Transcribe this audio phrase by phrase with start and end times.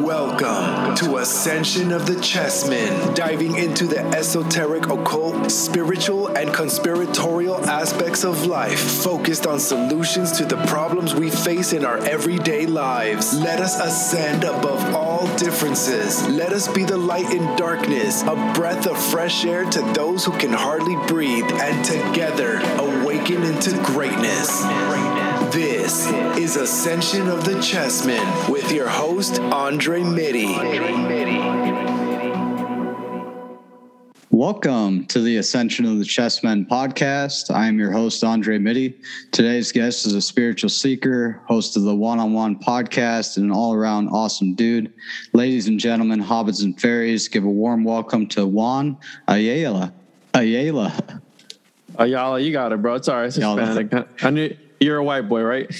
[0.00, 8.24] Welcome to Ascension of the Chessmen, diving into the esoteric, occult, spiritual, and conspiratorial aspects
[8.24, 13.32] of life, focused on solutions to the problems we face in our everyday lives.
[13.38, 16.26] Let us ascend above all differences.
[16.26, 20.32] Let us be the light in darkness, a breath of fresh air to those who
[20.32, 24.64] can hardly breathe, and together awaken into greatness.
[25.52, 30.44] This is Ascension of the Chessmen with your host, Andre Mitty.
[34.28, 37.50] Welcome to the Ascension of the Chessmen podcast.
[37.50, 39.00] I am your host, Andre Mitty.
[39.32, 43.52] Today's guest is a spiritual seeker, host of the One on One podcast, and an
[43.52, 44.92] all around awesome dude.
[45.32, 49.94] Ladies and gentlemen, hobbits and fairies, give a warm welcome to Juan Ayala.
[50.34, 51.22] Ayala.
[51.96, 52.96] Ayala, you got it, bro.
[52.96, 53.26] It's all right.
[53.26, 54.22] It's Hispanic.
[54.22, 55.70] I knew you're a white boy, right?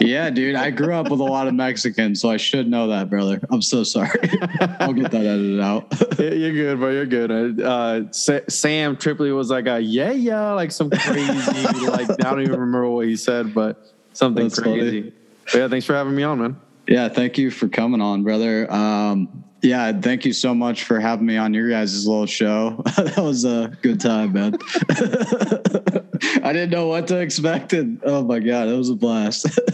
[0.00, 0.56] yeah, dude.
[0.56, 3.40] I grew up with a lot of Mexicans, so I should know that, brother.
[3.50, 4.18] I'm so sorry.
[4.80, 5.92] I'll get that edited out.
[6.18, 6.90] you're good, bro.
[6.90, 7.60] You're good.
[7.60, 11.32] Uh, Sam Tripoli was like a yeah, yeah, like some crazy,
[11.86, 15.12] like I don't even remember what he said, but something That's crazy.
[15.54, 16.60] yeah, thanks for having me on, man.
[16.86, 18.70] Yeah, thank you for coming on, brother.
[18.72, 22.82] Um, yeah, thank you so much for having me on your guys' little show.
[22.96, 24.58] that was a good time, man.
[26.42, 27.72] I didn't know what to expect.
[27.72, 29.44] And oh my God, it was a blast.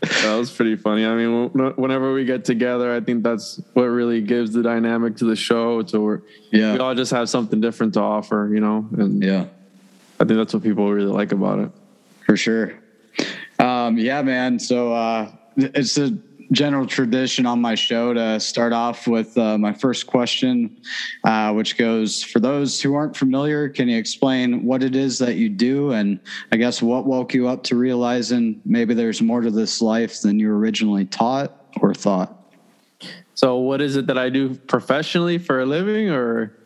[0.00, 1.04] that was pretty funny.
[1.04, 5.24] I mean, whenever we get together, I think that's what really gives the dynamic to
[5.24, 5.82] the show.
[5.82, 8.88] To where yeah, we all just have something different to offer, you know.
[8.96, 9.46] And yeah,
[10.18, 11.70] I think that's what people really like about it.
[12.26, 12.78] For sure.
[13.58, 14.58] Um, yeah, man.
[14.58, 16.16] So uh, it's a
[16.52, 20.80] general tradition on my show to start off with uh, my first question,
[21.24, 25.36] uh, which goes For those who aren't familiar, can you explain what it is that
[25.36, 25.92] you do?
[25.92, 26.20] And
[26.52, 30.38] I guess what woke you up to realizing maybe there's more to this life than
[30.38, 32.38] you originally taught or thought?
[33.34, 36.56] So, what is it that I do professionally for a living, or?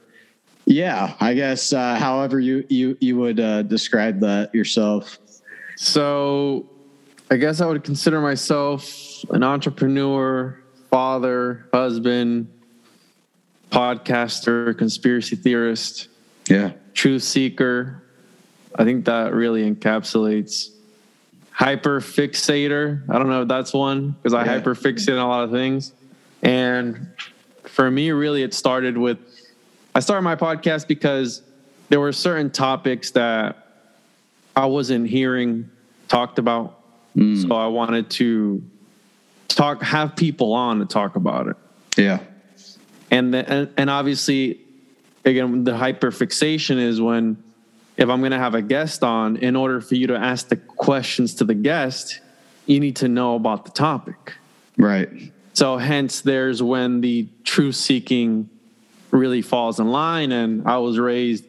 [0.66, 5.18] Yeah, I guess uh, however you you you would uh, describe that yourself.
[5.76, 6.68] So,
[7.30, 10.60] I guess I would consider myself an entrepreneur,
[10.90, 12.48] father, husband,
[13.70, 16.08] podcaster, conspiracy theorist,
[16.48, 18.02] yeah, truth seeker.
[18.76, 20.70] I think that really encapsulates
[21.50, 23.02] hyper fixator.
[23.08, 24.52] I don't know if that's one because I yeah.
[24.52, 25.92] hyper fixate on a lot of things.
[26.42, 27.08] And
[27.64, 29.18] for me, really, it started with
[29.94, 31.42] I started my podcast because
[31.88, 33.56] there were certain topics that
[34.54, 35.70] I wasn't hearing
[36.08, 36.75] talked about
[37.16, 37.48] Mm.
[37.48, 38.62] So I wanted to
[39.48, 41.56] talk, have people on to talk about it.
[41.96, 42.20] Yeah.
[43.10, 44.60] And, the, and, and obviously,
[45.24, 47.42] again, the hyperfixation is when
[47.96, 50.56] if I'm going to have a guest on, in order for you to ask the
[50.56, 52.20] questions to the guest,
[52.66, 54.34] you need to know about the topic.
[54.76, 55.08] Right.
[55.54, 58.50] So hence there's when the truth seeking
[59.10, 60.32] really falls in line.
[60.32, 61.44] And I was raised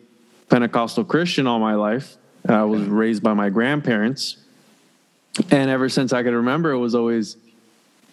[0.49, 2.15] Pentecostal Christian all my life.
[2.47, 4.37] I was raised by my grandparents.
[5.51, 7.37] And ever since I could remember, it was always,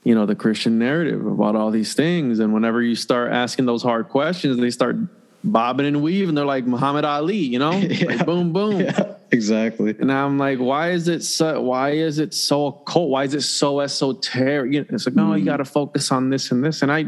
[0.02, 2.38] you know, the Christian narrative about all these things.
[2.38, 4.96] And whenever you start asking those hard questions, they start
[5.44, 6.34] bobbing and weaving.
[6.34, 8.06] They're like Muhammad Ali, you know, yeah.
[8.06, 8.80] like boom, boom.
[8.80, 9.94] Yeah, exactly.
[9.98, 11.60] And I'm like, why is it so?
[11.60, 13.10] Why is it so occult?
[13.10, 14.72] Why is it so esoteric?
[14.72, 15.38] You know, it's like, no, mm.
[15.38, 16.82] you got to focus on this and this.
[16.82, 17.06] And I,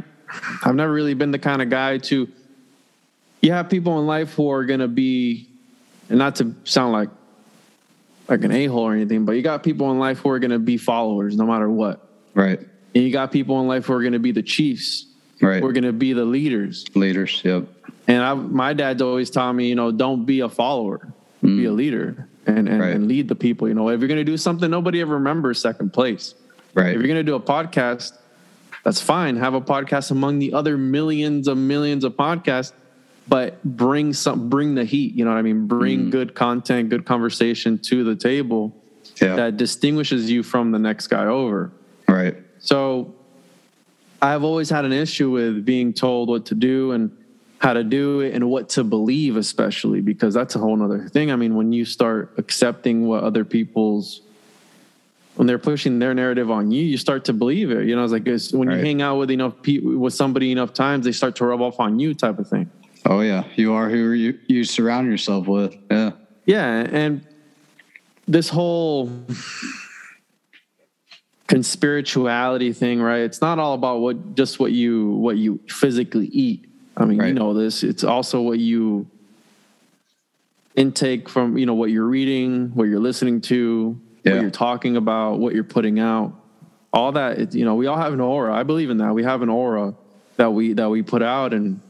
[0.65, 2.29] I've never really been the kind of guy to.
[3.43, 5.49] You have people in life who are gonna be,
[6.09, 7.11] and not to sound like
[8.29, 10.51] like an a hole or anything, but you got people in life who are going
[10.51, 12.09] to be followers no matter what.
[12.35, 12.59] Right.
[12.59, 15.07] And you got people in life who are going to be the chiefs.
[15.41, 15.63] Right.
[15.63, 16.85] We're going to be the leaders.
[16.95, 17.43] Leaders.
[17.45, 17.65] Yep.
[18.09, 21.13] And I, my dad's always taught me, you know, don't be a follower,
[21.43, 21.57] mm.
[21.57, 22.95] be a leader and, and, right.
[22.95, 23.69] and, lead the people.
[23.69, 26.35] You know, if you're going to do something, nobody ever remembers second place.
[26.75, 26.89] Right.
[26.89, 28.17] If you're going to do a podcast,
[28.85, 29.37] that's fine.
[29.37, 32.73] Have a podcast among the other millions of millions of podcasts,
[33.29, 35.15] but bring some, bring the heat.
[35.15, 35.67] You know what I mean?
[35.67, 36.11] Bring mm.
[36.11, 38.75] good content, good conversation to the table
[39.21, 39.37] Yeah.
[39.37, 41.73] that distinguishes you from the next guy over.
[42.09, 42.37] right.
[42.59, 43.15] So
[44.21, 47.17] I've always had an issue with being told what to do and
[47.59, 51.31] how to do it and what to believe, especially because that's a whole nother thing.
[51.31, 54.23] I mean, when you start accepting what other people's
[55.37, 57.87] when they're pushing their narrative on you, you start to believe it.
[57.87, 60.73] You know, it's like it's, when you hang out with enough people with somebody enough
[60.73, 62.71] times, they start to rub off on you, type of thing.
[63.09, 63.45] Oh yeah.
[63.55, 65.77] You are who you you surround yourself with.
[65.91, 66.13] Yeah.
[66.45, 67.27] Yeah, and
[68.29, 69.11] this whole
[71.49, 73.21] conspirituality thing, right?
[73.21, 76.69] It's not all about what just what you what you physically eat.
[76.97, 77.83] I mean, you know this.
[77.83, 79.07] It's also what you
[80.75, 84.35] intake from, you know, what you're reading, what you're listening to, Yeah.
[84.35, 86.33] what you're talking about, what you're putting out.
[86.93, 88.55] All that, you know, we all have an aura.
[88.55, 89.15] I believe in that.
[89.15, 89.95] We have an aura
[90.37, 91.81] that we that we put out and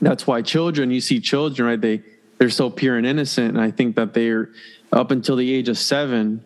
[0.00, 2.02] that's why children you see children right they
[2.38, 4.50] they're so pure and innocent and i think that they're
[4.92, 6.44] up until the age of seven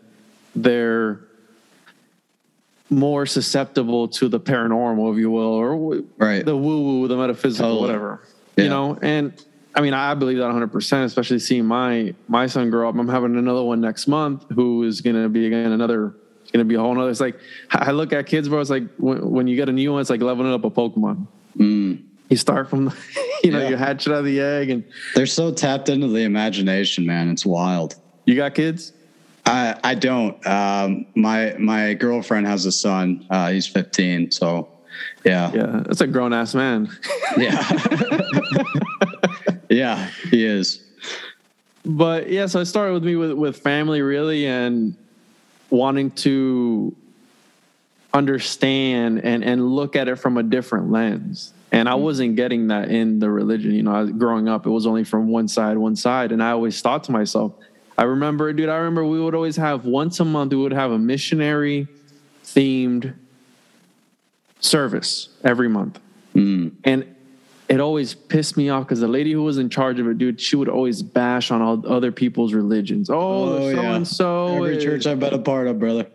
[0.54, 1.20] they're
[2.88, 6.44] more susceptible to the paranormal if you will or Right.
[6.44, 7.86] the woo woo the metaphysical Totally.
[7.86, 8.22] whatever
[8.56, 8.64] Yeah.
[8.64, 9.32] you know and
[9.74, 13.36] i mean i believe that 100% especially seeing my my son grow up i'm having
[13.36, 16.14] another one next month who is going to be again another
[16.52, 17.38] going to be a whole nother it's like
[17.70, 20.10] i look at kids bro it's like when, when you get a new one it's
[20.10, 21.26] like leveling up a pokemon
[21.58, 22.02] Mm.
[22.30, 22.86] You start from
[23.44, 23.68] you know Yeah.
[23.70, 24.84] you hatch it out of the egg and
[25.14, 27.28] They're so tapped into the imagination, man.
[27.30, 27.96] It's wild.
[28.24, 28.92] you got kids
[29.46, 30.46] I I don't.
[30.46, 33.26] Um, my my girlfriend has a son.
[33.30, 34.30] Uh, he's 15.
[34.30, 34.68] So
[35.24, 35.50] yeah.
[35.52, 36.88] yeah that's a grown-ass man
[37.36, 37.66] Yeah.
[39.70, 40.10] yeah.
[40.30, 40.82] He is.
[41.84, 44.94] but yeah so it started with me with, with family really and
[45.70, 46.94] wanting to
[48.12, 52.90] understand and and look at it from a different lens and i wasn't getting that
[52.90, 55.96] in the religion you know I, growing up it was only from one side one
[55.96, 56.32] side.
[56.32, 57.52] And i always thought to myself
[57.98, 60.90] i remember dude i remember we would always have once a month we would have
[60.90, 61.88] a missionary
[62.44, 63.14] themed
[64.60, 65.98] service every month.
[66.34, 66.72] Mm.
[66.84, 67.16] and
[67.70, 70.40] it always pissed me off because the lady who was in charge of it, dude,
[70.40, 73.08] she would always bash on all other people's religions.
[73.08, 76.06] Oh, so and so, Every church I've been a part of, brother.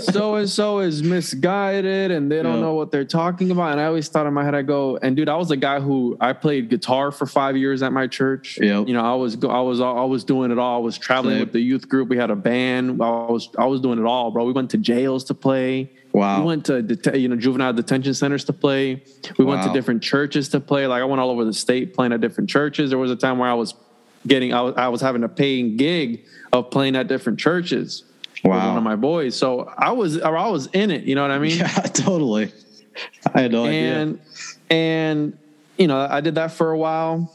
[0.00, 2.60] so and so is misguided, and they don't Yeah.
[2.62, 3.72] know what they're talking about.
[3.72, 5.80] And I always thought in my head, I go, and dude, I was a guy
[5.80, 8.58] who I played guitar for five years at my church.
[8.60, 8.88] Yep.
[8.88, 10.76] You know, I was I was I was doing it all.
[10.76, 11.40] I was traveling Same.
[11.40, 12.08] with the youth group.
[12.08, 13.02] We had a band.
[13.02, 14.44] I was I was doing it all, bro.
[14.46, 15.92] We went to jails to play.
[16.16, 16.40] Wow.
[16.40, 19.02] We went to det- you know juvenile detention centers to play.
[19.36, 20.86] We went to different churches to play.
[20.86, 22.88] Like I went all over the state playing at different churches.
[22.88, 23.74] There was a time where I was
[24.26, 26.24] getting I was, I was having a paying gig
[26.54, 28.02] of playing at different churches.
[28.42, 28.68] with Wow.
[28.68, 29.36] one of my boys.
[29.36, 31.04] So I was I was in it.
[31.04, 31.58] You know what I mean?
[31.58, 32.50] yeah, totally.
[33.34, 33.96] I had no idea.
[34.00, 34.20] and
[34.70, 35.38] and
[35.76, 37.30] you know I did that for a while,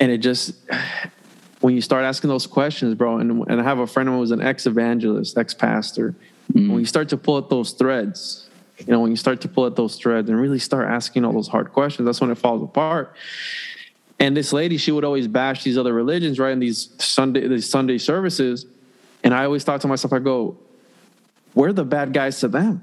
[0.00, 0.54] and it just
[1.60, 4.30] when you start asking those questions, bro, and and I have a friend who was
[4.30, 6.14] an ex evangelist, ex pastor.
[6.52, 6.70] Mm.
[6.70, 8.48] When you start to pull at those threads,
[8.78, 11.32] you know, when you start to pull at those threads and really start asking all
[11.32, 13.14] those hard questions, that's when it falls apart.
[14.18, 16.52] And this lady, she would always bash these other religions, right?
[16.52, 18.64] In these Sunday these Sunday services,
[19.24, 20.56] and I always thought to myself, I go,
[21.54, 22.82] we're the bad guys to them.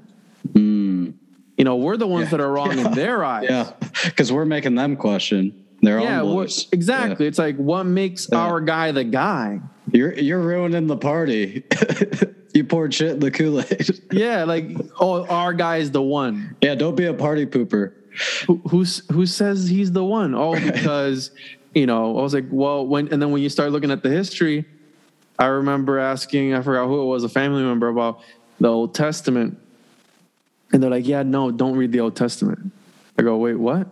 [0.52, 1.14] Mm.
[1.56, 3.46] You know, we're the ones that are wrong in their eyes.
[3.48, 3.72] Yeah,
[4.04, 6.66] because we're making them question their Yeah, own beliefs.
[6.72, 7.26] exactly.
[7.26, 8.38] It's like what makes Yeah.
[8.38, 9.60] our guy the guy?
[9.92, 11.64] You're you're ruining the party.
[12.54, 14.00] you poured shit in the Kool Aid.
[14.12, 14.70] Yeah, like
[15.00, 16.56] oh, our guy is the one.
[16.62, 17.92] yeah, don't be a party pooper.
[18.46, 20.34] Who who's, who says he's the one?
[20.34, 21.32] Oh, because
[21.74, 24.08] you know, I was like, well, when and then when you start looking at the
[24.08, 24.64] history,
[25.38, 28.20] I remember asking, I forgot who it was, a family member about
[28.60, 29.58] the Old Testament,
[30.72, 32.70] and they're like, yeah, no, don't read the Old Testament.
[33.18, 33.88] I go, wait, what?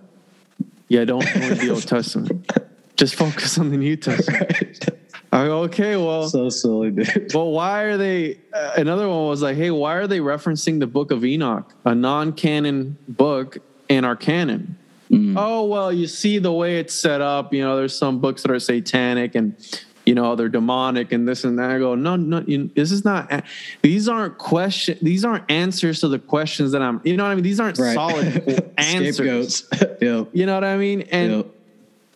[0.86, 2.50] Yeah, don't, don't read the Old Testament.
[2.96, 4.88] Just focus on the New Testament.
[5.32, 7.32] I go, okay, well, so silly, dude.
[7.32, 8.38] Well, why are they?
[8.52, 11.94] Uh, another one was like, hey, why are they referencing the Book of Enoch, a
[11.94, 13.56] non-canon book,
[13.88, 14.76] in our canon?
[15.36, 17.52] Oh well, you see the way it's set up.
[17.52, 19.54] You know, there's some books that are satanic and
[20.06, 21.70] you know they're demonic and this and that.
[21.70, 23.44] I go, no, no, you, this is not.
[23.82, 24.96] These aren't question.
[25.02, 27.02] These aren't answers to the questions that I'm.
[27.04, 27.44] You know what I mean?
[27.44, 27.92] These aren't Right.
[27.94, 29.68] solid answers.
[30.00, 30.28] Yep.
[30.32, 31.02] You know what I mean?
[31.02, 31.46] And Yep.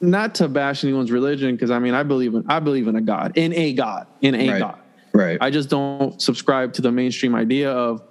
[0.07, 3.01] Not to bash anyone's religion because I mean I believe in I believe in a
[3.01, 4.59] God, in a God, in a Right.
[4.59, 4.79] God.
[5.13, 5.39] Right.
[5.41, 8.03] I just don't subscribe to the mainstream idea of,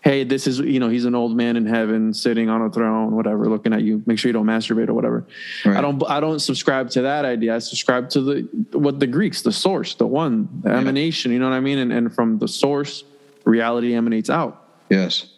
[0.00, 3.14] hey, this is you know he's an old man in heaven sitting on a throne,
[3.14, 4.02] whatever, looking at you.
[4.06, 5.24] Make sure you don't masturbate or whatever.
[5.64, 5.76] Right.
[5.76, 7.54] I don't I don't subscribe to that idea.
[7.54, 11.32] I subscribe to the what the Greeks, the source, the one, the emanation.
[11.32, 11.78] You know what I mean?
[11.78, 13.04] And and from the source,
[13.44, 14.64] reality emanates out.
[14.88, 15.30] Yes.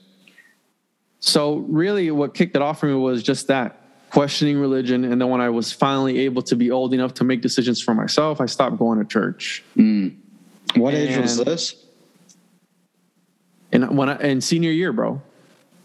[1.20, 3.79] So really what kicked it off for me was just that
[4.10, 7.40] questioning religion and then when I was finally able to be old enough to make
[7.40, 9.64] decisions for myself, I stopped going to church.
[9.76, 10.16] Mm.
[10.74, 11.76] What age was this?
[13.72, 15.22] And when I in senior year, bro.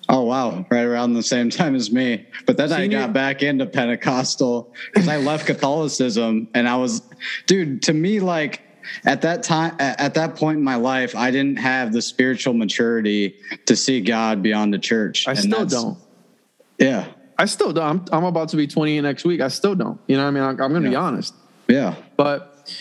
[0.08, 2.28] Oh wow, right around the same time as me.
[2.46, 7.02] But then I got back into Pentecostal because I left Catholicism, and I was,
[7.48, 7.84] dude.
[7.84, 8.62] To me, like
[9.04, 12.54] at that time, at at that point in my life, I didn't have the spiritual
[12.54, 15.28] maturity to see God beyond the church.
[15.28, 15.98] I And still don't.
[16.78, 18.10] Yeah, I still don't.
[18.12, 19.42] I'm, I'm about to be 28 next week.
[19.42, 20.00] I still don't.
[20.08, 20.44] You know what I mean?
[20.44, 21.34] I'm, I'm going to be honest.
[21.68, 22.74] yeah, But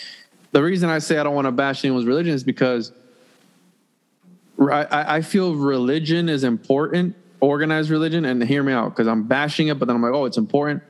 [0.52, 2.92] the reason I say I don't want to bash anyone's religion is because
[4.61, 9.25] I, I I feel religion is important, organized religion, and hear me out because I'm
[9.25, 10.82] bashing it, but then I'm like, oh, it's important.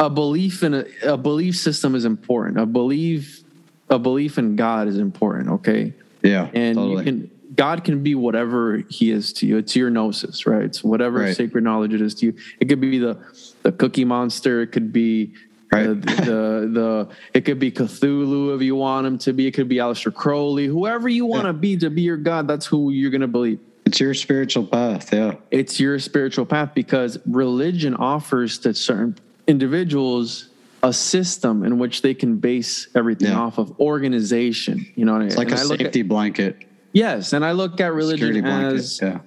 [0.00, 2.58] A belief in a, a belief system is important.
[2.58, 3.44] A belief
[3.88, 5.50] a belief in God is important.
[5.50, 5.92] Okay,
[6.22, 6.48] yeah.
[6.52, 6.96] and totally.
[6.96, 7.30] you can
[7.60, 9.58] God can be whatever He is to you.
[9.58, 10.62] It's your gnosis, right?
[10.62, 11.36] It's whatever Right.
[11.36, 12.34] sacred knowledge it is to you.
[12.58, 13.18] It could be the
[13.64, 14.62] the Cookie Monster.
[14.62, 15.34] It could be
[15.70, 15.86] uh, Right.
[15.88, 19.46] the, the the it could be Cthulhu if you want him to be.
[19.46, 20.68] It could be Aleister Crowley.
[20.68, 23.58] Whoever you want to be to be your God, that's who you're gonna believe.
[23.84, 25.12] it's your spiritual path.
[25.12, 30.48] Yeah, It's your spiritual path because religion offers to certain individuals
[30.82, 33.38] a system in which they can base everything Yeah.
[33.38, 34.86] off of organization.
[34.96, 35.28] You know, what I mean?
[35.28, 36.56] it's like a safety blanket,
[36.92, 38.74] Yes, and I look at religion blanket.
[38.74, 39.20] as Yeah,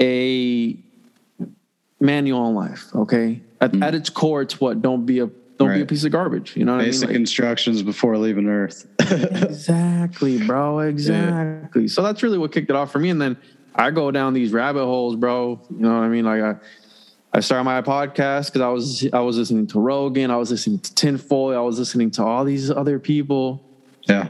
[0.00, 0.76] a
[2.00, 2.86] manual on life.
[2.94, 5.26] Okay, at, at its core, it's what don't be a
[5.58, 5.88] don't be a Mm.
[5.88, 6.56] Piece of garbage.
[6.56, 7.22] You know what basic I mean?
[7.22, 8.86] instructions before leaving Earth.
[9.10, 10.80] Exactly, bro.
[10.80, 11.88] Exactly.
[11.88, 13.10] So that's really what kicked it off for me.
[13.10, 13.36] And then
[13.74, 15.60] I go down these rabbit holes, bro.
[15.70, 16.24] You know what I mean?
[16.24, 16.54] Like I.
[17.30, 20.78] I started my podcast because I was I was listening to Rogan, I was listening
[20.78, 23.62] to Tinfoil, I was listening to all these other people,
[24.08, 24.28] yeah,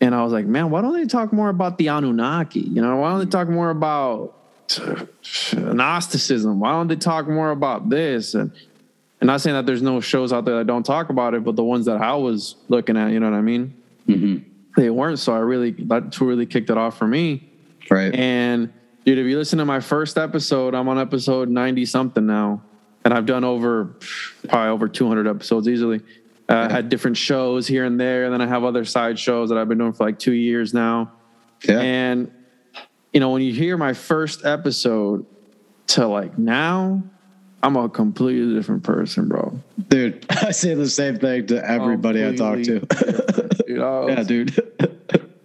[0.00, 2.60] and I was like, man, why don't they talk more about the Anunnaki?
[2.60, 4.34] You know, why don't they talk more about
[5.52, 6.58] Gnosticism?
[6.58, 8.34] Why don't they talk more about this?
[8.34, 8.52] And
[9.20, 11.54] and not saying that there's no shows out there that don't talk about it, but
[11.54, 13.74] the ones that I was looking at, you know what I mean?
[14.08, 14.80] Mm-hmm.
[14.80, 15.18] They weren't.
[15.18, 17.46] So I really that's what really kicked it off for me.
[17.90, 18.14] right.
[18.14, 18.72] And
[19.04, 22.62] dude, if you listen to my first episode, I'm on episode 90 something now.
[23.04, 23.96] And I've done over
[24.48, 26.02] probably over 200 episodes easily.
[26.50, 28.24] Uh, I had different shows here and there.
[28.24, 30.74] And then I have other side shows that I've been doing for like two years
[30.74, 31.12] now.
[31.66, 32.32] yeah, And,
[33.12, 35.24] you know, when you hear my first episode
[35.88, 37.02] to like now,
[37.62, 39.60] I'm a completely different person, bro.
[39.88, 40.26] dude.
[40.30, 42.80] I say the same thing to everybody I talk to.
[42.80, 44.72] Dude, I was- yeah, dude.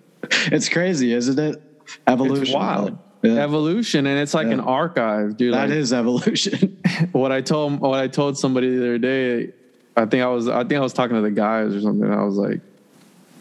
[0.52, 1.62] it's crazy, isn't it?
[2.08, 2.44] Evolution.
[2.46, 2.98] It's wild.
[3.22, 3.44] Yeah.
[3.44, 4.54] Evolution, and it's like Yeah.
[4.54, 5.54] an archive, dude.
[5.54, 6.78] That like, is evolution.
[7.12, 9.52] what I told what I told somebody the other day.
[9.96, 12.12] I think I was I think I was talking to the guys or something.
[12.12, 12.60] I was like,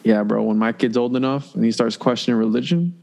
[0.04, 0.42] "Yeah, bro.
[0.42, 2.94] When my kid's old enough and he starts questioning religion,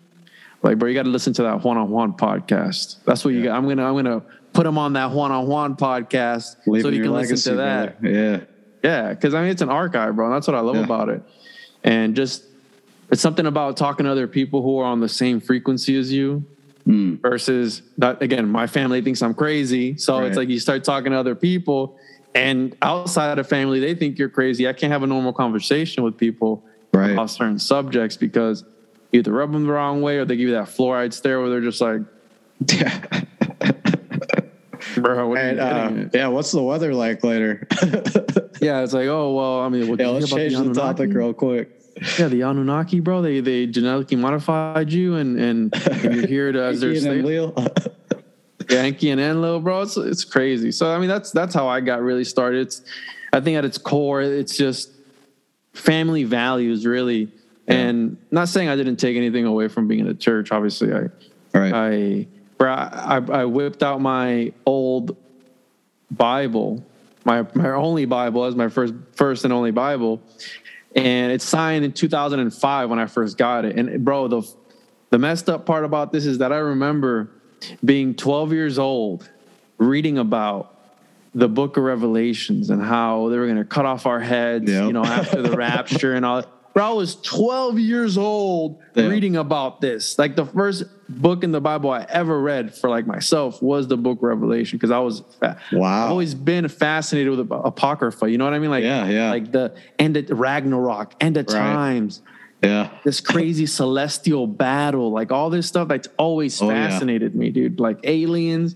[0.64, 2.98] like, bro, you got to listen to that one on one podcast.
[3.06, 3.58] That's what you got.
[3.58, 4.22] I'm gonna I'm gonna
[4.54, 7.52] put him on that one on one podcast so Leaving he your can legacy, listen
[7.54, 8.02] to that.
[8.02, 8.16] brother.
[8.18, 8.40] Yeah.
[8.84, 10.26] Yeah, because I mean it's an archive, bro.
[10.28, 10.84] And that's what I love Yeah.
[10.84, 11.22] about it.
[11.84, 12.44] And just
[13.12, 16.44] it's something about talking to other people who are on the same frequency as you
[16.88, 17.22] Mm.
[17.22, 19.98] versus that again, my family thinks I'm crazy.
[19.98, 20.26] So Right.
[20.28, 21.96] it's like you start talking to other people
[22.36, 24.68] and outside of family, they think you're crazy.
[24.68, 27.12] I can't have a normal conversation with people Right.
[27.12, 28.66] about certain subjects because
[29.12, 31.50] you either rub them the wrong way or they give you that fluoride stare where
[31.50, 32.02] they're just like,
[32.70, 33.22] Yeah.
[34.98, 36.28] bro, what And, uh, yeah.
[36.28, 37.68] What's the weather like later?
[38.62, 40.10] Yeah, it's like, oh well, I mean, what yeah.
[40.10, 40.80] Let's change the Anunnaki?
[40.80, 41.82] topic real quick.
[42.20, 43.24] Yeah, the Anunnaki, bro.
[43.24, 47.54] They they genetically modified you, and and, and you're here to as their slave.
[48.78, 49.82] Enki and Enlil, bro.
[49.82, 50.72] It's it's crazy.
[50.72, 52.62] So I mean, that's that's how I got really started.
[52.62, 52.82] It's
[53.34, 54.92] I think at its core, it's just
[55.74, 57.32] family values, really.
[57.68, 60.52] And not saying I didn't take anything away from being in the church.
[60.52, 61.08] Obviously, I
[61.54, 61.74] right.
[61.74, 65.16] I bro, I, I whipped out my old
[66.10, 66.84] Bible,
[67.24, 70.22] my my only Bible as my first first and only Bible,
[70.96, 73.78] and it's signed in 2005 when I first got it.
[73.78, 74.42] And bro, the
[75.12, 77.30] the messed up part about this is that I remember
[77.84, 79.30] being 12 years old,
[79.78, 80.78] reading about
[81.34, 84.86] the Book of Revelations and how they were going to cut off our heads, Yep.
[84.88, 86.44] you know, after the rapture and all.
[86.74, 89.08] Bro, I was 12 years old Yeah.
[89.08, 90.18] reading about this.
[90.18, 93.98] Like the first book in the Bible I ever read for like myself was the
[93.98, 96.06] Book Revelation because I was Wow.
[96.06, 98.30] I've always been fascinated with apocrypha.
[98.32, 98.70] You know what I mean?
[98.70, 99.30] Like Yeah, yeah.
[99.32, 101.58] like the end of Ragnarok, end of Right.
[101.60, 102.22] times
[102.62, 102.90] yeah.
[103.04, 106.90] this crazy celestial battle, like all this stuff that's always Oh, yeah.
[106.90, 107.80] fascinated me, dude.
[107.80, 108.76] Like aliens.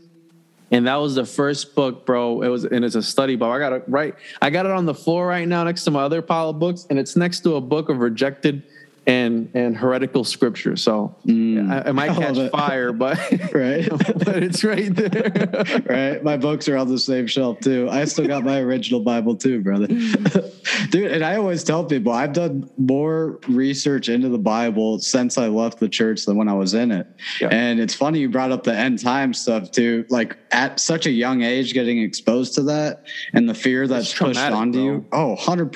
[0.72, 2.42] And that was the first book, bro.
[2.42, 3.50] It was and it's a study book.
[3.52, 4.16] I got it right.
[4.42, 6.88] I got it on the floor right now next to my other pile of books,
[6.90, 8.64] and it's next to a book of rejected
[9.08, 10.76] and and heretical scripture.
[10.76, 11.70] So mm.
[11.72, 12.52] I, I might I catch it.
[12.52, 13.18] fire, but
[13.54, 13.88] Right.
[13.90, 15.84] but it's right there.
[15.86, 16.24] right?
[16.24, 17.88] My books are on the same shelf too.
[17.90, 19.88] I still got my original Bible too, brother.
[19.88, 25.48] Dude, and I always tell people I've done more research into the Bible since I
[25.48, 27.08] left the church than when I was in it.
[27.40, 27.50] Yeah.
[27.52, 30.06] And it's funny you brought up the end time stuff too.
[30.10, 34.40] Like at such a young age, getting exposed to that and the fear that's pushed
[34.40, 34.84] onto bro.
[34.84, 35.06] you.
[35.12, 35.72] Oh, 100%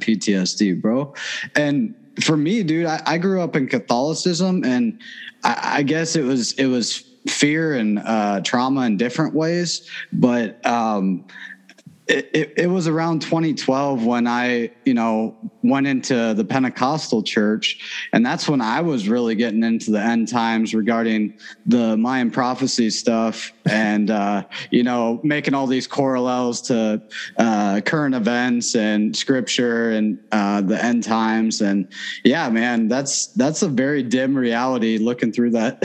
[0.00, 1.14] PTSD, bro.
[1.54, 5.00] And for me, dude, I, I grew up in Catholicism and
[5.44, 10.64] I, I guess it was it was fear and uh, trauma in different ways, but
[10.66, 11.24] um,
[12.10, 18.26] it, it, was around 2012 when I, you know, went into the Pentecostal church, and
[18.26, 23.52] that's when I was really getting into the end times regarding the Mayan prophecy stuff,
[23.66, 27.00] and uh, you know, making all these correlates to
[27.38, 31.86] uh, current events and scripture and uh, the end times, and
[32.24, 35.80] yeah, man, that's that's a very dim reality looking through that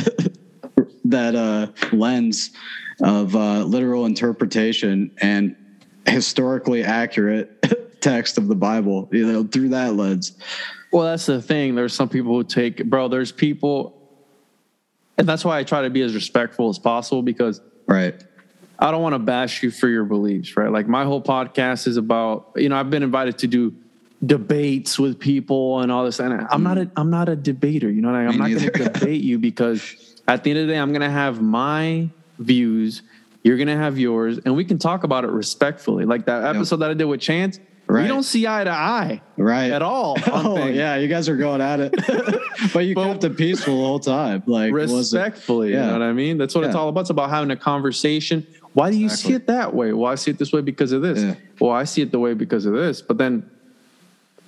[1.06, 2.52] that uh, lens
[3.02, 5.12] of uh, literal interpretation.
[5.22, 5.56] And
[6.08, 7.62] historically accurate
[8.02, 10.38] text of the Bible, you know, through that lens.
[10.92, 11.76] Well, that's the thing.
[11.76, 13.08] There's some people who take, bro.
[13.08, 14.00] There's people,
[15.18, 18.16] and that's why I try to be as respectful as possible because Right.
[18.78, 20.72] I don't want to bash you for your beliefs, right?
[20.72, 23.74] Like my whole podcast is about, you know, I've been invited to do
[24.26, 27.90] debates with people and all this, and I'm not a, I'm not a debater.
[27.90, 28.42] You know, what I mean?
[28.42, 30.90] I'm Me not going to debate you because at the end of the day, I'm
[30.90, 32.10] going to have my
[32.40, 33.02] views.
[33.46, 36.04] You're going to have yours, and we can talk about it respectfully.
[36.06, 38.08] Like that episode that I did with Chance, we Right.
[38.08, 39.72] don't see eye to eye Right.
[39.72, 40.18] at all.
[40.32, 40.76] Oh things.
[40.76, 41.94] yeah, you guys are going at it,
[42.74, 44.42] but you But- kept it peaceful the whole time.
[44.48, 45.68] Like respectfully.
[45.70, 45.86] You Yeah.
[45.86, 46.40] know what I mean?
[46.40, 47.02] That's what it's all about.
[47.02, 48.48] It's about having a conversation.
[48.74, 49.94] Why do you see it that way?
[49.94, 51.22] Well, I see it this way because of this.
[51.22, 51.36] Yeah.
[51.62, 53.04] Well, I see it the way because of this.
[53.04, 53.44] But then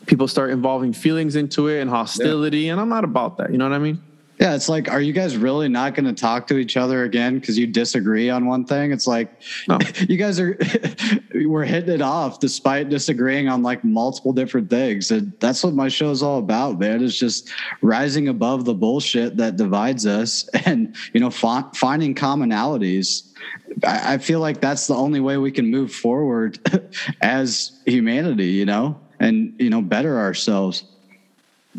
[0.07, 3.51] people start involving feelings into it and hostility, and I'm not about that.
[3.51, 4.01] You know what I mean?
[4.39, 7.39] Yeah, it's like, are you guys really not going to talk to each other again
[7.39, 8.91] because you disagree on one thing?
[8.91, 9.31] It's like,
[9.67, 9.79] No.
[10.07, 10.57] you guys are,
[11.33, 15.09] we're hitting it off despite disagreeing on like multiple different things.
[15.09, 17.03] And that's what my show is all about, man.
[17.03, 17.49] It's just
[17.81, 23.33] rising above the bullshit that divides us and, you know, fi- finding commonalities.
[23.83, 26.59] I, I feel like that's the only way we can move forward
[27.21, 30.83] as humanity, you know, and, you know, better ourselves.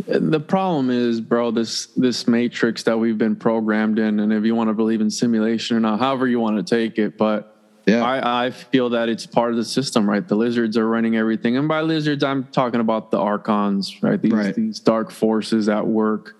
[0.06, 4.54] The problem is, bro, this this matrix that we've been programmed in, and if you
[4.54, 7.56] want to believe in simulation or not, however you want to take it, but
[7.86, 8.04] Yeah.
[8.04, 10.26] I, I feel that it's part of the system, right?
[10.26, 14.20] The lizards are running everything, and by lizards, I'm talking about the archons, right?
[14.20, 14.54] These Right.
[14.54, 16.36] these dark forces at work,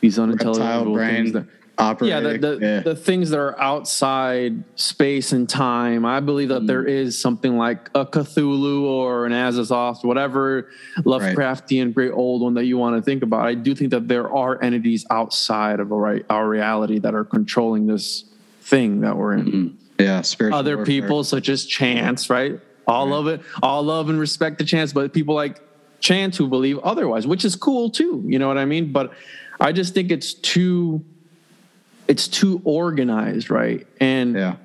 [0.00, 1.46] these unintelligible things that.
[1.80, 2.80] Yeah, the, the, Yeah.
[2.80, 6.04] the things that are outside space and time.
[6.04, 6.88] I believe that there Mm.
[6.90, 12.76] is something like a Cthulhu or an Azathoth, whatever Lovecraftian great old one that you
[12.76, 13.46] want to think about.
[13.46, 17.24] I do think that there are entities outside of our, right, our reality that are
[17.24, 18.24] controlling this
[18.62, 19.76] thing that we're in.
[19.98, 21.00] Yeah, spiritual Other warfare.
[21.00, 22.60] people, such as Chance, right?
[22.86, 25.60] All of it, all love and respect to Chance, but people like
[26.00, 28.22] Chance who believe otherwise, which is cool too.
[28.26, 28.92] You know what I mean?
[28.92, 29.12] But
[29.60, 31.04] I just think it's too,
[32.10, 33.86] it's too organized, right?
[34.00, 34.56] And Yeah,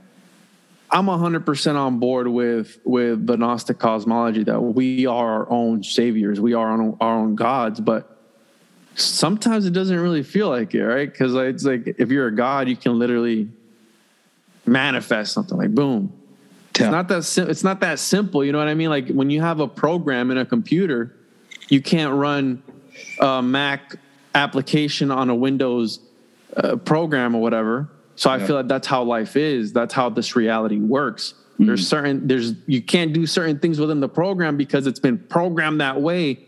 [0.89, 6.41] I'm 100% on board with with the Gnostic cosmology that we are our own saviors,
[6.41, 8.17] we are our own, our own gods, but
[8.95, 11.11] sometimes it doesn't really feel like it, right?
[11.11, 13.47] Because it's like if you're a god, you can literally
[14.65, 16.11] manifest something like boom.
[16.79, 16.85] Yeah.
[16.85, 18.89] It's not that sim- it's not that simple, you know what I mean?
[18.89, 21.15] Like when you have a program in a computer,
[21.69, 22.63] you can't run
[23.21, 23.97] a Mac
[24.33, 25.99] application on a Windows
[26.57, 27.89] uh, program or whatever.
[28.15, 28.45] So I Yeah.
[28.45, 29.73] feel like that's how life is.
[29.73, 31.33] That's how this reality works.
[31.57, 35.79] There's certain there's you can't do certain things within the program because it's been programmed
[35.79, 36.39] that way,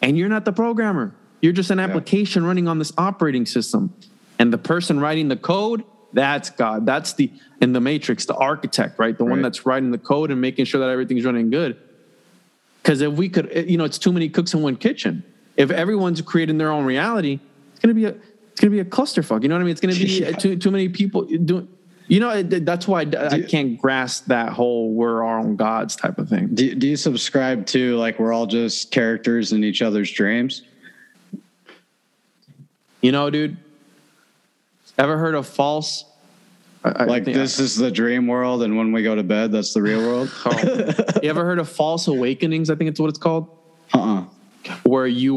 [0.00, 1.12] and you're not the programmer.
[1.40, 3.92] You're just an application running on this operating system,
[4.38, 6.86] and the person writing the code that's God.
[6.86, 9.16] That's the in the matrix, the architect, right?
[9.16, 11.76] The one that's writing the code and making sure that everything's running good.
[12.82, 15.24] Because if we could, you know, it's too many cooks in one kitchen.
[15.56, 18.14] If everyone's creating their own reality, it's gonna be a
[18.52, 19.42] it's gonna be a clusterfuck.
[19.42, 19.72] You know what I mean?
[19.72, 20.30] It's gonna be Yeah.
[20.32, 21.68] too too many people doing.
[22.08, 26.18] You know, that's why I, I can't grasp that whole "we're our own gods" type
[26.18, 26.48] of thing.
[26.54, 30.62] Do, do you subscribe to like we're all just characters in each other's dreams?
[33.00, 33.56] You know, dude.
[34.98, 36.04] Ever heard of false?
[36.84, 39.52] I- I Like think- this is the dream world, and when we go to bed,
[39.52, 40.30] that's the real world.
[40.44, 41.04] Oh.
[41.22, 42.68] you ever heard of false awakenings?
[42.68, 43.48] I think it's what it's called.
[43.94, 44.24] Uh-uh.
[44.84, 45.34] Where you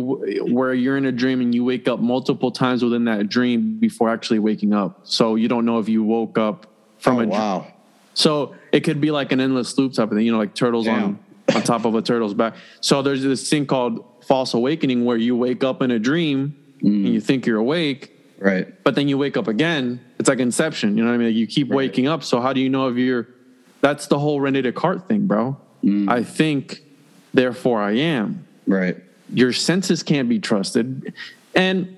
[0.47, 4.09] where you're in a dream and you wake up multiple times within that dream before
[4.09, 5.01] actually waking up.
[5.03, 6.67] So you don't know if you woke up
[6.99, 7.67] from Oh, a wow.
[8.13, 10.87] So it could be like an endless loop type of thing, you know, like turtles
[10.87, 11.55] on Damn.
[11.57, 12.55] on top of a turtle's back.
[12.81, 17.07] So there's this thing called false awakening where you wake up in a dream and
[17.07, 17.23] you mm.
[17.23, 18.83] think you're awake, Right.
[18.83, 19.99] but then you wake up again.
[20.19, 20.97] It's like inception.
[20.97, 21.27] You know what I mean?
[21.27, 22.23] Like you keep waking up.
[22.23, 23.27] So how do you know if you're?
[23.81, 25.57] That's the whole Rene Descartes thing, bro.
[25.83, 26.09] Mm.
[26.09, 26.81] I think,
[27.33, 28.47] therefore I am.
[28.65, 28.97] Right.
[29.33, 31.13] Your senses can't be trusted,
[31.55, 31.97] and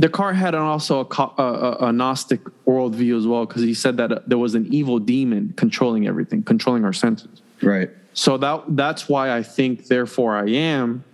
[0.00, 4.10] Descartes had an also a, a, a, Gnostic worldview as well because he said that
[4.10, 7.42] uh, there was an evil demon controlling everything, controlling our senses.
[7.62, 7.90] Right.
[8.14, 11.04] So that that's why I think, therefore I am,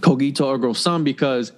[0.00, 1.52] cogito ergo sum, because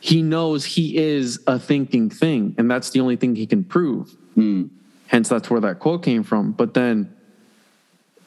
[0.00, 4.16] he knows he is a thinking thing, and that's the only thing he can prove.
[5.06, 6.52] Hence, that's where that quote came from.
[6.52, 7.13] But then,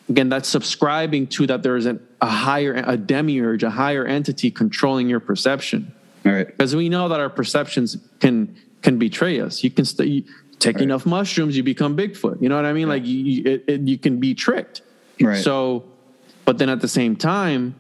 [0.09, 4.49] again, that's subscribing to that there is an, a higher, a demiurge, a higher entity
[4.51, 5.91] controlling your perception,
[6.23, 6.47] Right.
[6.47, 9.63] because we know that our perceptions can can betray us.
[9.63, 10.23] You can st- you
[10.59, 10.83] take Right.
[10.83, 12.41] enough mushrooms, you become Bigfoot.
[12.41, 12.87] You know what I mean?
[12.87, 14.81] Like you, it, it, you can be tricked.
[15.19, 15.43] Right.
[15.43, 15.83] So,
[16.45, 17.75] but then at the same time,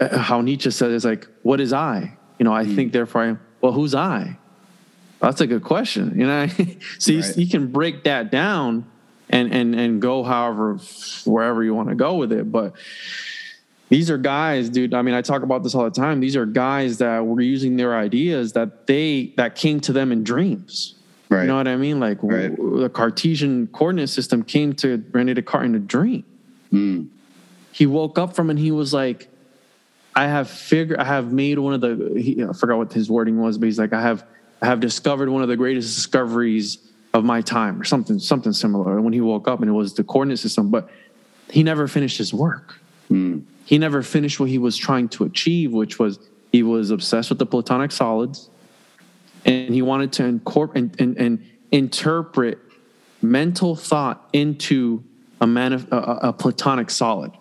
[0.00, 2.12] uh, how Nietzsche said is like, what is I?
[2.38, 2.74] You know, I Hmm.
[2.76, 3.36] think therefore I.
[3.60, 4.36] Well, who's I?
[5.20, 6.18] That's a good question.
[6.18, 6.46] You know,
[6.98, 8.84] so you, you can break that down
[9.32, 10.78] and and and go however
[11.24, 12.52] wherever you want to go with it.
[12.52, 12.74] But
[13.88, 14.94] these are guys, dude.
[14.94, 16.20] I mean, I talk about this all the time.
[16.20, 20.22] These are guys that were using their ideas that they that came to them in
[20.22, 20.94] dreams.
[21.28, 21.42] Right.
[21.42, 21.98] You know what I mean?
[21.98, 22.54] Like Right.
[22.54, 26.24] w- the Cartesian coordinate system came to Rene Descartes in a dream.
[26.70, 27.08] Mm.
[27.72, 29.28] He woke up from it and he was like,
[30.14, 33.40] I have figured, I have made one of the, he, I forgot what his wording
[33.40, 34.24] was, but he's like, I have,
[34.60, 36.76] I have discovered one of the greatest discoveries
[37.14, 40.04] of my time or something, something similar when he woke up and it was the
[40.04, 40.88] coordinate system, but
[41.50, 42.78] he never finished his work.
[43.10, 43.44] Mm.
[43.66, 46.18] He never finished what he was trying to achieve, which was
[46.50, 48.50] he was obsessed with the platonic solids
[49.44, 52.58] and he wanted to incorporate and, and, and interpret
[53.20, 55.02] mental thought into
[55.40, 57.32] a, manif- a, a- a platonic solid.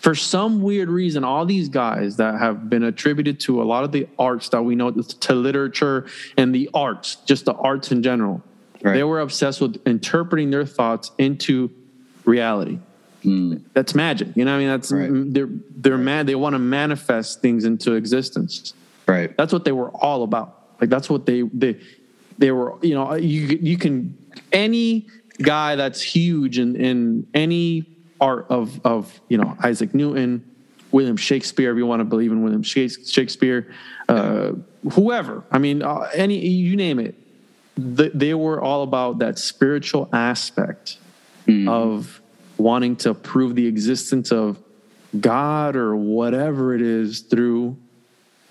[0.00, 3.92] For some weird reason, all these guys that have been attributed to a lot of
[3.92, 8.42] the arts that we know, to literature and the arts, just the arts in general,
[8.82, 8.94] Right.
[8.94, 11.70] they were obsessed with interpreting their thoughts into
[12.24, 12.78] reality.
[13.74, 14.28] That's magic.
[14.34, 15.10] You know, what I mean, that's Right.
[15.32, 16.26] they're they're mad.
[16.26, 18.74] They want to manifest things into existence.
[19.06, 19.36] Right.
[19.36, 20.58] That's what they were all about.
[20.80, 21.76] Like that's what they they
[22.38, 22.74] they were.
[22.82, 24.16] You know, you you can
[24.52, 25.06] any
[25.40, 27.86] guy that's huge in in any
[28.20, 30.44] art of of you know Isaac Newton,
[30.90, 31.70] William Shakespeare.
[31.70, 33.72] If you want to believe in William Shakes- Shakespeare,
[34.08, 34.52] uh,
[34.94, 35.44] whoever.
[35.52, 37.14] I mean, uh, any you name it.
[37.76, 40.98] Th- they were all about that spiritual aspect
[41.68, 42.20] of
[42.56, 44.58] wanting to prove the existence of
[45.18, 47.76] God or whatever it is through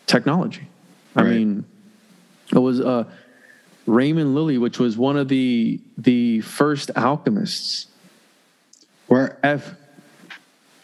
[0.07, 0.67] technology.
[1.15, 1.65] I mean,
[2.51, 3.05] it was uh,
[3.85, 7.87] Raymond Lully, which was one of the the first alchemists.
[9.07, 9.37] Where?
[9.43, 9.75] F,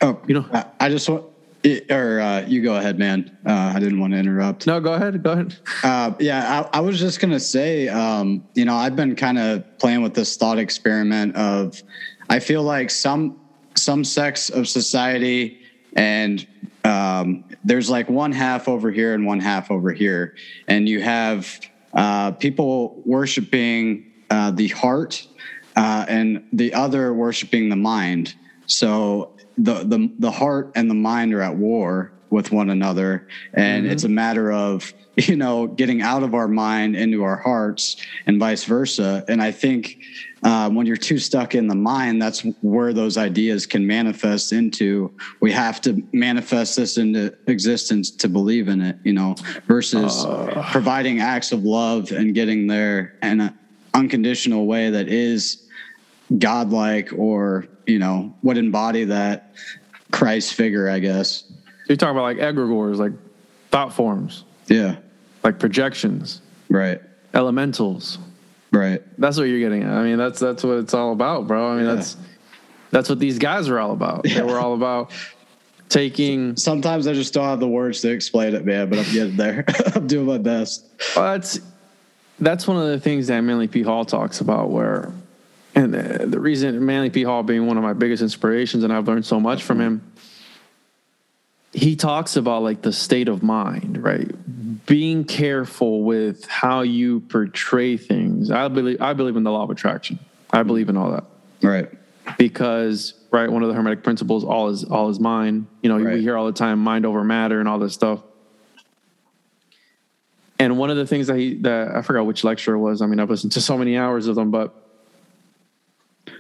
[0.02, 1.26] Oh, You know- I, I just want.
[1.64, 3.36] It- Or uh, you go ahead, man.
[3.46, 4.68] Uh, I didn't want to interrupt.
[4.68, 5.56] no, go ahead, go ahead.
[5.84, 9.78] Uh, yeah, I, I was just gonna say, um, you know, I've been kind of
[9.80, 11.82] playing with this thought experiment of,
[12.30, 13.40] I feel like some
[13.76, 15.60] some sects of society,
[15.96, 16.46] and
[16.84, 20.36] um, there's like one half over here and one half over here,
[20.68, 21.60] and you have
[21.94, 25.26] uh, people worshiping uh, the heart,
[25.76, 28.36] uh, and the other worshiping the mind.
[28.66, 33.86] So the the the heart and the mind are at war with one another, and
[33.88, 38.40] it's a matter of you know getting out of our mind into our hearts and
[38.40, 39.24] vice versa.
[39.28, 40.00] And I think
[40.44, 45.12] um, when you're too stuck in the mind, that's where those ideas can manifest into.
[45.40, 49.36] We have to manifest this into existence to believe in it, you know,
[49.68, 50.26] versus
[50.72, 53.58] providing acts of love and getting there in an
[53.94, 55.68] unconditional way that is
[56.38, 59.54] godlike or you know would embody that
[60.12, 61.44] Christ figure, I guess.
[61.88, 63.14] You're talking about like egregores, like
[63.72, 64.98] thought forms, Yeah.
[65.44, 67.02] like projections, Right.
[67.34, 68.20] elementals.
[68.72, 69.02] Right.
[69.18, 69.94] That's what you're getting at.
[69.94, 71.72] I mean, that's that's what it's all about, bro.
[71.72, 71.96] I mean, Yeah.
[71.96, 72.18] that's
[72.92, 74.22] that's what these guys are all about.
[74.28, 74.36] Yeah.
[74.36, 75.12] They were all about
[75.90, 79.38] taking Sometimes I just don't have the words to explain it, man, but I'm getting
[79.38, 79.64] there.
[79.96, 80.86] I'm doing my best.
[81.16, 81.60] Well, that's
[82.40, 83.82] that's one of the things that Manly P.
[83.82, 84.70] Hall talks about.
[84.70, 85.12] Where,
[85.78, 87.24] and the, the reason Manly P.
[87.24, 90.12] Hall being one of my biggest inspirations, and I've learned so much from him.
[91.74, 94.32] He talks about like the state of mind, right?
[94.88, 98.50] Being careful with how you portray things.
[98.50, 100.18] I believe I believe in the law of attraction.
[100.50, 101.26] I believe in all that
[101.62, 101.90] Right.
[102.38, 106.16] because right one of the hermetic principles all is all is mind you know Right.
[106.16, 108.22] we hear all the time mind over matter and all this stuff
[110.58, 113.06] and one of the things that he that i forgot which lecture it was i
[113.06, 114.87] mean i've listened to so many hours of them but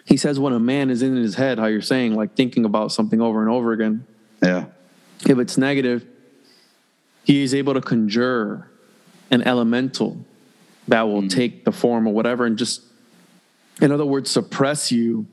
[0.08, 2.92] he says when a man is in his head how you're saying like thinking about
[2.92, 4.06] something over and over again
[4.42, 4.66] Yeah.
[5.28, 6.06] if it's negative
[7.24, 8.70] he is able to conjure
[9.32, 10.18] an elemental
[10.88, 11.30] that will Mm.
[11.30, 12.82] take the form of whatever and just,
[13.82, 15.26] in other words, suppress you,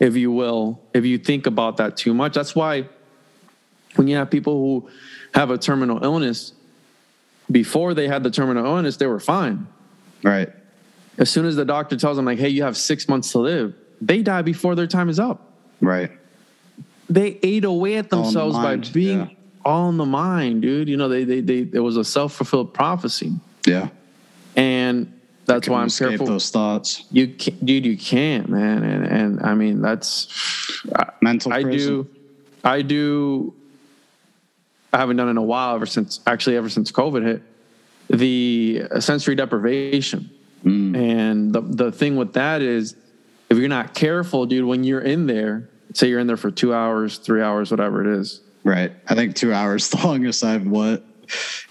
[0.00, 2.32] if you will, if you think about that too much.
[2.32, 2.88] That's why
[3.96, 4.88] when you have people who
[5.34, 6.54] have a terminal illness,
[7.50, 9.66] before they had the terminal illness, they were fine.
[10.22, 10.48] Right.
[11.18, 13.74] As soon as the doctor tells them, like, hey, you have six months to live,
[14.06, 15.52] they die before their time is up.
[15.80, 16.10] Right.
[17.08, 19.28] They ate away at in the themselves by being yeah.
[19.64, 20.88] all in the mind, dude.
[20.88, 23.32] You know, they, they, they, it was a self fulfilled prophecy.
[23.66, 23.88] Yeah.
[24.56, 26.26] And that's why I'm careful.
[26.26, 27.04] Those thoughts.
[27.10, 28.82] You can't, dude, you can't, man.
[28.82, 30.28] And, and I mean, that's,
[30.94, 32.02] I, Mental I prison.
[32.02, 32.08] do,
[32.62, 33.54] I do,
[34.92, 37.42] I haven't done it in a while ever since, actually, ever since COVID hit,
[38.08, 40.30] the sensory deprivation.
[40.64, 40.96] Mm.
[40.96, 42.96] And the, the thing with that is,
[43.54, 46.74] if you're not careful, dude, when you're in there, say you're in there for two
[46.74, 48.40] hours, three hours, whatever it is.
[48.64, 48.92] Right.
[49.06, 51.04] I think two hours the longest I've what.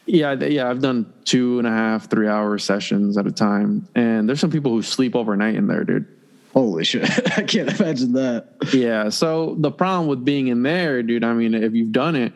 [0.06, 3.88] Yeah, yeah, I've done two and a half, three hour sessions at a time.
[3.96, 6.08] And there's some people who sleep overnight in there, dude.
[6.54, 7.04] Holy shit.
[7.38, 8.48] I can't imagine that.
[8.74, 9.10] Yeah.
[9.10, 12.34] So the problem with being in there, dude, I mean, if you've done it,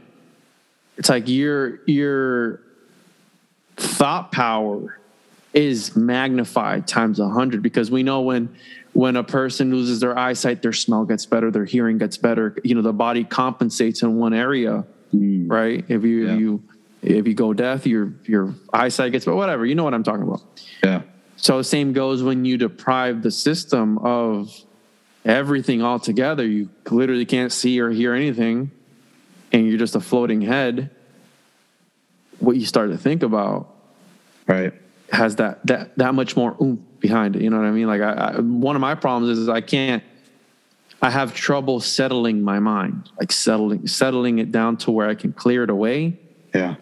[0.97, 2.61] it's like your your
[3.75, 4.99] thought power
[5.53, 8.55] is magnified times a hundred because we know when
[8.97, 12.57] when a person loses their eyesight, their smell gets better, their hearing gets better.
[12.63, 15.47] You know, the body compensates in one area, mm.
[15.47, 15.85] right?
[15.87, 16.33] If you Yeah.
[16.33, 16.63] if you
[17.03, 19.35] if you go deaf, your your eyesight gets better.
[19.35, 20.41] Whatever, you know what I'm talking about.
[20.83, 21.03] Yeah.
[21.35, 24.51] So same goes when you deprive the system of
[25.23, 26.43] everything altogether.
[26.43, 28.71] You literally can't see or hear anything,
[29.51, 30.89] and you're just a floating head.
[32.39, 33.75] What you start to think about
[34.47, 34.73] Right.
[35.11, 37.41] has that that that much more oomph behind it.
[37.41, 37.87] You know what I mean?
[37.87, 40.03] Like I, I one of my problems is I can't.
[41.01, 45.31] I have trouble settling my mind, like settling settling it down to where I can
[45.31, 46.17] clear it away.
[46.55, 46.75] Yeah.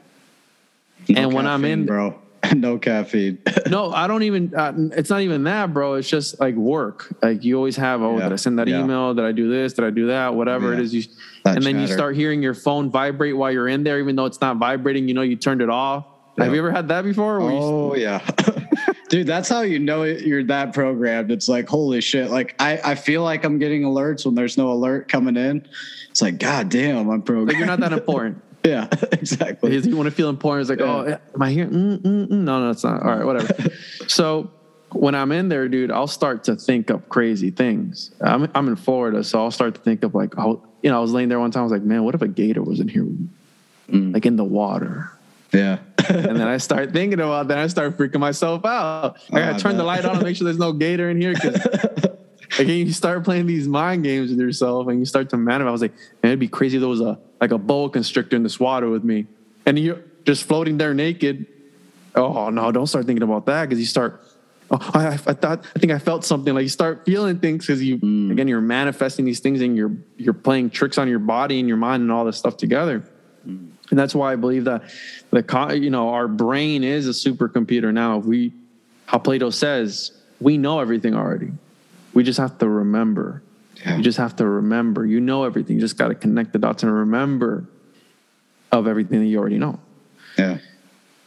[1.13, 2.19] And when I'm in- bro,
[2.55, 3.39] no caffeine.
[3.69, 4.53] no, I don't even.
[4.55, 5.95] Uh, it's not even that, bro.
[5.95, 7.13] It's just like work.
[7.21, 8.01] Like you always have.
[8.01, 8.23] Oh, Yeah.
[8.23, 8.81] did I send that Yeah.
[8.83, 9.13] email?
[9.13, 9.73] Did I do this?
[9.73, 10.33] Did I do that?
[10.33, 10.83] Whatever it Yeah.
[10.83, 11.03] is, you.
[11.43, 14.25] That and then you start hearing your phone vibrate while you're in there, even though
[14.25, 15.07] it's not vibrating.
[15.07, 16.05] You know, you turned it off.
[16.39, 17.39] Have you ever had that before?
[17.39, 18.19] Where you- Oh yeah,
[19.15, 21.31] dude, that's how you know you're that programmed.
[21.31, 22.29] It's like holy shit.
[22.29, 25.65] Like I, I feel like I'm getting alerts when there's no alert coming in.
[26.09, 27.49] It's like god damn, I'm programmed.
[27.49, 28.41] like you're not that important.
[28.65, 29.69] yeah, exactly.
[29.69, 30.69] Because you want to feel important.
[30.69, 31.65] It's like, oh, am I here?
[31.65, 32.29] Mm, mm, mm.
[32.29, 33.03] No, no, it's not.
[33.03, 33.69] All right, whatever.
[34.07, 34.51] so
[34.91, 38.11] when I'm in there, dude, I'll start to think up crazy things.
[38.19, 40.99] I'm I'm in Florida, so I'll start to think of like, oh, you know, I
[40.99, 41.61] was laying there one time.
[41.61, 43.07] I was like, man, what if a gator was in here,
[43.87, 45.09] like in the water?
[45.53, 45.77] Yeah,
[46.25, 47.57] And then I start thinking about that.
[47.57, 49.17] I start freaking myself out.
[49.31, 51.19] I Oh, gotta I turn the light on and make sure there's no gator in
[51.21, 51.33] here.
[51.33, 51.55] Cause
[52.59, 55.67] again, you start playing these mind games with yourself and you start to manifest.
[55.67, 58.35] I was like, man, it'd be crazy if there was a like a boa constrictor
[58.35, 59.27] in this water with me.
[59.65, 61.47] And you're just floating there naked.
[62.15, 64.21] Oh no, don't start thinking about that because you start.
[64.71, 66.53] Oh, I, I thought I think I felt something.
[66.53, 68.31] Like you start feeling things because you mm.
[68.31, 71.77] again you're manifesting these things and you're you're playing tricks on your body and your
[71.77, 73.07] mind and all this stuff together.
[73.47, 73.71] Mm.
[73.89, 74.83] And that's why I believe that
[75.31, 78.19] the you know our brain is a supercomputer now.
[78.19, 78.51] If we,
[79.05, 81.51] how Plato says, we know everything already.
[82.13, 83.43] We just have to remember.
[83.85, 83.97] Yeah.
[83.97, 85.05] You just have to remember.
[85.05, 85.75] You know everything.
[85.75, 87.65] You just got to connect the dots and remember
[88.71, 89.79] of everything that you already know.
[90.37, 90.57] yeah,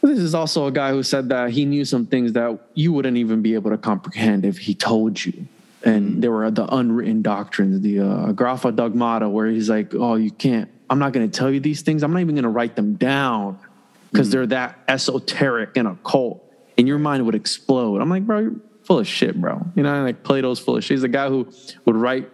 [0.01, 3.17] This is also a guy who said that he knew some things that you wouldn't
[3.17, 5.47] even be able to comprehend if he told you.
[5.83, 10.29] And there were the unwritten doctrines, the uh, Grapha Dogmata, where he's like, oh, you
[10.29, 12.03] can't, I'm not going to tell you these things.
[12.03, 13.59] I'm not even going to write them down
[14.11, 14.31] because mm.
[14.31, 16.43] they're that esoteric and occult.
[16.77, 18.01] And your mind would explode.
[18.01, 19.65] I'm like, bro, you're full of shit, bro.
[19.75, 20.95] You know, like Plato's full of shit.
[20.95, 21.47] He's the guy who
[21.85, 22.29] would write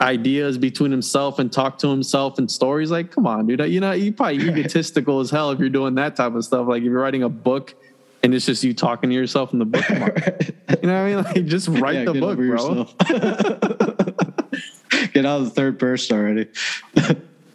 [0.00, 2.90] ideas between himself and talk to himself and stories.
[2.90, 3.60] Like, come on, dude.
[3.70, 6.66] You know, you probably egotistical as hell if you're doing that type of stuff.
[6.66, 7.74] Like if you're writing a book
[8.22, 9.88] and it's just you talking to yourself in the book.
[9.88, 11.16] You know what I mean?
[11.24, 12.86] Like just write Yeah, the book, bro.
[15.12, 16.48] Get out of the third person already.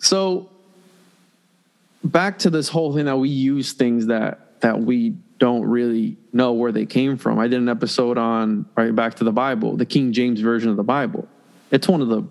[0.05, 0.49] So
[2.03, 6.53] back to this whole thing that we use things that that we don't really know
[6.53, 7.39] where they came from.
[7.39, 10.77] I did an episode on right back to the Bible, the King James version of
[10.77, 11.27] the Bible.
[11.71, 12.23] It's one of the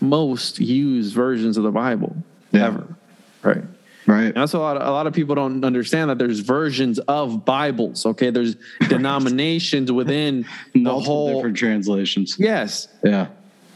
[0.00, 2.16] most used versions of the Bible
[2.52, 2.66] Yeah.
[2.68, 2.96] ever.
[3.42, 3.64] Right.
[4.06, 4.24] Right.
[4.26, 4.76] And that's a lot.
[4.76, 8.04] Of, a lot of people don't understand that there's versions of Bibles.
[8.06, 8.56] Okay, there's
[8.88, 11.34] denominations within the whole.
[11.34, 12.36] different translations.
[12.38, 13.26] Yes, Yeah.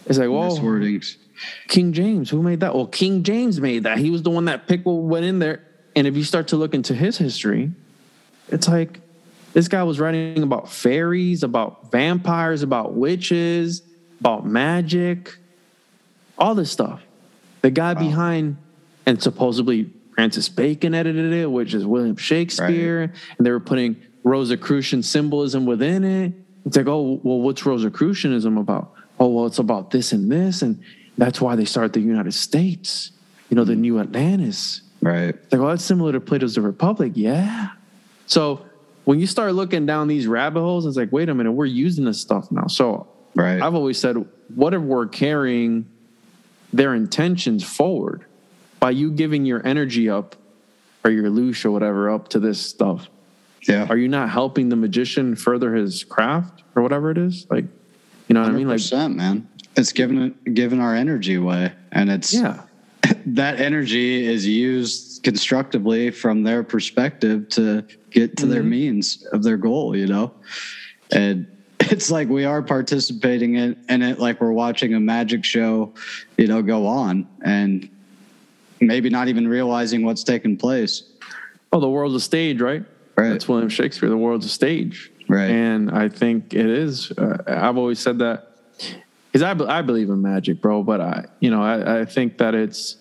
[0.06, 1.16] it's like Miswordings.
[1.68, 2.30] King James.
[2.30, 2.74] Who made that?
[2.74, 3.98] Well, King James made that.
[3.98, 5.62] He was the one that pickle went in there.
[5.94, 7.72] And if you start to look into his history,
[8.48, 9.00] it's like
[9.52, 13.82] this guy was writing about fairies, about vampires, about witches,
[14.20, 15.34] about magic,
[16.38, 17.02] all this stuff.
[17.62, 18.58] The guy behind
[19.06, 23.10] and supposedly Francis Bacon edited it, which is William Shakespeare, right.
[23.38, 26.32] and they were putting Rosicrucian symbolism within it.
[26.64, 28.92] It's like, oh, well, what's Rosicrucianism about?
[29.20, 30.82] Oh, well, it's about this and this, and
[31.18, 33.12] that's why they started the United States.
[33.48, 33.82] You know, the mm-hmm.
[33.82, 34.82] New Atlantis.
[35.00, 35.28] Right.
[35.28, 37.12] It's like, oh, that's similar to Plato's The Republic.
[37.14, 37.70] Yeah.
[38.26, 38.66] So
[39.04, 42.04] when you start looking down these rabbit holes, it's like, wait a minute, we're using
[42.04, 42.66] this stuff now.
[42.66, 43.60] So right.
[43.60, 44.16] I've always said,
[44.54, 45.86] what if we're carrying
[46.72, 48.24] their intentions forward
[48.80, 50.34] by you giving your energy up
[51.04, 53.08] or your loosh or whatever up to this stuff?
[53.68, 53.86] Yeah.
[53.88, 57.46] Are you not helping the magician further his craft or whatever it is?
[57.48, 57.64] Like,
[58.28, 58.68] you know what I mean?
[58.68, 62.62] Like, man, it's giving giving our energy away, and it's yeah.
[63.26, 68.52] that energy is used constructively from their perspective to get to mm-hmm.
[68.52, 70.32] their means of their goal, you know?
[71.10, 71.46] And
[71.80, 75.92] it's like we are participating in, in it like we're watching a magic show,
[76.36, 77.88] you know, go on and
[78.80, 81.02] maybe not even realizing what's taking place.
[81.72, 82.84] Oh, the world's a stage, right?
[83.16, 83.30] Right.
[83.30, 84.08] That's William Shakespeare.
[84.08, 85.10] The world's a stage.
[85.28, 85.50] Right.
[85.50, 87.10] And I think it is.
[87.12, 88.52] Uh, I've always said that
[89.36, 90.82] because I, I believe in magic, bro.
[90.82, 92.96] But I, you know, I, I think that it's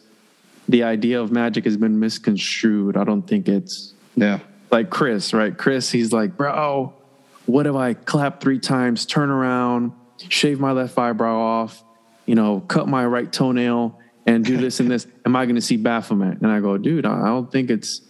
[0.67, 2.97] the idea of magic has been misconstrued.
[2.97, 5.57] I don't think it's yeah like Chris, right?
[5.57, 6.93] Chris, he's like, bro,
[7.45, 9.93] what if I clap three times, turn around,
[10.27, 11.81] shave my left eyebrow off,
[12.25, 15.07] you know, cut my right toenail, and do this and this?
[15.25, 16.41] Am I going to see Baphomet?
[16.41, 18.01] And I go, dude, I don't think it's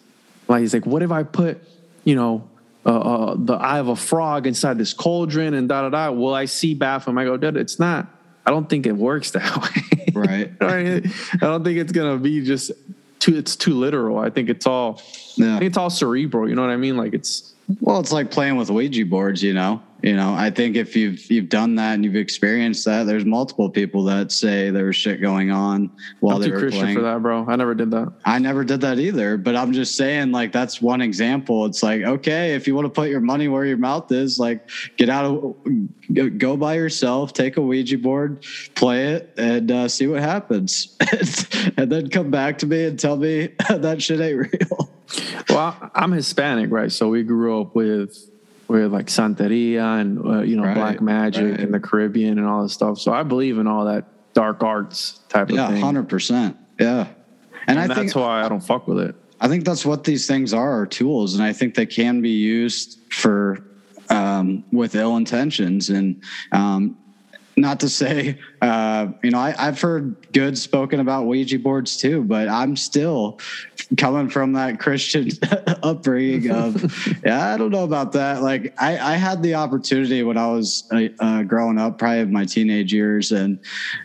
[0.48, 1.62] like he's like, what if I put,
[2.04, 2.50] you know,
[2.88, 6.12] uh, uh, the eye of a frog inside this cauldron and da da da?
[6.12, 7.22] Will I see Baphomet?
[7.22, 8.15] I go, dude, it's not.
[8.46, 9.58] I don't think it works that
[10.06, 10.14] way.
[10.14, 10.52] Right.
[10.62, 11.02] I
[11.40, 12.72] don't think it's gonna be just
[13.20, 13.36] too.
[13.36, 14.20] It's too literal.
[14.20, 15.02] I think it's all.
[15.36, 15.56] Yeah.
[15.56, 16.48] I think it's all cerebral.
[16.48, 16.98] You know what I mean?
[16.98, 17.54] Like it's.
[17.80, 19.42] Well, it's like playing with Ouija boards.
[19.42, 19.82] You know.
[20.06, 23.72] You know, I think if you've you've done that and you've experienced that, there's multiple
[23.72, 26.96] people that say there was shit going on while I'm they were Christian playing.
[26.98, 27.44] for that, bro.
[27.48, 28.14] I never did that.
[28.24, 29.36] I never did that either.
[29.38, 31.66] But I'm just saying, like that's one example.
[31.66, 34.70] It's like okay, if you want to put your money where your mouth is, like
[34.98, 40.06] get out of go by yourself, take a Ouija board, play it, and uh, see
[40.06, 40.96] what happens,
[41.78, 44.95] and then come back to me and tell me that shit ain't real.
[45.50, 46.92] Well, I'm Hispanic, right?
[46.92, 48.18] So we grew up with
[48.68, 51.60] with like Santeria and uh, you know right, black magic right.
[51.60, 53.00] in the Caribbean and all this stuff.
[53.00, 55.78] So I believe in all that dark arts type yeah, of thing.
[55.78, 56.58] Yeah, hundred percent.
[56.80, 57.08] Yeah,
[57.68, 59.16] and, and I that's think, why I don't fuck with it.
[59.40, 62.30] I think that's what these things are, are tools, and I think they can be
[62.30, 63.64] used for
[64.10, 66.98] um, with ill intentions and um,
[67.58, 72.24] not to say, uh, you know, I, have heard good spoken about Ouija boards too,
[72.24, 73.40] but I'm still
[73.98, 75.30] coming from that Christian
[75.84, 76.84] upbringing of,
[77.26, 78.42] yeah, I don't know about that.
[78.42, 82.34] Like, I, I had the opportunity when I was uh, uh, growing up, probably in
[82.34, 83.60] my teenage years, and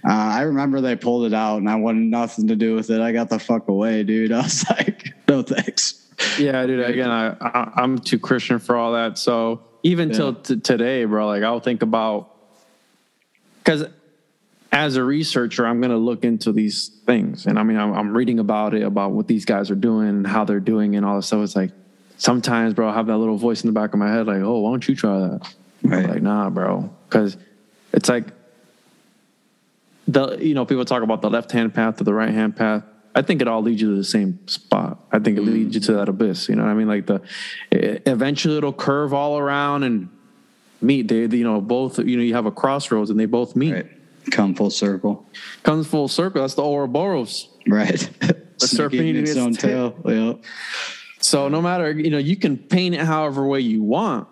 [0.09, 3.01] uh, I remember they pulled it out, and I wanted nothing to do with it.
[3.01, 4.33] I got the fuck away, dude.
[4.41, 6.07] I was like, no thanks.
[6.39, 6.85] Yeah, dude.
[6.85, 9.19] Again, I, I am too Christian for all that.
[9.19, 10.17] So even yeah.
[10.17, 12.30] till t- today, bro, like I'll think about
[13.65, 13.87] because
[14.73, 17.47] as a researcher, I'm going to look into these things.
[17.47, 20.45] And I mean, I'm, I'm, reading about it, about what these guys are doing, how
[20.45, 21.43] they're doing, and all this stuff.
[21.43, 21.73] It's like
[22.19, 24.61] sometimes, bro, I have that little voice in the back of my head, like, oh,
[24.61, 25.55] why don't you try that?
[25.83, 26.09] Right.
[26.09, 26.91] Like, nah, bro.
[27.09, 27.37] Because
[27.93, 28.27] it's like
[30.07, 32.85] the, you know, people talk about the left hand path or the right hand path.
[33.13, 35.01] I think it all leads you to the same spot.
[35.11, 35.97] I think it leads you to mm.
[35.97, 36.49] that abyss.
[36.49, 36.87] You know what I mean?
[36.87, 37.23] Like the,
[37.73, 40.11] eventually it'll curve all around and
[40.83, 41.09] meet.
[41.09, 43.73] They, you know, both, you know, you have a crossroads and they both meet.
[43.73, 43.87] Right.
[44.31, 45.27] Come full circle.
[45.63, 46.43] Comes full circle.
[46.43, 47.49] That's the Ouroboros.
[47.67, 47.99] Right.
[48.21, 49.93] the serpent eating its own tail.
[49.93, 50.39] tail.
[50.39, 50.49] Yeah.
[51.21, 54.29] So no matter, you know, you can paint it however way you want,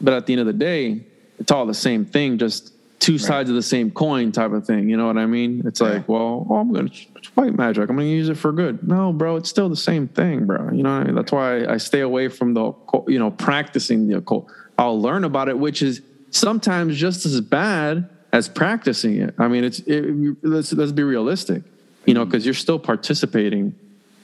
[0.00, 1.04] but at the end of the day,
[1.38, 3.20] it's all the same thing, just two right.
[3.20, 4.88] sides of the same coin type of thing.
[4.88, 5.62] You know what I mean?
[5.66, 5.88] It's yeah.
[5.88, 7.88] like, well, oh, I'm going to white magic.
[7.88, 8.86] I'm going to use it for good.
[8.86, 10.70] No, bro, it's still the same thing, bro.
[10.70, 11.14] You know what I mean?
[11.14, 12.72] That's why I stay away from the,
[13.08, 14.50] you know, practicing the occult.
[14.80, 19.34] I'll learn about it, which is sometimes just as bad as practicing it.
[19.38, 21.64] I mean, it's it, let's let's be realistic,
[22.06, 23.74] you know, because you're still participating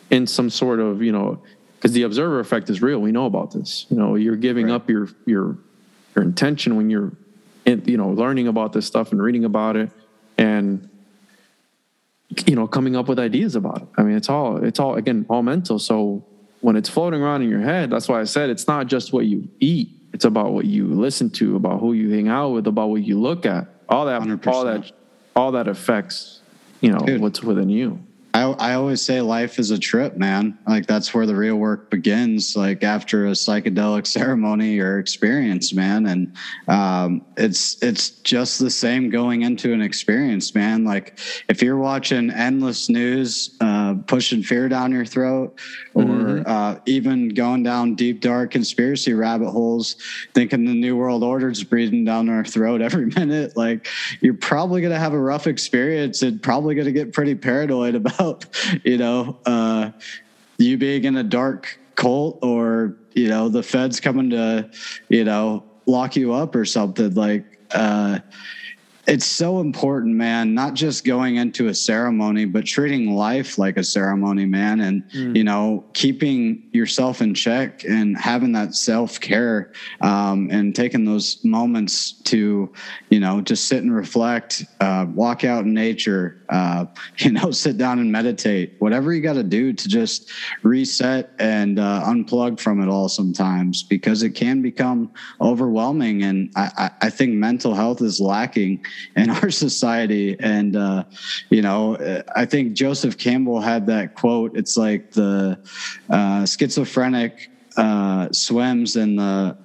[0.09, 1.43] in some sort of you know,
[1.77, 3.01] because the observer effect is real.
[3.01, 3.85] We know about this.
[3.91, 4.77] You know, you're giving right.
[4.77, 5.59] up your your
[6.15, 7.13] your intention when you're
[7.67, 9.91] in, you know learning about this stuff and reading about it
[10.39, 10.89] and
[12.47, 13.89] you know coming up with ideas about it.
[13.99, 15.79] I mean, it's all it's all again all mental.
[15.79, 16.25] So
[16.63, 19.27] when it's floating around in your head, that's why I said it's not just what
[19.27, 22.89] you eat it's about what you listen to, about who you hang out with, about
[22.89, 23.69] what you look at.
[23.89, 24.47] All that, 100%.
[24.47, 24.93] all that,
[25.35, 26.41] all that affects,
[26.81, 28.06] you know, Dude, what's within you.
[28.37, 30.59] I, I always say life is a trip, man.
[30.67, 32.55] Like that's where the real work begins.
[32.55, 36.07] Like after a psychedelic ceremony or experience, man.
[36.07, 36.37] And
[36.69, 40.85] um, it's it's just the same going into an experience, man.
[40.85, 41.19] Like
[41.49, 43.57] if you're watching endless news.
[43.61, 45.59] Uh, pushing fear down your throat,
[45.95, 46.43] or Mhm.
[46.47, 49.97] uh, even going down deep, dark conspiracy rabbit holes,
[50.35, 53.57] thinking the New World Order's breathing down our throat every minute.
[53.57, 53.87] Like,
[54.21, 57.95] you're probably going to have a rough experience and probably going to get pretty paranoid
[58.01, 58.26] about,
[58.85, 59.91] you know, uh,
[60.59, 64.69] you being in a dark cult or, you know, the feds coming to,
[65.09, 67.15] you know, lock you up or something.
[67.15, 68.19] Like, uh,
[69.07, 73.85] it's so important, man, not just going into a ceremony, but treating life like a
[73.85, 74.81] ceremony, man.
[74.81, 75.05] And,
[75.37, 81.45] you know, keeping yourself in check and having that self care um, and taking those
[81.45, 82.73] moments to,
[83.11, 86.87] you know, just sit and reflect, uh, walk out in nature, uh,
[87.19, 90.31] you know, sit down and meditate, whatever you got to do to just
[90.65, 96.25] reset and uh, unplug from it all sometimes because it can become overwhelming.
[96.25, 98.85] And I, I, I think mental health is lacking
[99.17, 100.37] in our society.
[100.41, 101.05] And, uh,
[101.51, 104.57] you know, I think Joseph Campbell had that quote.
[104.57, 105.59] It's like the
[106.11, 109.57] uh, schizophrenic uh, swims in the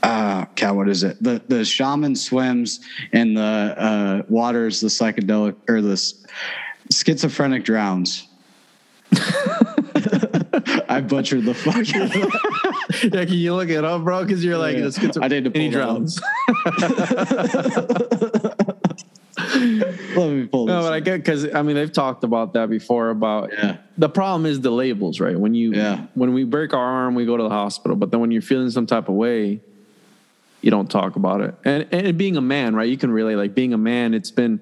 [0.00, 1.20] uh God, what is it?
[1.20, 2.78] The the shaman swims
[3.12, 5.96] in the uh waters, the psychedelic or the
[6.92, 8.28] schizophrenic drowns.
[10.88, 11.74] I butchered the fuck.
[11.76, 13.10] out of that.
[13.12, 14.22] yeah, can you look it up, bro?
[14.22, 14.84] Because you're like, Yeah.
[14.84, 15.96] schizo- I need to and he pull up.
[15.96, 16.20] drowns.
[20.18, 20.72] Let me pull this.
[20.74, 23.10] No, but I get because I mean they've talked about that before.
[23.10, 23.76] About Yeah.
[23.96, 25.38] the problem is the labels, right?
[25.38, 26.06] When you Yeah.
[26.14, 27.96] when we break our arm, we go to the hospital.
[27.96, 29.60] But then when you're feeling some type of way,
[30.60, 31.54] you don't talk about it.
[31.64, 32.88] And and being a man, right?
[32.88, 33.36] You can relate.
[33.36, 34.60] Like being a man, it's been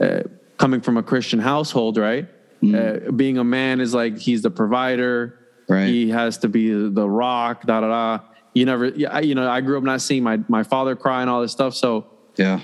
[0.00, 0.20] uh,
[0.58, 2.28] coming from a Christian household, right?
[2.62, 3.08] Mm-hmm.
[3.08, 5.36] Uh, being a man is like he's the provider.
[5.68, 5.86] Right.
[5.86, 7.64] He has to be the rock.
[7.64, 8.24] Da da da.
[8.54, 8.86] You never.
[8.86, 9.20] Yeah.
[9.20, 11.74] You know, I grew up not seeing my my father cry and all this stuff.
[11.74, 12.60] So yeah.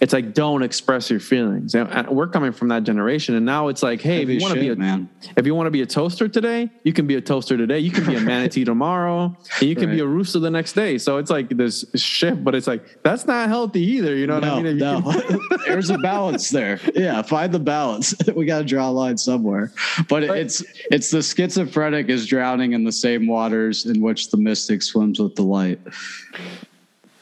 [0.00, 1.74] It's like don't express your feelings.
[1.74, 4.54] And and we're coming from that generation, and now it's like, hey, if you want
[4.54, 5.08] to be a man.
[5.36, 7.78] if you want to be a toaster today, you can be a toaster today.
[7.78, 10.96] You can be a manatee tomorrow, and you can be a rooster the next day.
[10.98, 14.14] So it's like this shift, but it's like that's not healthy either.
[14.16, 14.78] You know what No, I mean?
[14.78, 15.02] No.
[15.02, 16.80] can- There's a balance there.
[16.94, 18.14] Yeah, find the balance.
[18.34, 19.72] we got to draw a line somewhere.
[20.08, 24.82] But it's it's the schizophrenic is drowning in the same waters in which the mystic
[24.82, 25.78] swims with the light.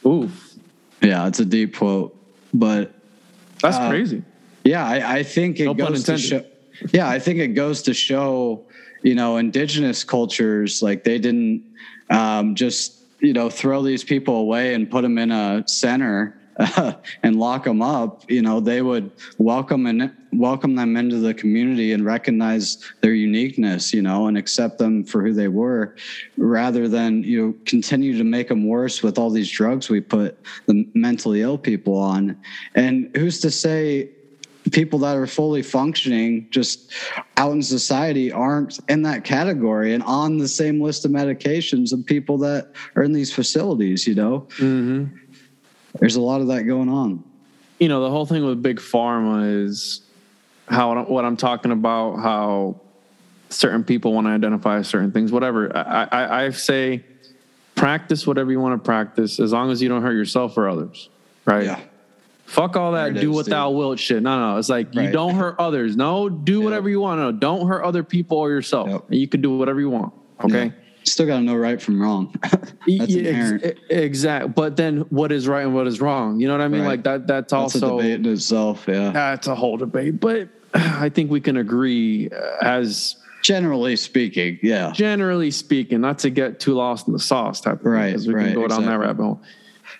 [0.05, 0.29] Ooh,
[1.01, 2.15] Yeah, it's a deep quote,
[2.53, 2.91] but
[3.61, 4.23] that's Uh, crazy.
[4.63, 6.43] yeah, I, I think it No goes to show.
[6.93, 8.63] Yeah, I think it goes to show,
[9.03, 11.63] you know, indigenous cultures like they didn't
[12.09, 16.37] um, just you know throw these people away and put them in a center
[17.23, 18.23] and lock them up.
[18.29, 23.93] You know, they would welcome and welcome them into the community and recognize their uniqueness.
[23.93, 25.95] You know, and accept them for who they were,
[26.37, 30.37] rather than you know continue to make them worse with all these drugs we put
[30.67, 32.37] the mentally ill people on.
[32.75, 34.09] And who's to say
[34.71, 36.91] people that are fully functioning just
[37.37, 42.05] out in society aren't in that category and on the same list of medications of
[42.05, 45.05] people that are in these facilities you know hmm
[45.99, 47.23] there's a lot of that going on
[47.79, 50.01] You know, the whole thing with big pharma is
[50.69, 52.17] how what I'm talking about.
[52.17, 52.81] How
[53.49, 55.75] certain people want to identify certain things, whatever.
[55.75, 57.03] I, I, I say,
[57.75, 61.09] practice whatever you want to practice, as long as you don't hurt yourself or others.
[61.45, 61.65] Right.
[61.65, 61.81] yeah
[62.45, 63.53] Fuck all that do is, what dude.
[63.53, 64.23] thou wilt shit.
[64.23, 64.57] No, no.
[64.57, 65.95] It's like you don't hurt others.
[65.95, 67.19] No, do whatever you want.
[67.21, 68.89] No, don't hurt other people or yourself.
[68.89, 69.05] Yep.
[69.09, 70.13] And you can do whatever you want.
[70.43, 70.65] Okay.
[70.65, 70.71] Yeah.
[71.03, 74.55] still got to know right from wrong that's Yeah, inherent ex- exact.
[74.55, 76.39] But then what is right and what is wrong?
[76.39, 76.81] You know what I mean?
[76.81, 76.87] Right.
[76.87, 77.27] Like that.
[77.27, 80.19] That's that's a also debate in itself yeah that's a whole debate.
[80.19, 86.29] But I think we can agree, uh, as generally speaking yeah generally speaking, not to
[86.29, 88.67] get too lost in the sauce type of thing, Right, 'cause we right, can go
[88.67, 89.41] down that rabbit hole.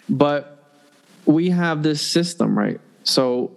[0.10, 0.58] But
[1.26, 2.80] we have this system, right?
[3.04, 3.52] So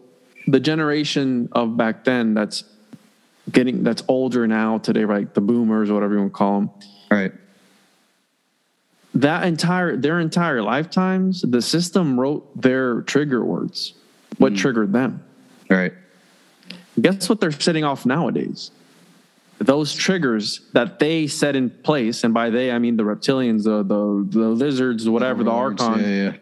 [0.47, 2.65] the generation of back then that's
[3.51, 5.33] getting that's older now today, right?
[5.35, 6.71] The boomers or whatever you want to call them.
[7.11, 7.33] right
[9.17, 13.95] That entire their entire lifetimes, the system wrote their trigger words.
[14.39, 15.23] What triggered them?
[15.69, 15.93] right
[17.01, 18.70] Guess what they're setting off nowadays?
[19.59, 23.82] Those triggers that they set in place, and by they I mean the reptilians, the
[23.82, 26.07] the, the lizards, whatever, the Overlords, archons.
[26.07, 26.36] yeah, yeah.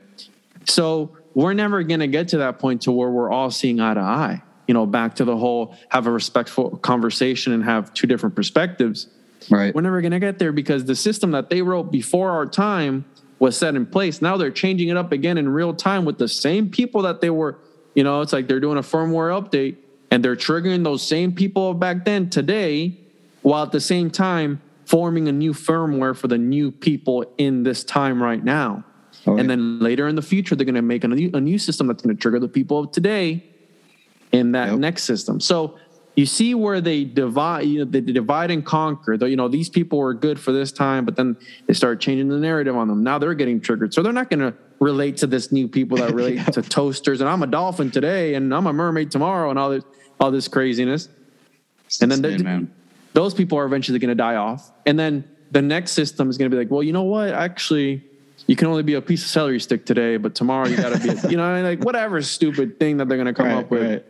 [0.64, 3.94] So we're never going to get to that point to where we're all seeing eye
[3.94, 4.42] to eye.
[4.66, 9.08] You know, back to the whole have a respectful conversation and have two different perspectives.
[9.50, 12.46] right We're never going to get there because the system that they wrote before our
[12.46, 13.04] time
[13.38, 14.22] was set in place.
[14.22, 17.30] Now they're changing it up again in real time with the same people that they
[17.30, 17.58] were.
[17.94, 19.76] You know, it's like they're doing a firmware update
[20.10, 22.98] and they're triggering those same people back then today,
[23.42, 27.84] while at the same time forming a new firmware for the new people in this
[27.84, 28.84] time right now.
[29.26, 29.40] Oh, yeah.
[29.40, 31.86] And then later in the future, they're going to make a new, a new system
[31.86, 33.44] that's going to trigger the people of today
[34.32, 34.78] in that Yep.
[34.78, 35.38] next system.
[35.40, 35.76] So
[36.16, 39.16] you see where they divide, you know, they divide and conquer.
[39.16, 41.36] Though you know these people were good for this time, but then
[41.66, 43.02] they start changing the narrative on them.
[43.04, 46.12] Now they're getting triggered, so they're not going to relate to this new people that
[46.12, 46.44] relate yeah.
[46.44, 47.20] to toasters.
[47.20, 49.84] And I'm a dolphin today, and I'm a mermaid tomorrow, and all this
[50.20, 51.08] all this craziness.
[51.86, 52.68] It's and then the,
[53.14, 56.50] those people are eventually going to die off, and then the next system is going
[56.50, 57.30] to be like, well, you know what?
[57.30, 58.04] Actually,
[58.46, 61.00] you can only be a piece of celery stick today, but tomorrow you got to
[61.00, 63.90] be, you know, like whatever stupid thing that they're going to come right, up with.
[63.90, 64.04] Right.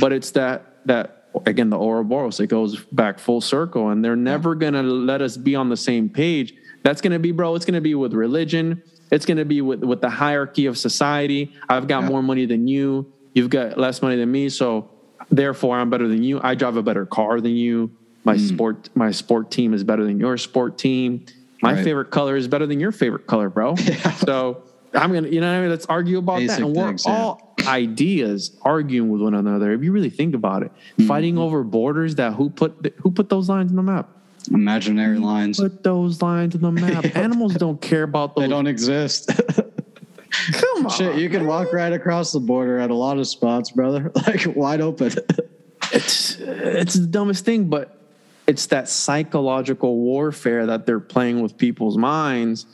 [0.00, 2.40] But it's that that again the Ouroboros.
[2.40, 5.76] It goes back full circle, and they're never going to let us be on the
[5.76, 6.54] same page.
[6.82, 7.54] That's going to be, bro.
[7.54, 8.82] It's going to be with religion.
[9.10, 11.52] It's going to be with with the hierarchy of society.
[11.68, 12.08] I've got yeah.
[12.08, 13.12] more money than you.
[13.34, 14.90] You've got less money than me, so
[15.30, 16.40] therefore I'm better than you.
[16.42, 17.90] I drive a better car than you.
[18.24, 18.48] My mm.
[18.48, 21.24] sport my sport team is better than your sport team.
[21.62, 21.84] My right.
[21.84, 23.74] favorite color is better than your favorite color, bro.
[23.84, 24.12] Yeah.
[24.12, 24.62] So
[24.94, 26.64] I'm gonna, you know, what I mean, let's argue about Basic that.
[26.64, 27.70] And we're things, all yeah.
[27.70, 29.72] ideas arguing with one another.
[29.72, 31.06] If you really think about it, mm-hmm.
[31.06, 34.08] fighting over borders that who put who put those lines on the map?
[34.50, 35.58] Imaginary lines.
[35.58, 37.04] Put those lines on the map.
[37.16, 38.44] Animals don't care about those.
[38.44, 39.30] They don't exist.
[40.52, 41.16] Come on, shit!
[41.16, 44.12] You can walk right across the border at a lot of spots, brother.
[44.26, 45.12] Like wide open.
[45.92, 47.98] it's it's the dumbest thing, but
[48.48, 52.66] it's that psychological warfare that they're playing with people's minds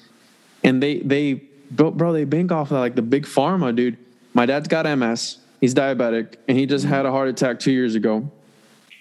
[0.62, 1.34] and they they
[1.70, 3.98] bro they bank off of like the big pharma dude
[4.32, 7.96] my dad's got ms he's diabetic and he just had a heart attack two years
[7.96, 8.30] ago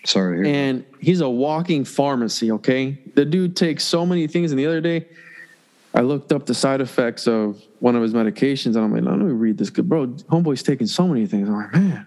[0.04, 4.66] sorry and he's a walking pharmacy okay the dude takes so many things and the
[4.66, 5.06] other day
[5.94, 9.18] i looked up the side effects of one of his medications and i'm like let
[9.18, 12.06] me read this good bro homeboy's taking so many things i'm like man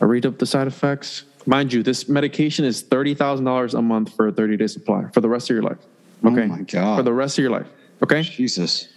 [0.00, 3.80] i read up the side effects Mind you, this medication is thirty thousand dollars a
[3.80, 5.78] month for a thirty day supply for the rest of your life.
[6.24, 7.68] Oh okay, oh my god, for the rest of your life.
[8.02, 8.88] Okay, Jesus.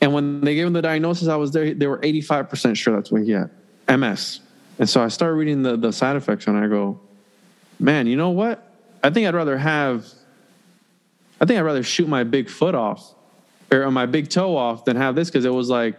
[0.00, 1.74] And when they gave him the diagnosis, I was there.
[1.74, 3.50] They were eighty five percent sure that's what he had,
[3.88, 4.40] MS.
[4.78, 6.98] And so I started reading the the side effects, and I go,
[7.78, 8.66] man, you know what?
[9.04, 10.06] I think I'd rather have.
[11.40, 13.14] I think I'd rather shoot my big foot off,
[13.72, 15.96] or my big toe off, than have this because it was like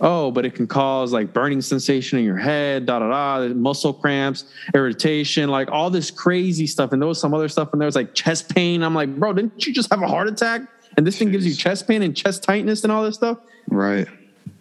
[0.00, 3.92] oh, but it can cause like burning sensation in your head, da da da, muscle
[3.92, 6.92] cramps, irritation, like all this crazy stuff.
[6.92, 8.82] And there was some other stuff, and there was like chest pain.
[8.82, 10.62] I'm like, bro, didn't you just have a heart attack?
[10.96, 11.18] And this Jeez.
[11.18, 13.38] thing gives you chest pain and chest tightness and all this stuff.
[13.68, 14.08] Right.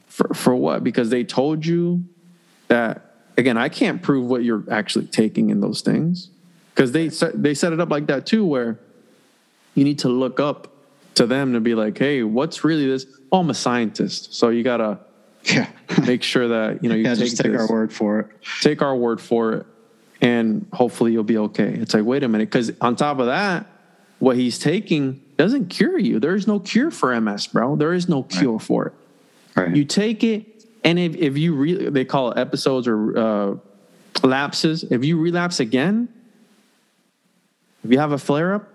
[0.08, 0.84] For for what?
[0.84, 2.04] Because they told you
[2.68, 3.58] that again.
[3.58, 6.30] I can't prove what you're actually taking in those things
[6.74, 8.80] because they they set it up like that too, where
[9.76, 10.72] you need to look up
[11.16, 13.06] to them to be like, hey, what's really this?
[13.32, 15.00] Oh, I'm a scientist, so you gotta
[15.44, 15.70] yeah.
[16.06, 18.28] make sure that you know you yeah, take, just take this, our word for it.
[18.62, 19.66] Take our word for it,
[20.22, 21.70] and hopefully you'll be okay.
[21.74, 23.68] It's like wait a minute, because on top of that,
[24.20, 26.20] what he's taking doesn't cure you.
[26.20, 27.76] There is no cure for MS, bro.
[27.76, 28.62] There is no cure right.
[28.62, 28.94] for it.
[29.56, 29.76] Right.
[29.76, 33.56] You take it, and if if you really they call it episodes or uh,
[34.24, 34.84] lapses.
[34.84, 36.10] If you relapse again,
[37.84, 38.70] if you have a flare up,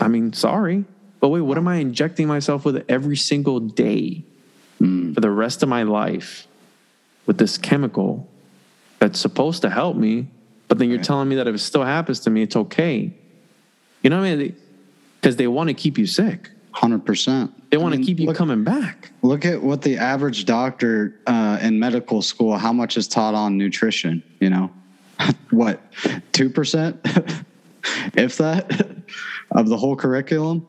[0.00, 0.84] I mean, sorry,
[1.20, 4.24] but wait, what am I injecting myself with every single day?
[4.80, 5.14] mm.
[5.14, 6.46] for the rest of my life
[7.26, 8.28] with this chemical
[8.98, 10.28] that's supposed to help me,
[10.68, 11.06] but then you're right.
[11.06, 13.12] telling me that if it still happens to me, it's okay.
[14.02, 14.56] You know what I mean?
[15.20, 16.50] Because they want to keep you sick.
[16.72, 17.70] Hundred percent.
[17.70, 19.10] They want I mean, to keep you look, coming back.
[19.22, 23.56] Look at what the average doctor uh, in medical school, how much is taught on
[23.56, 24.22] nutrition.
[24.40, 24.70] You know,
[25.50, 25.80] what
[26.32, 27.00] two percent,
[28.14, 28.70] if that,
[29.52, 30.66] of the whole curriculum.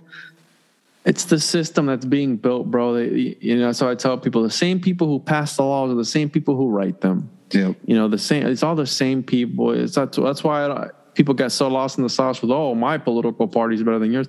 [1.05, 2.95] It's the system that's being built, bro.
[2.95, 5.95] They, you know, so I tell people the same people who pass the laws are
[5.95, 7.29] the same people who write them.
[7.51, 7.73] Yeah.
[7.85, 8.45] You know, the same.
[8.45, 9.71] It's all the same people.
[9.71, 13.47] It's that's that's why people get so lost in the sauce with oh, my political
[13.47, 14.27] party is better than yours.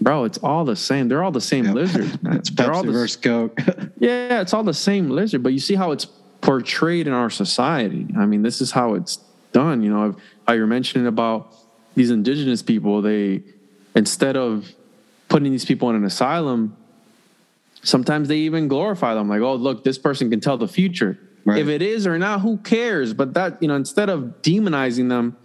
[0.00, 1.08] Bro, it's all the same.
[1.08, 1.74] They're all the same yep.
[1.74, 2.36] lizards, man.
[2.36, 3.58] it's Pepsi all the, versus Coke.
[3.98, 6.04] yeah, it's all the same lizard, but you see how it's
[6.40, 8.06] portrayed in our society.
[8.16, 9.18] I mean, this is how it's
[9.52, 9.82] done.
[9.82, 11.52] You know, how you're mentioning about
[11.96, 13.02] these indigenous people.
[13.02, 13.42] They
[13.98, 14.72] instead of
[15.28, 16.76] putting these people in an asylum,
[17.82, 21.18] sometimes they even glorify them like, oh, look, this person can tell the future.
[21.44, 21.58] Right.
[21.58, 23.12] If it is or not, who cares?
[23.12, 25.36] But that, you know, instead of demonizing them,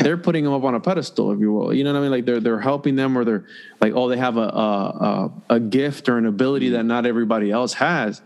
[0.00, 1.74] they're putting them up on a pedestal, if you will.
[1.74, 2.10] You know what I mean?
[2.10, 3.44] Like they're they're helping them, or they're
[3.80, 7.72] like, oh, they have a a, a gift or an ability that not everybody else
[7.74, 8.20] has.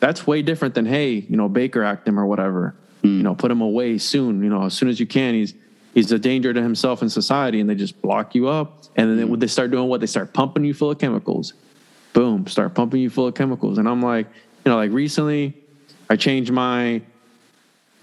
[0.00, 2.74] That's way different than hey, you know, Baker act him or whatever.
[3.02, 3.18] Mm.
[3.18, 4.42] You know, put him away soon.
[4.42, 5.34] You know, as soon as you can.
[5.34, 5.54] He's
[5.94, 8.81] he's a danger to himself and society, and they just block you up.
[8.96, 9.40] And then mm.
[9.40, 11.54] they start doing what they start pumping you full of chemicals.
[12.12, 13.78] Boom, start pumping you full of chemicals.
[13.78, 14.26] And I'm like,
[14.64, 15.56] you know, like recently,
[16.10, 17.02] I changed my.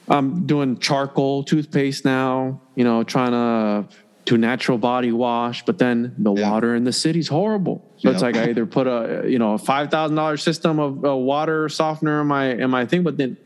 [0.07, 2.59] I'm doing charcoal toothpaste now.
[2.75, 6.49] You know, trying to do natural body wash, but then the yeah.
[6.49, 7.83] water in the city's horrible.
[7.97, 11.05] So it's like I either put a you know a five thousand dollar system of
[11.05, 13.37] uh, water softener in my in my thing, but then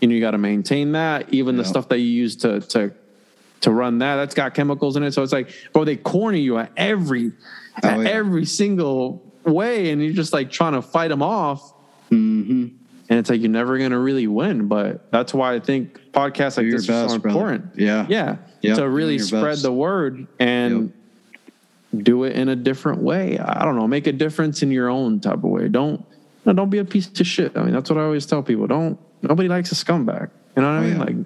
[0.00, 1.32] you know you got to maintain that.
[1.32, 2.92] Even the stuff that you use to to
[3.62, 4.16] to run that.
[4.16, 5.12] That's got chemicals in it.
[5.12, 7.32] So it's like, bro, they corner you at every
[7.82, 8.08] at Oh, yeah.
[8.10, 11.72] every single way, and you're just like trying to fight them off.
[12.10, 12.68] Mm-hmm.
[13.08, 14.68] And it's like you're never gonna really win.
[14.68, 17.38] But that's why I think podcasts like your this are so best, brother.
[17.38, 17.78] important.
[17.78, 18.06] Yeah.
[18.08, 18.36] Yeah.
[18.62, 19.62] Yep, To really spread best.
[19.62, 20.92] the word and
[21.96, 23.38] do it in a different way.
[23.38, 25.68] I don't know, make a difference in your own type of way.
[25.68, 26.04] Don't
[26.46, 27.56] no, don't be a piece of shit.
[27.56, 28.66] I mean, that's what I always tell people.
[28.66, 30.30] Don't nobody likes a scumbag.
[30.56, 30.92] You know what I Oh, mean?
[30.92, 30.98] yeah.
[31.04, 31.16] Like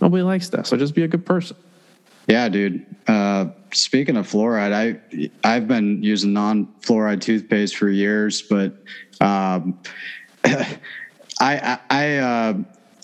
[0.00, 0.66] nobody likes that.
[0.66, 1.56] So just be a good person.
[2.28, 2.84] Yeah, dude.
[3.06, 8.74] Uh, speaking of fluoride, I I've been using non-fluoride toothpaste for years, but
[9.22, 9.78] um,
[10.44, 10.78] I
[11.40, 12.54] I, I uh,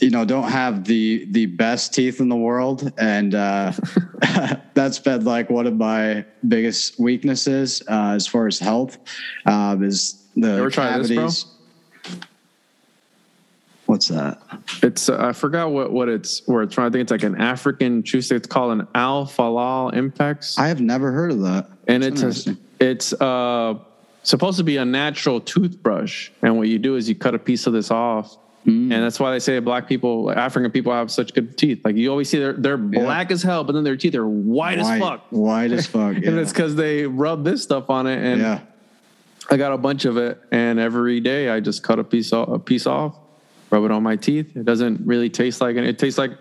[0.01, 3.73] you know don't have the the best teeth in the world, and uh,
[4.75, 8.99] that's been like one of my biggest weaknesses uh, as far as health
[9.47, 11.17] um, is the ever try this, bro?
[11.17, 11.47] cavities.
[13.95, 14.43] What's that?
[14.83, 16.83] It's uh, I forgot what what it's where it's from.
[16.87, 18.19] I think it's like an African chew.
[18.19, 20.59] It's called an Al Falal Impex.
[20.59, 21.69] I have never heard of that.
[21.87, 23.75] and That's it's a, it's uh
[24.25, 27.69] supposed to be a natural toothbrush and what you do is you cut a piece
[27.69, 28.37] of this off
[28.67, 28.91] Mm.
[28.95, 32.09] and that's why they say black people african people have such good teeth like you
[32.11, 35.27] always see they're, they're black as hell but then their teeth are white, as fuck
[35.29, 36.17] white as fuck.
[36.27, 38.61] and it's because they rub this stuff on it and yeah.
[39.51, 42.49] i got a bunch of it and every day i just cut a piece off
[42.49, 43.15] a piece off
[43.71, 44.57] rub it on my teeth.
[44.57, 46.33] It doesn't really taste like it tastes like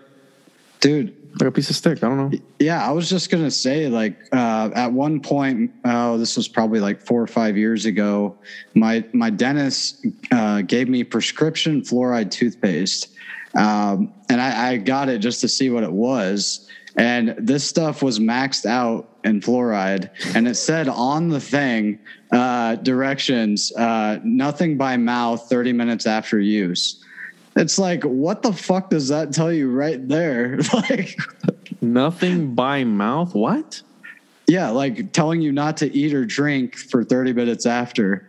[0.80, 1.14] dude.
[1.40, 2.02] like a piece of stick.
[2.02, 2.38] I don't know.
[2.58, 6.80] Yeah i was just gonna say like uh, at one point oh this was probably
[6.80, 8.36] like four or five years ago
[8.74, 13.10] my my dentist uh, gave me prescription fluoride toothpaste.
[13.54, 16.68] Um, and I, I got it just to see what it was.
[16.96, 20.10] And this stuff was maxed out in fluoride.
[20.34, 21.98] And it said on the thing
[22.32, 27.00] uh, directions uh, nothing by mouth 30 minutes after use
[27.56, 31.16] it's like what the fuck does that tell you right there like
[31.80, 33.80] nothing by mouth what
[34.48, 38.28] Yeah, like telling you not to eat or drink for 30 minutes after.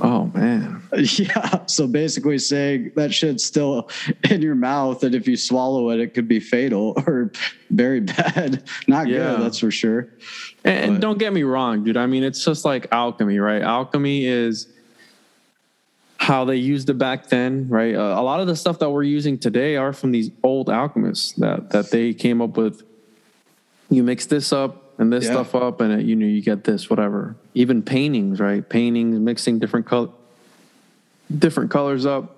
[0.00, 1.66] oh man Yeah.
[1.66, 3.88] So basically saying that shit's still
[4.28, 7.30] in your mouth and if you swallow it, it could be fatal or
[7.70, 8.64] very bad.
[8.88, 9.18] Not Yeah.
[9.18, 10.08] good, that's for sure.
[10.64, 11.96] And, and don't get me wrong, dude.
[11.96, 13.62] I mean, it's just like alchemy, right?
[13.62, 14.66] Alchemy is
[16.20, 17.94] how they used it back then, right?
[17.94, 21.32] Uh, a lot of the stuff that we're using today are from these old alchemists
[21.32, 22.82] that that they came up with.
[23.88, 25.30] You mix this up and this Yeah.
[25.32, 27.36] stuff up, and it, you know you get this, whatever.
[27.54, 28.66] Even paintings, right?
[28.68, 30.10] Paintings, mixing different color,
[31.36, 32.36] different colors up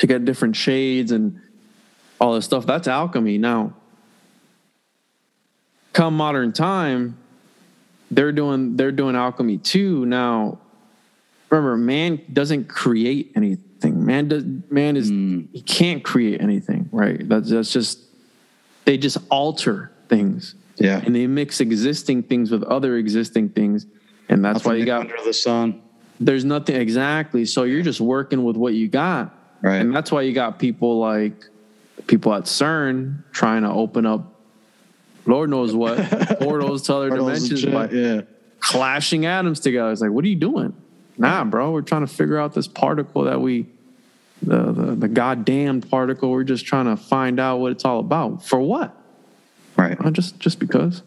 [0.00, 1.40] to get different shades and
[2.20, 2.66] all this stuff.
[2.66, 3.38] That's alchemy.
[3.38, 3.72] Now,
[5.94, 7.16] come modern time,
[8.10, 10.04] they're doing they're doing alchemy too.
[10.04, 10.58] Now,
[11.50, 14.04] remember, man doesn't create anything.
[14.04, 15.42] Man does man is hmm.
[15.52, 17.28] he can't create anything, right?
[17.28, 18.00] That's that's just
[18.84, 20.54] they just alter things.
[20.76, 21.00] Yeah.
[21.04, 23.86] And they mix existing things with other existing things.
[24.28, 25.82] And that's why you got under the sun.
[26.20, 27.44] there's nothing exactly.
[27.44, 29.34] So you're just working with what you got.
[29.62, 29.76] Right.
[29.76, 31.44] And that's why you got people like
[32.06, 34.32] people at CERN trying to open up
[35.26, 35.98] Lord knows what
[36.40, 38.20] portals to other Portals dimensions by yeah.
[38.60, 39.90] clashing atoms together.
[39.90, 40.72] It's like, what are you doing?
[41.18, 43.66] Nah, bro, we're trying to figure out this particle that we
[44.42, 46.30] the the, the goddamned particle.
[46.30, 48.44] We're just trying to find out what it's all about.
[48.44, 48.94] For what?
[49.76, 49.96] Right.
[50.00, 51.02] Uh, just just because.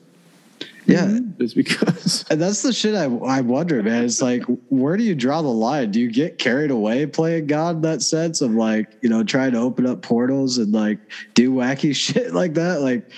[0.86, 1.20] Yeah.
[1.38, 2.26] Just because.
[2.32, 4.04] And that's the shit I, I wonder, man.
[4.04, 5.90] It's like, where do you draw the line?
[5.90, 9.54] Do you get carried away playing God in that sense of like, you know, trying
[9.54, 11.00] to open up portals and like
[11.34, 12.82] do wacky shit like that?
[12.82, 13.12] Like,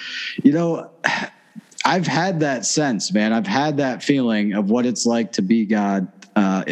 [0.43, 0.89] you know,
[1.85, 3.33] I've had that sense, man.
[3.33, 6.63] I've had that feeling of what it's like to be God uh,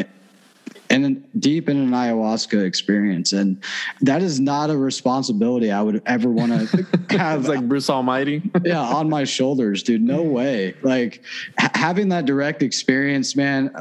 [0.90, 3.34] and deep in an ayahuasca experience.
[3.34, 3.62] And
[4.02, 6.88] that is not a responsibility I would ever want to
[7.18, 8.42] have It's like Bruce Almighty.
[8.64, 10.02] yeah on my shoulders dude.
[10.02, 10.76] No way.
[10.82, 11.24] Like
[11.58, 13.72] ha- having that direct experience man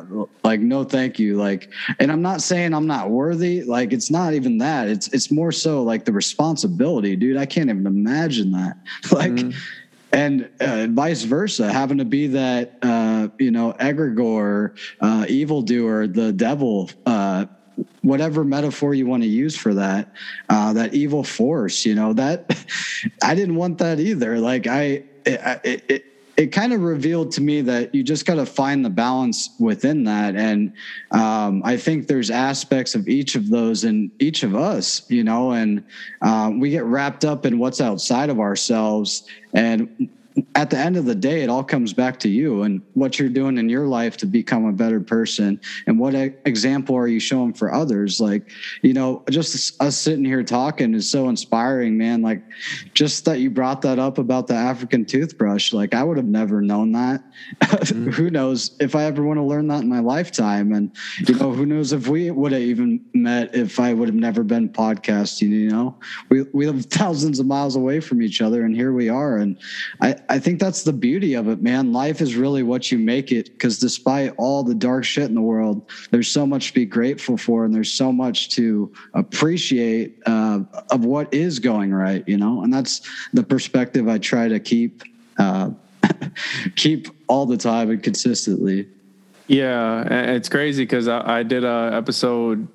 [0.44, 1.36] like no thank you.
[1.36, 3.62] Like and i'm not saying i'm not worthy.
[3.62, 4.88] Like it's not even that.
[4.88, 7.36] It's it's more so like the responsibility dude.
[7.36, 8.76] I can't even imagine that.
[9.10, 9.32] Like
[10.12, 16.32] and uh, vice versa having to be that uh you know egregore uh evildoer the
[16.32, 17.44] devil uh
[18.02, 20.08] whatever metaphor you want to use for that
[20.48, 22.44] uh that evil force you know that
[23.22, 24.38] i didn't want that either.
[24.38, 26.04] Like i it it,
[26.38, 30.04] it, kind of revealed to me that you just got to find the balance within
[30.04, 30.36] that.
[30.36, 30.72] And
[31.10, 35.52] um, i think there's aspects of each of those in each of us you know
[35.52, 35.84] and
[36.22, 39.26] um, we get wrapped up in what's outside of ourselves.
[39.52, 40.08] And
[40.54, 43.28] at the end of the day, it all comes back to you and what you're
[43.28, 45.60] doing in your life to become a better person.
[45.86, 48.20] And what example are you showing for others?
[48.20, 48.50] Like,
[48.82, 52.22] you know, just us sitting here talking is so inspiring, man.
[52.22, 52.42] Like,
[52.94, 55.72] just that you brought that up about the African toothbrush.
[55.72, 57.22] Like, I would have never known that.
[57.88, 58.10] Mm-hmm.
[58.10, 60.72] who knows if I ever want to learn that in my lifetime?
[60.72, 60.94] And,
[61.26, 64.42] you know, who knows if we would have even met if I would have never
[64.42, 65.96] been podcasting, you know?
[66.28, 69.38] We, we live thousands of miles away from each other, and here we are.
[69.38, 69.58] And
[70.00, 71.92] I, I think that's the beauty of it, man.
[71.92, 75.40] Life is really what you make it because despite all the dark shit in the
[75.40, 80.60] world, there's so much to be grateful for and there's so much to appreciate uh,
[80.90, 82.62] of what is going right, you know?
[82.62, 83.00] And that's
[83.32, 85.02] the perspective I try to keep.
[85.38, 85.70] Uh,
[86.76, 88.88] keep all the time and consistently.
[89.46, 90.02] Yeah,
[90.34, 92.66] it's crazy because I, I, did a episode,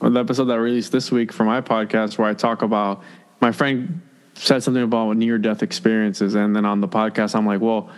[0.00, 3.02] the episode that I released this week for my podcast, where I talk about
[3.40, 4.00] my friend
[4.34, 6.34] said something about near death experiences.
[6.34, 7.90] And then on the podcast, I'm like, well,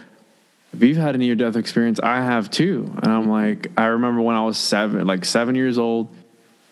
[0.73, 2.93] if you've had a near death experience, I have too.
[3.03, 6.15] And I'm like, I remember when I was seven, like seven years old,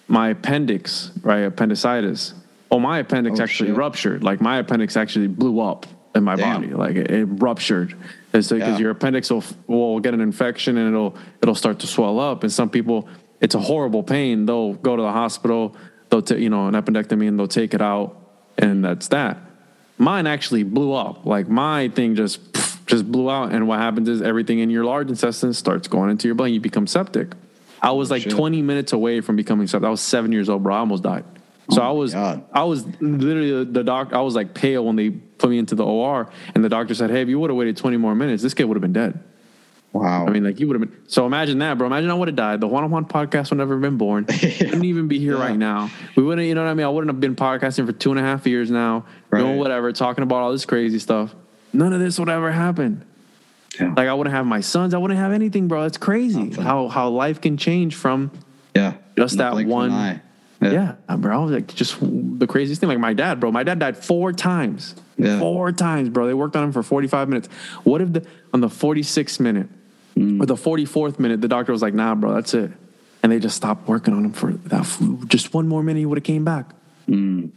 [0.09, 2.35] my appendix, right, appendicitis.
[2.71, 3.77] Oh, my appendix oh, actually shit.
[3.77, 4.23] ruptured.
[4.23, 6.61] Like my appendix actually blew up in my Damn.
[6.61, 6.75] body.
[6.75, 7.97] Like it, it ruptured.
[8.33, 8.79] It's because yeah.
[8.79, 12.43] your appendix will will get an infection and it'll it'll start to swell up.
[12.43, 13.09] And some people,
[13.41, 14.45] it's a horrible pain.
[14.45, 15.77] They'll go to the hospital.
[16.11, 18.17] They'll take you know an appendectomy and they'll take it out,
[18.59, 19.39] and that's that
[19.99, 21.27] mine actually blew up.
[21.27, 22.41] Like my thing just
[22.87, 26.29] just blew out, and what happens is everything in your large intestine starts going into
[26.29, 26.47] your blood.
[26.47, 27.33] You become septic.
[27.81, 28.33] I was like Shit.
[28.33, 29.87] 20 minutes away from becoming septic.
[29.87, 30.75] I was seven years old, bro.
[30.75, 31.25] I almost died.
[31.71, 32.45] So oh I was, God.
[32.53, 34.17] I was literally uh, the doctor.
[34.17, 37.11] I was like pale when they put me into the OR, and the doctor said,
[37.11, 39.19] "Hey, if you would have waited 20 more minutes, this kid would have been dead."
[39.95, 40.27] Wow.
[40.27, 41.03] I mean, like you would have been.
[41.07, 41.87] So imagine that, bro.
[41.87, 42.61] Imagine I would have died.
[42.61, 44.27] The one on one podcast would never have been born.
[44.29, 44.51] yeah.
[44.65, 45.45] Wouldn't even be here yeah.
[45.45, 45.89] right now.
[46.17, 46.85] We wouldn't, you know what I mean?
[46.85, 49.39] I wouldn't have been podcasting for two and a half years now, right.
[49.39, 51.33] doing whatever, talking about all this crazy stuff.
[51.73, 53.05] None of this would ever happen.
[53.79, 53.95] Yeah.
[53.97, 54.95] Like I wouldn't have my sons.
[54.95, 55.85] I wouldn't have anything, bro.
[55.85, 58.31] It's crazy how how life can change from
[58.75, 60.21] yeah just that one.
[60.61, 60.95] Yeah.
[61.09, 61.45] yeah, bro.
[61.45, 62.89] Like just the craziest thing.
[62.89, 63.51] Like my dad, bro.
[63.51, 64.95] My dad died four times.
[65.19, 65.39] Yeah.
[65.39, 66.27] Four times, bro.
[66.27, 67.49] They worked on him for 45 minutes.
[67.83, 69.69] What if the on the 46th minute
[70.17, 70.41] Mm.
[70.41, 72.71] Or the 44th minute, the doctor was like, nah, bro, that's it.
[73.23, 75.27] And they just stopped working on him for that.
[75.29, 76.71] Just one more minute, he would have came back.
[77.09, 77.51] Mm.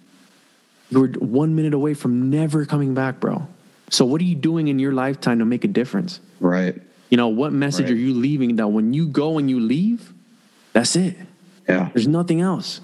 [0.90, 3.48] You were one minute away from never coming back, bro.
[3.90, 6.20] So what are you doing in your lifetime to make a difference?
[6.40, 6.82] Right.
[7.10, 7.94] You know, what message right.
[7.94, 10.14] are you leaving that when you go and you leave,
[10.74, 11.16] that's it.
[11.68, 11.90] Yeah.
[11.94, 12.82] There's nothing else.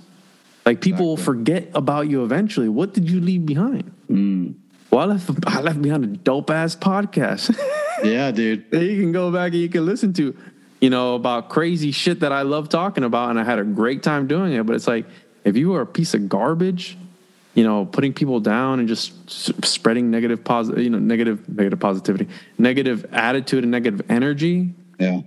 [0.66, 1.08] Like people exactly.
[1.08, 2.70] will forget about you eventually.
[2.70, 3.94] What did you leave behind?
[4.10, 4.56] Mm.
[4.94, 7.60] Well, I left I left behind a dope ass podcast.
[8.04, 8.70] yeah, dude.
[8.70, 10.38] That you can go back and you can listen to,
[10.82, 14.04] you know, about crazy shit that I love talking about, and I had a great
[14.04, 14.64] time doing it.
[14.68, 15.08] But it's like
[15.44, 16.96] if you are a piece of garbage,
[17.56, 22.28] you know, putting people down and just spreading negative positive, you know, negative negative positivity,
[22.60, 24.76] negative attitude, and negative energy.
[25.00, 25.22] Yeah.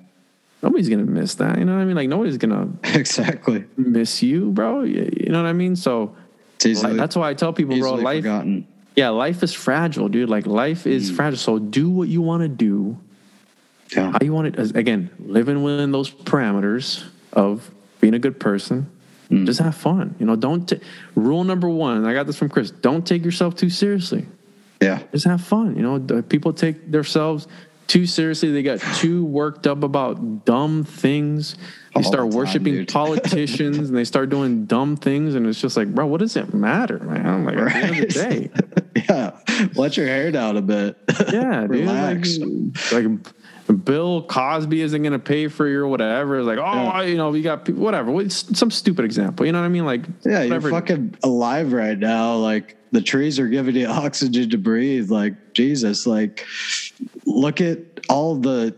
[0.62, 1.58] Nobody's gonna miss that.
[1.58, 1.96] You know what I mean?
[1.96, 4.84] Like nobody's gonna exactly miss you, bro.
[4.84, 5.74] You know what I mean?
[5.74, 6.14] So
[6.64, 8.22] easily, like, that's why I tell people, bro, life.
[8.22, 10.30] Forgotten yeah, life is fragile, dude.
[10.30, 11.16] Like life is mm.
[11.16, 11.38] fragile.
[11.38, 12.98] So do what you want to do.
[13.94, 14.10] Yeah.
[14.10, 17.70] How you want it again, living within those parameters of
[18.00, 18.90] being a good person.
[19.30, 19.46] Mm.
[19.46, 20.16] Just have fun.
[20.18, 20.80] You know, don't t-
[21.14, 24.26] rule number one, I got this from Chris, don't take yourself too seriously.
[24.80, 25.02] Yeah.
[25.12, 25.76] Just have fun.
[25.76, 27.46] You know, people take themselves
[27.86, 28.50] too seriously.
[28.50, 31.56] They get too worked up about dumb things.
[31.94, 35.34] They start the worshiping politicians and they start doing dumb things.
[35.34, 37.44] And it's just like, bro, what does it matter, man?
[37.44, 37.76] Like, right.
[37.76, 39.04] at the end of the day.
[39.08, 39.70] yeah.
[39.74, 40.98] Let your hair down a bit.
[41.32, 41.60] Yeah.
[41.68, 42.38] Relax.
[42.92, 46.38] Like, like, Bill Cosby isn't going to pay for your whatever.
[46.38, 47.02] It's like, oh, yeah.
[47.02, 48.28] you know, we got people, whatever.
[48.30, 49.44] Some stupid example.
[49.44, 49.86] You know what I mean?
[49.86, 50.68] Like, yeah, whatever.
[50.68, 52.36] you're fucking alive right now.
[52.36, 55.10] Like, the trees are giving you oxygen to breathe.
[55.10, 56.46] Like, Jesus, like,
[57.24, 57.78] look at
[58.08, 58.74] all the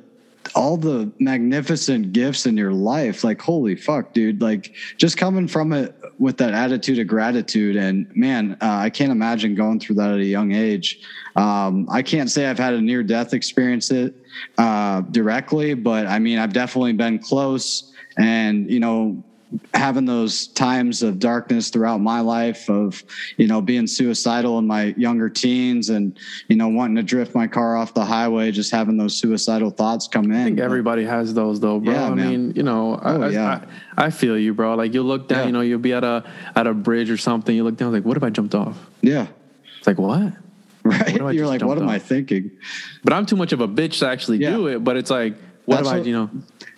[0.54, 3.22] all the magnificent gifts in your life.
[3.22, 4.40] Like holy fuck dude.
[4.40, 9.12] Like just coming from it with that attitude of gratitude and man uh, i can't
[9.12, 11.00] imagine going through that at a young age.
[11.36, 14.14] Um, i can't say i've had a near death experience it
[14.58, 19.22] uh, directly but i mean i've definitely been close and you know
[19.72, 23.02] having those times of darkness throughout my life of
[23.38, 26.18] you know being suicidal in my younger teens and
[26.48, 30.06] you know wanting to drift my car off the highway just having those suicidal thoughts
[30.06, 30.36] come in.
[30.36, 31.94] i think everybody has those though bro.
[31.94, 32.28] Yeah, i man.
[32.28, 33.64] mean you know oh, I, yeah.
[33.96, 34.74] I, I, feel you bro.
[34.74, 35.46] Like you look down yeah.
[35.46, 38.04] you know you'll be at a at a bridge or something you look down like
[38.04, 38.78] what if i jumped off?
[39.00, 39.28] Yeah.
[39.78, 40.34] It's like what?
[40.84, 41.14] Right.
[41.34, 42.50] You're like what am i thinking?
[43.02, 45.34] But i'm too much of a bitch to actually do it but it's like
[45.68, 46.30] what I, you know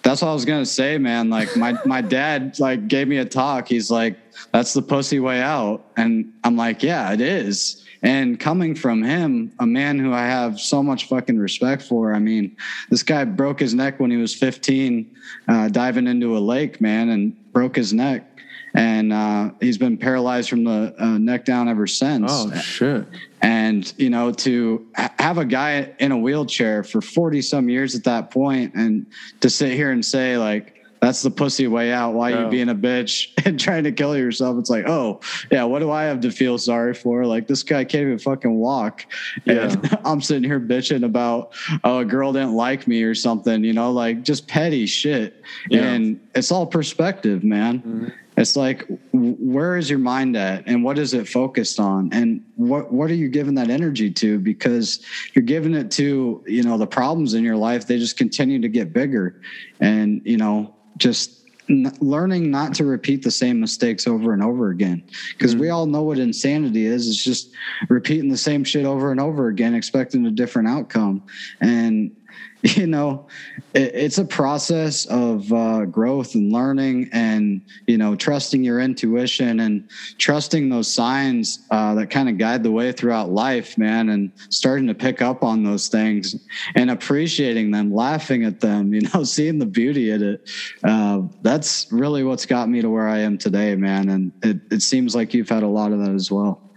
[0.03, 1.31] that's what I was gonna say, man.
[1.31, 3.69] Like my my dad like gave me a talk.
[3.69, 4.17] He's like,
[4.53, 9.53] "That's the pussy way out," and I'm like, "Yeah, it is." And coming from him,
[9.59, 12.57] a man who I have so much fucking respect for, I mean,
[12.89, 15.15] this guy broke his neck when he was 15,
[15.49, 18.30] uh, diving into a lake, man, and broke his neck.
[18.75, 22.31] And uh, he's been paralyzed from the uh, neck down ever since.
[22.33, 23.07] Oh shit!
[23.43, 27.95] And you know, to ha- have a guy in a wheelchair for 40 some years
[27.95, 29.07] at that point, and
[29.41, 32.13] to sit here and say like, that's the pussy way out.
[32.13, 32.45] Why Yeah.
[32.45, 34.59] you being a bitch and trying to kill yourself?
[34.59, 37.25] It's like, oh yeah, what do I have to feel sorry for?
[37.25, 39.07] Like this guy can't even fucking walk.
[39.47, 41.55] And I'm sitting here bitching about
[41.85, 45.43] oh a girl didn't like me or something, you know, like just petty shit.
[45.71, 45.85] Yeah.
[45.85, 48.13] And it's all perspective, man.
[48.41, 52.09] It's like where is your mind at and what is it focused on?
[52.13, 54.39] And what what are you giving that energy to?
[54.39, 58.61] Because you're giving it to you know the problems in your life they just continue
[58.61, 59.41] to get bigger.
[59.81, 64.71] And you know just n- learning not to repeat the same mistakes over and over
[64.71, 65.03] again.
[65.33, 65.75] Because we mm.
[65.75, 67.09] all know what insanity is.
[67.09, 67.51] It's just
[67.89, 71.23] repeating the same shit over and over again expecting a different outcome.
[71.61, 72.17] And
[72.77, 73.27] you know
[73.73, 79.61] it, it's a process of uh, growth and learning and you know trusting your intuition
[79.61, 79.89] and
[80.19, 84.87] trusting those signs uh, that kind of guide the way throughout life man and starting
[84.87, 86.37] to pick up on those things
[86.75, 90.51] and appreciating them laughing at them you know seeing the beauty in it.
[90.85, 94.83] Uh, that's really what's got me to where i am today man and it, it
[94.83, 96.71] seems like you've had a lot of that as well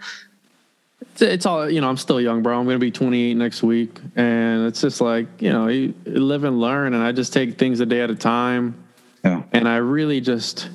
[1.19, 1.89] It's, all you know.
[1.89, 2.59] I'm still young, bro.
[2.59, 6.59] I'm gonna be 28 next week, and it's just like you know, you live and
[6.59, 6.93] learn.
[6.93, 8.75] And I just take things a day at a time.
[9.23, 10.69] yeah and I really just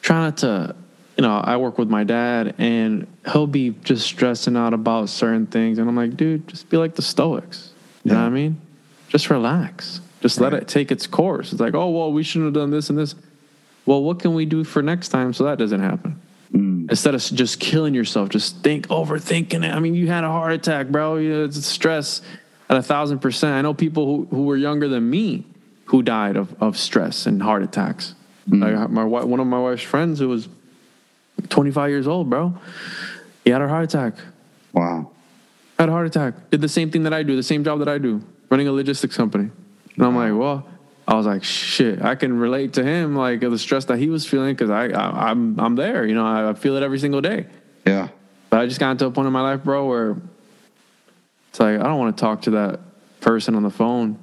[0.00, 0.74] try not to,
[1.16, 5.46] you know, I work with my dad and he'll be just stressing out about certain
[5.46, 5.78] things.
[5.78, 7.72] And I'm like, dude, just be like the Stoics.
[8.04, 8.60] You know what I mean?
[9.08, 10.00] Just relax.
[10.20, 11.52] Just let it take its course.
[11.52, 13.14] It's like, oh, well, we shouldn't have done this and this.
[13.84, 16.20] Well, what can we do for next time so that doesn't happen?
[16.52, 16.90] Mm.
[16.90, 19.74] Instead of just killing yourself, just think, overthinking it.
[19.74, 21.16] I mean, you had a heart attack, bro.
[21.16, 22.22] You know, it's stress
[22.68, 23.54] at a thousand percent.
[23.54, 25.44] I know people who, who were younger than me
[25.86, 28.14] who died of, of stress and heart attacks.
[28.48, 28.80] Mm.
[28.80, 30.48] Like my one of my wife's friends who was
[31.48, 32.56] 25 years old, bro.
[33.44, 34.14] He had a heart attack.
[34.72, 35.10] wow
[35.78, 36.50] Had a heart attack.
[36.50, 38.72] Did the same thing that I do, the same job that I do, running a
[38.72, 39.50] logistics company.
[39.96, 40.66] And I'm like, well,
[41.08, 44.26] I was like, shit, I can relate to him, like the stress that he was
[44.26, 46.04] feeling, because I, I, I'm, I'm there.
[46.04, 47.46] You know, I, I feel it every single day.
[47.86, 48.08] yeah
[48.50, 50.16] But I just got to a point in my life, bro, where
[51.50, 52.80] it's like I don't want to talk to that
[53.20, 54.18] person on the phone.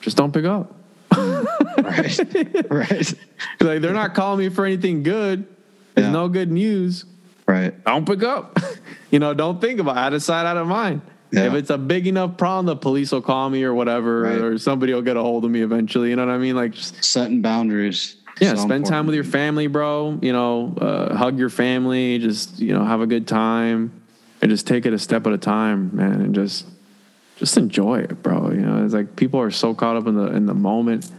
[0.00, 0.74] Just don't pick up.
[1.16, 2.18] right
[2.70, 3.14] right
[3.60, 5.46] Like they're not calling me for anything good.
[5.94, 6.12] There's Yeah.
[6.12, 7.04] no good news.
[7.46, 8.58] right Don't pick up.
[9.10, 10.00] you know, don't think about it.
[10.00, 11.00] out of sight, out of mind.
[11.30, 11.46] Yeah.
[11.48, 14.38] If it's a big enough problem, the police will call me or whatever, Right.
[14.38, 16.10] or somebody will get a hold of me eventually.
[16.10, 16.56] You know what I mean?
[16.56, 20.18] Like, just, setting boundaries yeah, So spend time with your family, bro.
[20.22, 22.18] You know, uh, hug your family.
[22.18, 23.92] Just you know, have a good time,
[24.40, 26.66] and just take it a step at a time, man, and just
[27.36, 28.50] just enjoy it, bro.
[28.50, 31.10] You know, it's like people are so caught up in the in the moment,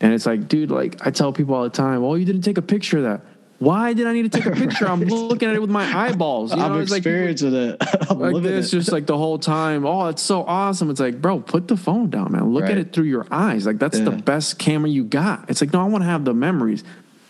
[0.00, 2.58] and it's like, dude, like I tell people all the time, well, you didn't take
[2.58, 3.20] a picture of that.
[3.58, 4.88] Why did I need to take a picture?
[4.88, 6.50] I'm looking at it with my eyeballs.
[6.50, 7.76] You know, I'm it's like experiencing it.
[8.10, 8.76] I'm like this it.
[8.76, 9.86] just like the whole time.
[9.86, 10.90] Oh it's so awesome.
[10.90, 12.52] It's like bro put the phone down man.
[12.52, 13.66] Look at it through your eyes.
[13.66, 15.48] Like that's the best camera you got.
[15.48, 16.82] It's like no i want to have the memories.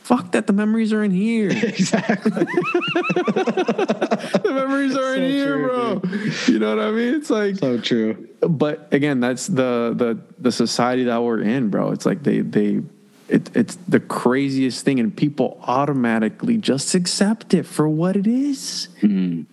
[0.03, 1.51] Fuck that the memories are in here.
[1.51, 2.31] Exactly.
[2.31, 6.11] the memories are in here true, bro.
[6.47, 7.15] you know what i mean?
[7.15, 8.29] It's like so true.
[8.41, 11.91] but again that's the the the society that we're in bro.
[11.91, 12.83] It's like they they
[13.29, 18.89] it, it's the craziest thing and people automatically just accept it for what it is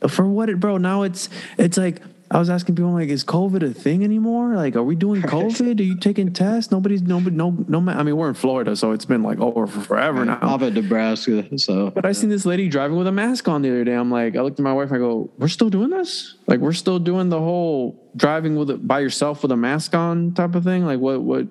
[0.08, 3.64] for what it bro now it's it's like i was asking people like is covid
[3.64, 7.52] a thing anymore like are we doing covid are you taking tests nobody's nobody no
[7.68, 10.62] no i mean we're in florida so it's been like over for forever now I'm
[10.64, 13.84] in Nebraska, so but I seen this lady driving with a mask on the other
[13.84, 13.94] day.
[13.94, 14.92] I'm like, I looked at my wife.
[14.92, 16.36] I go, "We're still doing this?
[16.46, 20.34] Like, we're still doing the whole driving with it by yourself with a mask on
[20.34, 20.86] type of thing?
[20.86, 21.22] Like, what?
[21.22, 21.48] What?"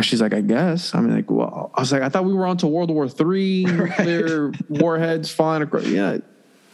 [0.00, 2.46] She's like, "I guess." I mean, like, well, I was like, I thought we were
[2.46, 5.86] on to World War Three, nuclear warheads flying across.
[5.86, 6.18] Yeah,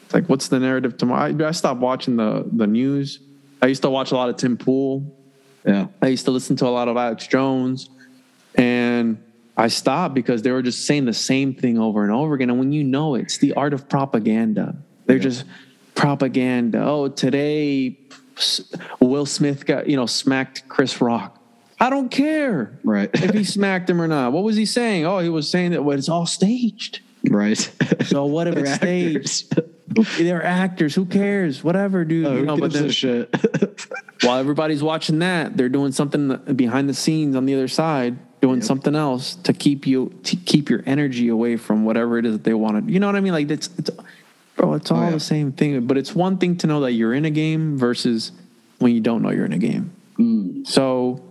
[0.05, 1.33] it's like, what's the narrative tomorrow?
[1.33, 3.21] I, I stopped watching the the news.
[3.63, 5.17] I used to watch a lot of Tim Pool.
[5.65, 7.89] yeah, I used to listen to a lot of Alex Jones,
[8.55, 9.23] and
[9.57, 12.51] I stopped because they were just saying the same thing over and over again.
[12.51, 15.45] And when you know it's the art of propaganda, they're just
[15.95, 16.83] propaganda.
[16.85, 17.97] Oh, today
[19.01, 21.41] Will Smith got you know smacked Chris Rock.
[21.81, 24.33] I don't care right, if he smacked him or not.
[24.33, 25.07] What was he saying?
[25.07, 27.01] Oh, he was saying that well, it's all staged.
[27.29, 27.57] right.
[28.07, 29.53] So what if They're it's staged?
[29.59, 30.19] actors.
[30.19, 30.95] They're actors.
[30.95, 31.63] Who cares?
[31.65, 32.27] Whatever, dude.
[32.27, 33.35] Oh, you know, but then, shit?
[34.23, 38.61] while everybody's watching that, they're doing something behind the scenes on the other side, doing
[38.63, 42.45] something else to keep you to keep your energy away from whatever it is that
[42.45, 42.93] they want to.
[42.93, 43.33] You know what I mean?
[43.33, 43.91] Like it's it's
[44.57, 45.11] Bro, it's all Oh, yeah.
[45.11, 45.87] the same thing.
[45.87, 48.31] But it's one thing to know that you're in a game versus
[48.79, 49.93] when you don't know you're in a game.
[50.19, 50.65] Mm.
[50.67, 51.24] So,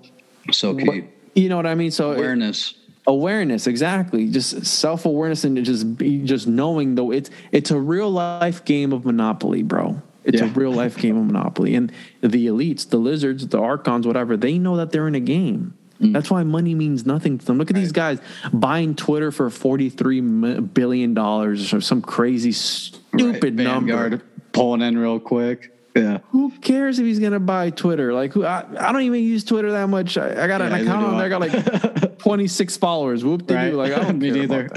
[0.52, 1.06] So key.
[1.36, 1.91] you know what I mean?
[1.91, 2.74] So Awareness.
[3.08, 8.64] awareness exactly just self-awareness and just be just knowing though it's it's a real life
[8.66, 11.91] game of monopoly bro it's a real life game of monopoly and
[12.22, 16.12] the elites the lizards the archons whatever they know that they're in a game Mm.
[16.12, 18.20] that's why money means nothing to them look at these guys
[18.52, 24.22] buying twitter for forty-three billion dollars or some crazy stupid Right, number
[24.54, 25.72] pulling in real quick.
[25.96, 26.20] Yeah.
[26.32, 28.14] who cares if he's gonna buy Twitter?
[28.14, 28.46] Like, who?
[28.46, 30.18] I, I don't even use Twitter that much.
[30.18, 31.26] I, I got an Yeah, neither account on there.
[31.26, 33.24] I got like 26 followers.
[33.24, 33.74] Whoop de Right.
[33.74, 34.70] Like, I don't Me care neither.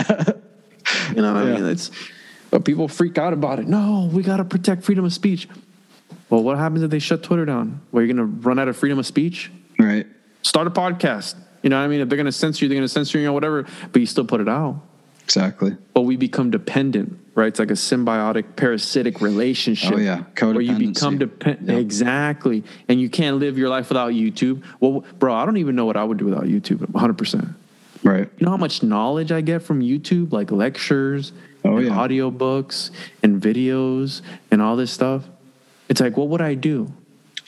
[1.14, 1.66] You know what I mean?
[1.66, 1.90] It's
[2.50, 3.66] but people freak out about it.
[3.66, 5.48] No, we got to protect freedom of speech.
[6.30, 7.80] Well, what happens if they shut Twitter down?
[7.92, 9.50] Well, you're gonna run out of freedom of speech.
[9.78, 10.06] Right.
[10.42, 11.34] Start a podcast.
[11.62, 12.00] You know what I mean?
[12.00, 13.66] If they're gonna censor you, they're gonna censor you or whatever.
[13.92, 14.80] But you still put it out.
[15.26, 15.76] Exactly.
[15.92, 17.48] But we become dependent, right?
[17.48, 19.94] It's like a symbiotic, parasitic relationship.
[19.94, 20.22] Oh, yeah.
[20.38, 21.68] Where you become dependent.
[21.68, 21.78] Yep.
[21.80, 22.62] Exactly.
[22.88, 24.62] And you can't live your life without YouTube.
[24.78, 27.54] Well, bro, I don't even know what I would do without YouTube 100%.
[28.04, 28.30] Right.
[28.38, 31.32] You know how much knowledge I get from YouTube, like lectures,
[31.64, 31.92] Oh, and yeah.
[31.96, 32.92] audiobooks,
[33.24, 34.22] and videos,
[34.52, 35.24] and all this stuff?
[35.88, 36.92] It's like, what would I do?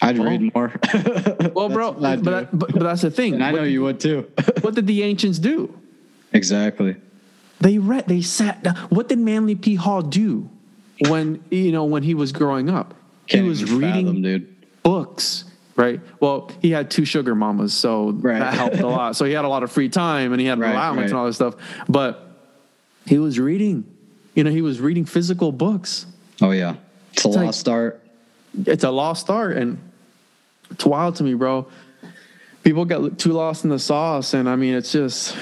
[0.03, 0.72] I'd read more.
[1.55, 3.35] Well, bro, but, but, but that's the thing.
[3.35, 4.29] and I what, know you would too.
[4.62, 5.72] what did the ancients do?
[6.33, 6.97] exactly.
[7.61, 8.07] They read.
[8.07, 8.77] They sat down.
[8.89, 9.75] What did Manly P.
[9.75, 10.49] Hall do
[11.09, 12.95] when you know when he was growing up?
[13.27, 14.55] Can't he was reading fathom, dude.
[14.83, 15.45] books,
[15.77, 16.01] right?
[16.21, 18.39] Well, he had two sugar mamas, so Right.
[18.39, 19.17] that helped a lot.
[19.17, 21.11] So he had a lot of free time and he had an Right, allowance right.
[21.11, 21.55] and all this stuff.
[21.89, 22.25] But
[23.07, 23.85] he was reading.
[24.35, 26.07] You know, he was reading physical books.
[26.41, 26.77] Oh yeah.
[27.13, 28.03] It's a It's like- lost art.
[28.67, 29.79] It's a lost art, and
[30.71, 31.67] it's wild to me, bro.
[32.65, 35.35] People get too lost in the sauce, and I mean, it's just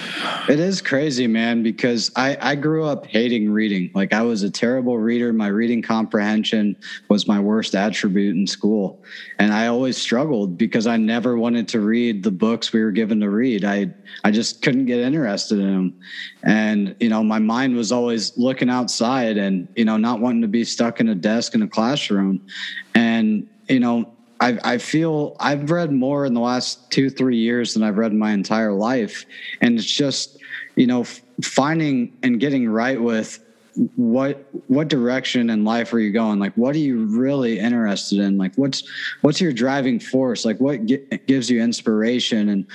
[0.49, 3.91] It is crazy, man, because I, I grew up hating reading.
[3.95, 5.33] Like I was a terrible reader.
[5.33, 6.77] My reading comprehension
[7.09, 9.03] was my worst attribute in school.
[9.41, 13.19] And I always struggled because I never wanted to read the books we were given
[13.21, 13.65] to read.
[13.65, 13.93] I
[14.23, 15.95] I just couldn't get interested in them.
[16.45, 20.49] And, you know, my mind was always looking outside and, you know, not wanting to
[20.49, 22.47] be stuck in a desk in a classroom.
[22.95, 27.75] And, you know, I, I feel I've read more in the last two, three years
[27.75, 29.25] than I've read in my entire life.
[29.61, 30.39] And it's just,
[30.75, 31.05] you know,
[31.43, 33.41] finding and getting right with
[33.97, 36.39] what what direction in life are you going?
[36.39, 38.39] Like what are you really interested in?
[38.39, 38.83] Like what's
[39.21, 40.45] what's your driving force?
[40.45, 42.67] Like what gi- gives you inspiration and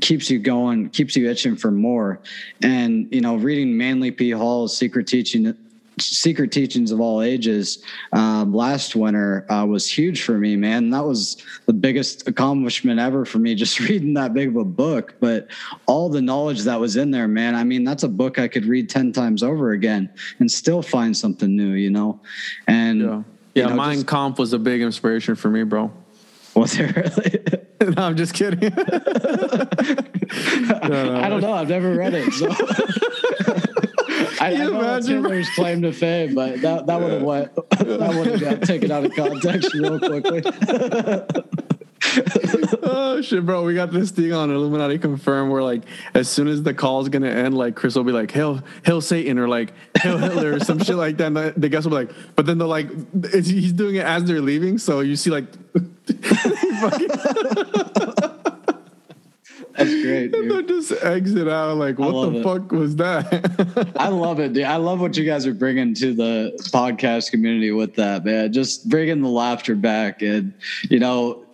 [0.00, 2.20] keeps you going keeps you itching for more?
[2.62, 4.30] And you know reading manly p.
[4.30, 5.56] Hall's secret teaching
[6.00, 7.82] secret teachings of all ages
[8.12, 10.90] um, last winter uh, was huge for me man.
[10.90, 11.36] That was
[11.66, 15.48] the biggest accomplishment ever for me just reading that big of a book but
[15.86, 18.64] all the knowledge that was in there man i mean that's a book i could
[18.64, 22.20] read 10 times over again and still find something new you know?
[22.66, 23.24] And yeah, you
[23.54, 23.66] yeah.
[23.68, 25.92] know, Mein just- Kampf was a big inspiration for me, bro.
[26.54, 27.42] was it really?
[27.94, 28.72] no, I'm just kidding.
[28.72, 28.76] i
[31.28, 31.52] don't know.
[31.52, 32.48] I've never read it so
[34.40, 35.22] I, I know that's imagine?
[35.22, 38.90] Hitler's claim to fame, but that, that would have went that would have got taken
[38.90, 40.42] out of context real quickly.
[42.82, 43.64] oh shit, bro!
[43.64, 45.82] We got this thing on Illuminati confirmed where like
[46.14, 49.38] as soon as the call's gonna end, like Chris will be like "Hail, Hail Satan"
[49.38, 51.28] or like "Hail Hitler" or some shit like that.
[51.28, 52.88] And the, the guests will be like, but then they're like,
[53.34, 55.46] he's doing it as they're leaving, so you see like.
[59.76, 60.34] That's great.
[60.34, 60.68] And Dude.
[60.68, 62.42] they just exit out like, what the it.
[62.42, 63.92] fuck was that?
[63.96, 64.64] I love it, dude.
[64.64, 68.52] I love what you guys are bringing to the podcast community with that, man.
[68.52, 70.54] Just bringing the laughter back, and
[70.88, 71.44] you know,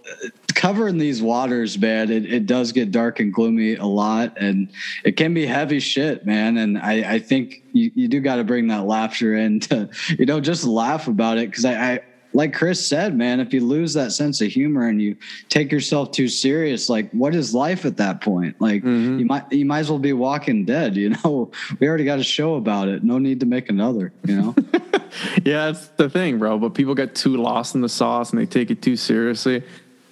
[0.54, 2.10] covering these waters, man.
[2.10, 4.70] It, it does get dark and gloomy a lot, and
[5.04, 6.58] it can be heavy shit, man.
[6.58, 10.26] And I, I think you, you do got to bring that laughter in to, you
[10.26, 12.00] know, just laugh about it because I, I
[12.32, 15.16] like Chris said, man, if you lose that sense of humor and you
[15.48, 18.60] take yourself too serious, like what is life at that point?
[18.60, 21.50] Like you might you might as well be walking dead, you know.
[21.80, 23.02] We already got a show about it.
[23.02, 24.54] No need to make another, you know.
[25.44, 26.58] yeah, that's the thing, bro.
[26.58, 29.62] But people get too lost in the sauce and they take it too seriously.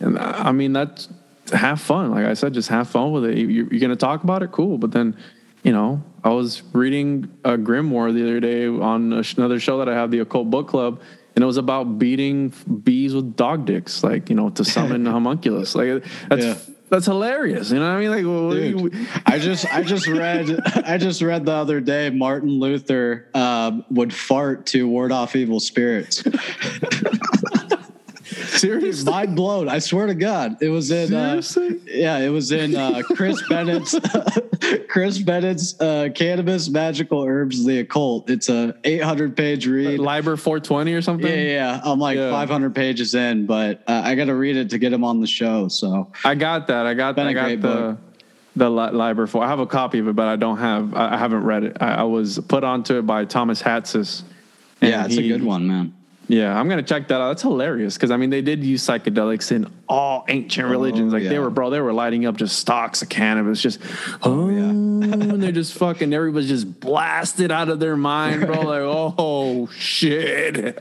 [0.01, 1.09] And uh, I mean, that's
[1.53, 2.11] have fun.
[2.11, 3.37] Like I said, just have fun with it.
[3.39, 4.77] You- You're, you're going to talk about it, cool.
[4.79, 5.17] But then,
[5.63, 9.95] you know, I was reading a Grimoire the other day on another show that I
[9.95, 11.01] have, the Occult Book Club,
[11.39, 12.49] and it was about beating
[12.83, 15.77] bees with dog dicks, like you know, to summon homunculus.
[15.77, 16.57] Like that's Yeah.
[16.91, 17.71] that's hilarious.
[17.71, 18.11] You know what I mean?
[18.11, 18.23] Like,
[18.73, 23.29] you- Dude, I just I just read I just read the other day Martin Luther
[23.35, 26.25] um, would fart to ward off evil spirits.
[28.59, 29.11] Seriously?
[29.11, 29.69] mind blown.
[29.69, 31.15] I swear to God, it was in.
[31.15, 31.41] Uh,
[31.87, 33.95] yeah, it was in uh, Chris Bennett's
[34.89, 38.29] Chris Bennett's uh, Cannabis, Magical Herbs, the Occult.
[38.31, 40.01] It's a 800 page read.
[40.01, 41.27] Liber 420 or something?
[41.31, 41.81] Yeah, yeah.
[41.85, 42.31] I'm like Yeah.
[42.31, 45.27] 500 pages in, but uh, I got to read it to get him on the
[45.27, 45.69] show.
[45.69, 46.87] So I got that.
[46.87, 47.99] I got Been I got the book.
[48.57, 49.45] the li- Liber 4.
[49.45, 50.95] I have a copy of it, but I don't have.
[50.95, 51.77] I, haven't read it.
[51.81, 54.23] I, I was put onto it by Thomas Hatsis.
[54.81, 55.95] yeah, it's a good one, man.
[56.29, 57.29] Yeah, I'm gonna check that out.
[57.29, 61.13] That's hilarious because I mean they did use psychedelics in all ancient religions.
[61.13, 63.81] Like they were, bro, they were lighting up just stalks of cannabis, just
[64.23, 66.13] oh, yeah, and they're just fucking.
[66.13, 68.61] Everybody's just blasted out of their mind, bro.
[68.61, 70.57] Like oh shit,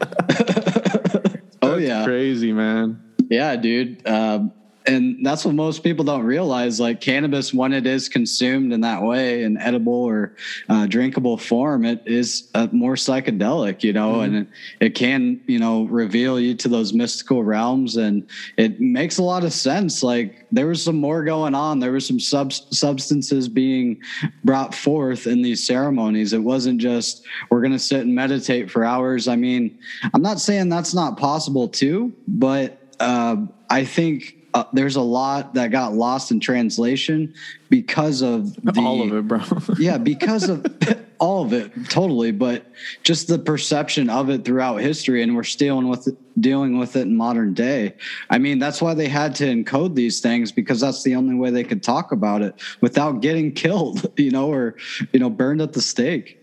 [1.61, 3.01] Oh yeah, crazy man.
[3.29, 4.05] Yeah, dude.
[4.05, 4.51] Um,
[4.87, 6.79] and that's what most people don't realize.
[6.79, 10.35] Like cannabis, when it is consumed in that way, in edible or
[10.69, 14.47] uh, drinkable form, it is more psychedelic, you know, and it,
[14.79, 17.97] it can, you know, reveal you to those mystical realms.
[17.97, 20.03] And it makes a lot of sense.
[20.03, 21.79] Like there was some more going on.
[21.79, 24.01] There was some sub- substances being
[24.45, 26.31] brought forth in these ceremonies.
[26.31, 29.27] It wasn't just, we're going to sit and meditate for hours.
[29.27, 29.77] I mean,
[30.13, 33.35] I'm not saying that's not possible too, but uh,
[33.69, 37.31] I think uh, there's a lot that got lost in translation
[37.69, 39.39] because of the, all of it, bro.
[39.77, 40.65] yeah, because of
[41.19, 42.31] all of it, totally.
[42.31, 42.65] But
[43.03, 47.01] just the perception of it throughout history, and we're dealing with it, dealing with it
[47.01, 47.93] in modern day.
[48.31, 51.51] I mean, that's why they had to encode these things because that's the only way
[51.51, 54.75] they could talk about it without getting killed, you know, or
[55.13, 56.41] you know, burned at the stake.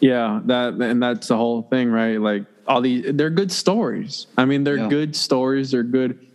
[0.00, 2.20] Yeah, that and that's the whole thing, right?
[2.20, 4.26] Like all these, they're good stories.
[4.36, 4.88] I mean, they're Yeah.
[4.88, 5.70] good stories.
[5.70, 6.27] They're good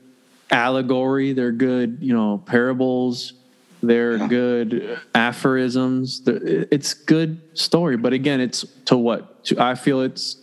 [0.54, 1.34] allegory.
[1.34, 3.34] They're good, you know, parables.
[3.82, 4.28] They're Yeah.
[4.28, 6.22] good aphorisms.
[6.26, 9.44] It's good story, but again, it's to what?
[9.46, 10.38] To, I feel it's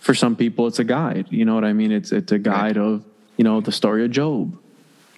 [0.00, 1.26] for some people, it's a guide.
[1.30, 1.92] You know what I mean?
[1.92, 3.04] It's it's a guide of
[3.36, 4.56] you know the story of Job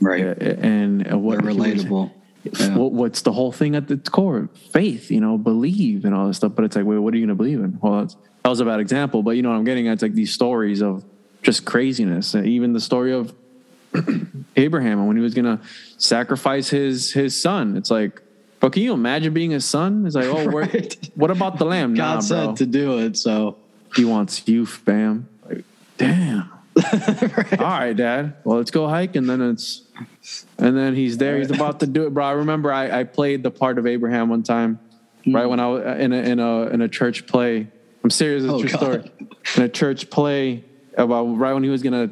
[0.01, 0.25] Right.
[0.25, 2.11] and uh, what They're relatable.
[2.43, 2.75] Yeah.
[2.75, 4.49] what, what's the whole thing at the core?
[4.73, 6.53] Faith, you know, believe and all this stuff.
[6.57, 7.79] But it's like, wait, what are you going to believe in?
[7.83, 9.93] Well, that's, that was a bad example, but you know what I'm getting at?
[9.93, 11.05] It's like these stories of
[11.43, 12.35] just craziness.
[12.35, 13.35] Even the story of
[14.57, 15.61] Abraham and when he was going to
[15.99, 17.77] sacrifice his his son.
[17.77, 18.21] It's like,
[18.61, 20.07] but can you imagine being his son?
[20.07, 21.11] It's like, oh, where, Right.
[21.15, 21.95] what about the lamb?
[21.95, 22.55] God nah, said bro.
[22.57, 23.57] to do it, so
[23.97, 25.29] he wants you, fam.
[25.49, 25.65] Like,
[25.97, 26.51] damn.
[27.59, 28.37] All right, Dad.
[28.45, 29.83] Well, let's go hike, and then it's,
[30.59, 31.37] and then he's there.
[31.39, 32.25] He's about to do it, bro.
[32.25, 34.79] I remember I, I played the part of Abraham one time,
[35.27, 35.51] right mm.
[35.51, 37.67] when I was in a in a in a church play.
[38.05, 38.45] I'm serious.
[38.45, 38.81] It's Oh, true God.
[38.81, 39.11] story.
[39.57, 40.65] In a church play
[40.97, 42.11] about right when he was gonna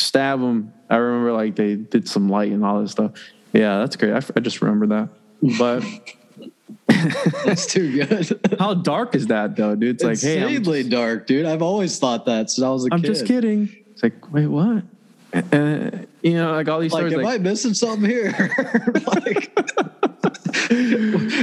[0.00, 0.72] stab him.
[0.88, 3.12] I remember like they did some light and all this stuff.
[3.52, 4.12] Yeah, that's great.
[4.12, 5.08] I, f- I just remember that.
[5.58, 5.84] But
[7.44, 8.56] that's too good.
[8.58, 9.96] how dark is that though, dude?
[9.96, 11.46] It's like, hey, insanely dark, dude.
[11.46, 13.08] I've always thought that since I was a I'm kid.
[13.08, 13.68] I'm just kidding.
[13.92, 14.82] It's like, wait, what?
[15.32, 15.90] Uh,
[16.22, 17.14] you know, like all these Like, stories.
[17.14, 18.32] am Like, I missing something here?
[19.06, 19.52] like,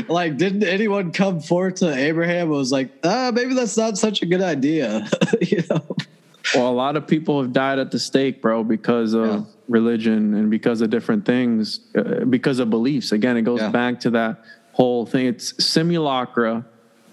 [0.10, 2.44] like, didn't anyone come forth to Abraham?
[2.44, 5.08] and was like, ah, maybe that's not such a good idea.
[5.42, 5.84] you know?
[6.54, 9.42] Well, a lot of people have died at the stake, bro, because of Yeah.
[9.68, 13.12] religion and because of different things, uh, because of beliefs.
[13.12, 13.70] Again, it goes Yeah.
[13.70, 14.42] back to that
[14.74, 15.26] whole thing.
[15.28, 16.66] It's simulacra.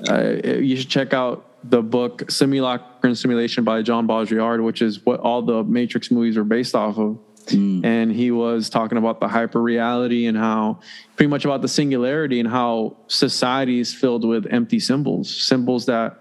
[0.09, 5.05] Uh, you should check out the book Simulacra and Simulation by John Baudrillard, which is
[5.07, 7.19] what all the Matrix movies are based off of.
[7.51, 10.79] And he was talking about the hyper reality and how
[11.17, 16.17] pretty much about the singularity and how society is filled with empty symbols, symbols that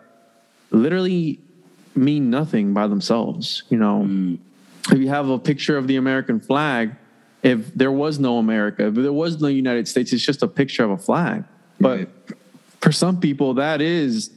[0.71, 1.39] literally
[1.95, 3.63] mean nothing by themselves.
[3.69, 4.37] You know, mm.
[4.91, 6.95] if you have a picture of the American flag,
[7.41, 10.83] if there was no America, if there was no United States, it's just a picture
[10.83, 11.43] of a flag.
[11.79, 12.09] But Right.
[12.81, 14.31] for some people, that is,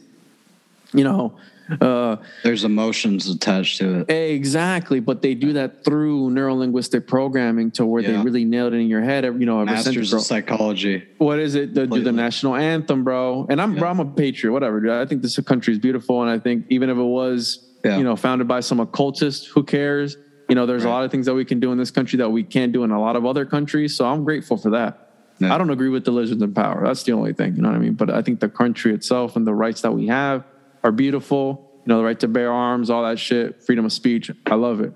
[0.92, 1.36] you know,
[1.80, 4.10] uh, There's emotions attached to it.
[4.10, 5.00] exactly.
[5.00, 9.02] But they do that through neurolinguistic programming to where they really nailed it in your
[9.02, 9.24] head.
[9.24, 11.04] You know, Masters of psychology.
[11.18, 11.74] What is it?
[11.74, 13.46] The, do the national anthem, bro.
[13.48, 14.80] And I'm, bro, I'm a patriot, whatever.
[14.80, 14.90] Dude.
[14.90, 17.98] I think this country is beautiful, and I think even if it was, Yeah.
[17.98, 20.16] you know, founded by some occultist, who cares?
[20.48, 22.30] You know, there's a lot of things that we can do in this country that
[22.30, 23.96] we can't do in a lot of other countries.
[23.96, 25.10] So I'm grateful for that.
[25.38, 25.54] Yeah.
[25.54, 26.82] I don't agree with the lizards in power.
[26.86, 27.56] That's the only thing.
[27.56, 27.94] You know what I mean?
[27.94, 30.44] But I think the country itself and the rights that we have
[30.86, 31.68] are beautiful.
[31.84, 34.30] You know, the right to bear arms, all that shit, freedom of speech.
[34.46, 34.92] I love it.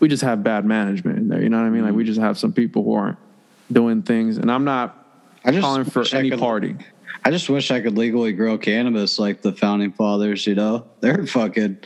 [0.00, 1.42] We just have bad management in there.
[1.42, 1.84] You know what I mean?
[1.84, 3.18] Like we just have some people who aren't
[3.70, 4.36] doing things.
[4.36, 4.96] And I'm not
[5.44, 6.76] I just calling for any could- party.
[7.22, 10.86] I just wish I could legally grow cannabis like the founding fathers, you know?
[11.00, 11.78] They're fucking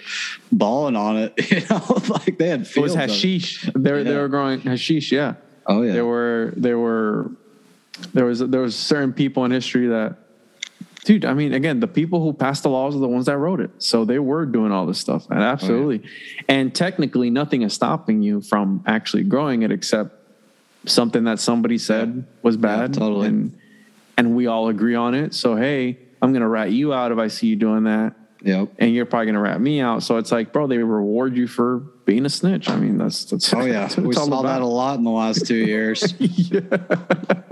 [0.53, 1.85] balling on it, you know?
[2.09, 3.69] like they had It was hashish.
[3.75, 5.11] They were, they were growing hashish.
[5.11, 5.35] Yeah.
[5.67, 5.93] Oh, yeah.
[5.93, 7.33] There were there were
[8.13, 10.19] there was there was certain people in history that
[11.05, 11.25] dude.
[11.25, 13.71] I mean, again, the people who passed the laws are the ones that wrote it,
[13.79, 16.03] so they were doing all this stuff, and oh, absolutely.
[16.49, 20.17] And technically, nothing is stopping you from actually growing it, except
[20.87, 23.29] something that somebody said was bad, totally.
[23.29, 23.59] and
[24.17, 25.35] and we all agree on it.
[25.35, 28.75] So hey, I'm gonna rat you out if I see you doing that Yep.
[28.79, 30.03] and you're probably gonna rat me out.
[30.03, 32.69] So it's like, bro, they reward you for being a snitch.
[32.69, 35.47] I mean, that's that's Oh yeah, that's we saw that a lot in the last
[35.47, 36.15] two years.
[36.19, 36.61] yeah.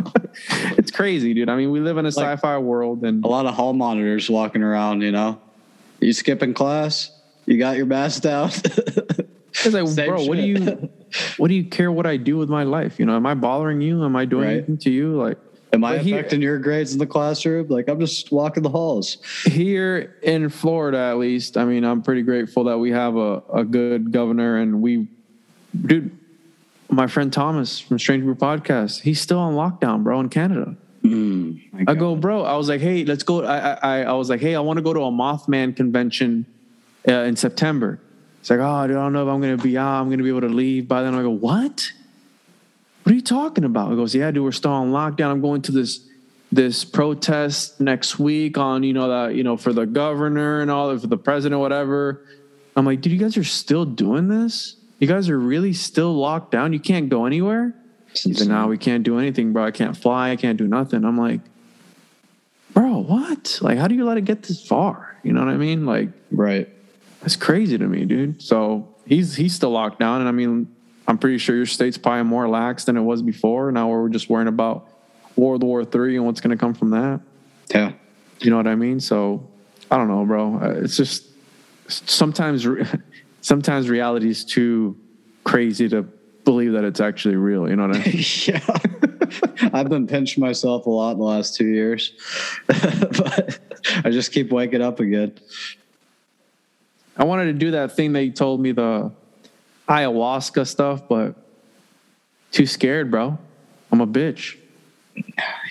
[0.79, 1.49] it's crazy, dude.
[1.49, 4.29] I mean, we live in a Like- sci-fi world, and a lot of hall monitors
[4.31, 5.03] walking around.
[5.03, 5.41] You know,
[6.01, 7.11] you skipping class?
[7.47, 8.51] You got your mask down?
[8.51, 10.89] it's like, Same bro, what do you,
[11.37, 13.01] what do you care what I do with my life?
[13.01, 14.05] You know, am I bothering you?
[14.05, 14.57] Am I doing Right.
[14.59, 15.17] anything to you?
[15.21, 15.39] Like
[15.75, 17.69] Am I But here- affecting your grades in the classroom?
[17.69, 19.19] Like I'm just walking the halls.
[19.45, 23.65] here in Florida, at least, I mean, I'm pretty grateful that we have a, a
[23.65, 25.09] good governor and we,
[25.87, 26.17] dude,
[26.91, 30.77] my friend Thomas from Strange Brew Podcast, he's still on lockdown, bro, in Canada.
[31.05, 32.45] I go, bro.
[32.45, 33.43] I was like, hey, let's go.
[33.45, 36.47] I, I, I was like, hey, I want to go to a Mothman convention
[37.09, 37.99] uh, in September.
[38.41, 40.01] It's like, oh, dude, I don't know if I'm gonna be out.
[40.01, 41.15] I'm gonna be able to leave by then.
[41.15, 41.91] I go, what?
[43.03, 43.91] What are you talking about?
[43.91, 45.31] He goes, yeah, dude, we're still on lockdown.
[45.31, 46.09] I'm going to this
[46.53, 50.97] this protest next week on you know that you know for the governor and all
[50.99, 52.27] for the president, whatever.
[52.77, 54.77] I'm like, dude, you guys are still doing this?
[54.99, 56.73] You guys are really still locked down?
[56.73, 57.75] You can't go anywhere?
[58.15, 59.65] He's like, no, we can't do anything, bro.
[59.65, 60.31] I can't fly.
[60.31, 61.05] I can't do nothing.
[61.05, 61.41] I'm like,
[62.73, 63.59] bro, what?
[63.63, 65.17] Like, how do you let it get this far?
[65.23, 65.87] You know what I mean?
[65.87, 66.69] Like, Right.
[67.21, 68.41] that's crazy to me, dude.
[68.43, 70.69] So he's he's still locked down, and I mean,
[71.09, 73.73] I'm pretty sure your state's probably more lax than it was before.
[73.73, 74.89] Now we're just worrying about
[75.37, 77.21] World War Three and what's going to come from that.
[77.75, 77.93] Yeah.
[78.41, 79.01] You know what I mean?
[79.01, 79.49] So
[79.91, 80.61] I don't know, bro.
[80.61, 81.27] Uh, It's just
[81.89, 82.67] sometimes
[83.41, 84.97] sometimes reality is too
[85.45, 86.03] crazy to
[86.45, 87.69] believe that it's actually real.
[87.69, 88.25] You know what I mean?
[88.47, 89.71] yeah.
[89.73, 92.13] I've been pinching myself a lot in the last two years,
[92.67, 93.59] but
[94.05, 95.35] I just keep waking up again.
[97.17, 99.13] I wanted to do that thing that you told me the
[99.89, 101.35] ayahuasca stuff, but
[102.51, 103.39] too scared, bro.
[103.91, 104.57] I'm a bitch.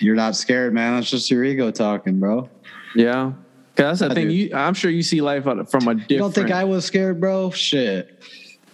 [0.00, 0.94] You're not scared, man.
[0.96, 2.48] That's just your ego talking, bro.
[2.94, 3.32] Yeah.
[3.74, 4.28] 'Cause that's the I thing.
[4.28, 4.34] do.
[4.34, 6.10] You, I'm sure you see life from a different.
[6.10, 7.50] You don't think I was scared, bro?
[7.50, 8.22] Shit,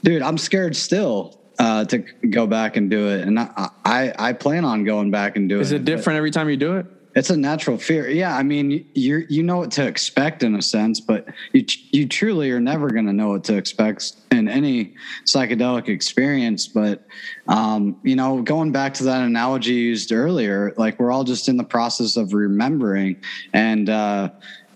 [0.03, 4.33] dude, I'm scared still uh, to go back and do it, and I, I I
[4.33, 6.87] plan on going back and doing Is it but different every time you do it?
[7.19, 8.09] It's a natural fear.
[8.09, 12.07] Yeah, I mean, you you know what to expect in a sense, but you you
[12.07, 16.69] truly are never going to know what to expect in any psychedelic experience.
[16.69, 17.05] But
[17.49, 21.57] um, you know, going back to that analogy used earlier, like we're all just in
[21.57, 23.17] the process of remembering,
[23.53, 24.31] and uh,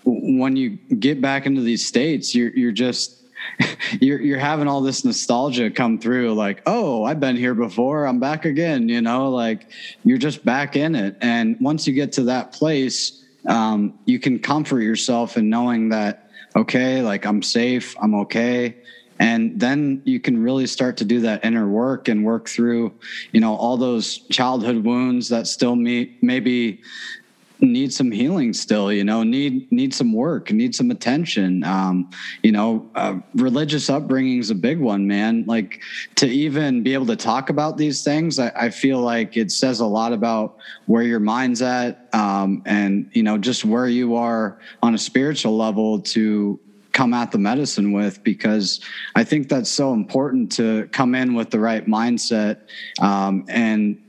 [0.05, 3.22] when you get back into these states, you're you're just
[4.01, 8.19] you're you're having all this nostalgia come through like oh i've been here before i'm
[8.19, 9.71] back again you know like
[10.05, 11.17] you're just back in it.
[11.21, 16.31] And once you get to that place um, you can comfort yourself in knowing that
[16.55, 18.77] okay like i'm safe i'm okay.
[19.19, 22.93] And then you can really start to do that inner work and work through
[23.33, 26.81] you know all those childhood wounds that still may, maybe
[27.63, 31.65] need some healing still you know need need some work need some attention.
[31.65, 32.11] Um
[32.43, 35.45] you know uh, religious upbringing is a big one man.
[35.47, 35.81] Like
[36.17, 39.81] to even be able to talk about these things I, I feel like it says
[39.81, 40.57] a lot about
[40.87, 45.57] where your mind's at um and you know just where you are on a spiritual
[45.57, 46.59] level to
[46.93, 48.81] come at the medicine with because
[49.15, 52.61] I think that's so important to come in with the right mindset
[53.01, 54.02] um, and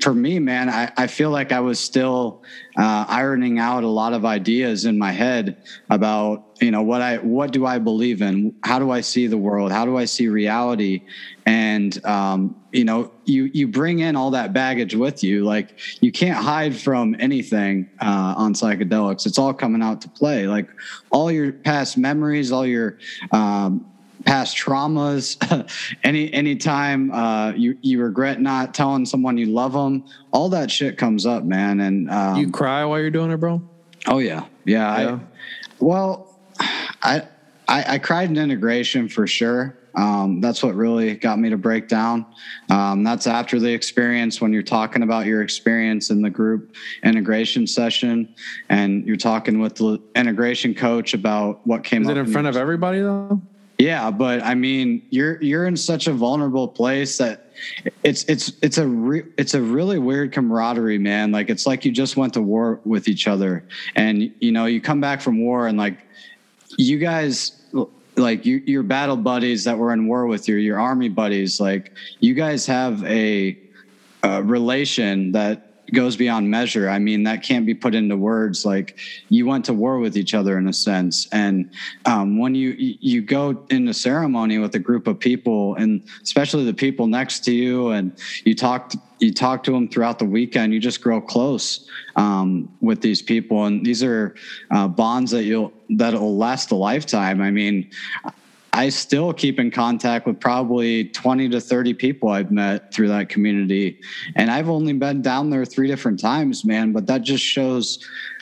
[0.00, 2.42] for me, man, I, I feel like I was still
[2.78, 5.56] uh, ironing out a lot of ideas in my head
[5.88, 8.54] about you know what I what do I believe in?
[8.62, 9.72] How do I see the world?
[9.72, 11.02] How do I see reality?
[11.46, 15.44] And um, you know, you you bring in all that baggage with you.
[15.44, 19.26] Like you can't hide from anything uh, on psychedelics.
[19.26, 20.46] It's all coming out to play.
[20.46, 20.68] Like
[21.10, 22.98] all your past memories, all your
[23.32, 23.89] um,
[24.24, 25.36] past traumas
[26.04, 30.98] any anytime uh you you regret not telling someone you love them all that shit
[30.98, 33.62] comes up man and um, you cry while you're doing it, bro?
[34.06, 35.14] oh yeah yeah, Yeah.
[35.14, 35.20] I,
[35.78, 36.38] well
[37.02, 37.22] I,
[37.68, 41.88] I i cried in integration for sure um, that's what really got me to break
[41.88, 42.26] down.
[42.70, 47.66] Um, that's after the experience when you're talking about your experience in the group integration
[47.66, 48.32] session,
[48.68, 52.02] and you're talking with the integration coach about what came.
[52.02, 53.40] Is it in front of everybody though?
[53.80, 57.46] Yeah, but I mean, you're you're in such a vulnerable place that
[58.04, 61.32] it's it's it's a re, it's a really weird camaraderie, man.
[61.32, 63.64] Like it's like you just went to war with each other,
[63.96, 65.96] and you know you come back from war, and like
[66.76, 67.58] you guys,
[68.16, 71.92] like you your battle buddies that were in war with you, your army buddies, like
[72.20, 73.56] you guys have a,
[74.22, 76.88] a relation that goes beyond measure.
[76.88, 78.64] I mean, that can't be put into words.
[78.64, 78.98] Like
[79.28, 81.70] you went to war with each other in a sense, and
[82.06, 86.74] um, when you you go into ceremony with a group of people, and especially the
[86.74, 90.80] people next to you, and you talk you talk to them throughout the weekend, you
[90.80, 94.34] just grow close um, with these people, and these are
[94.70, 97.40] uh, bonds that you'll that'll last a lifetime.
[97.40, 97.90] I mean,
[98.72, 103.28] I still keep in contact with probably 20 to 30 people I've met through that
[103.28, 104.00] community.
[104.36, 107.98] And I've only been down there three different times, man, but that just shows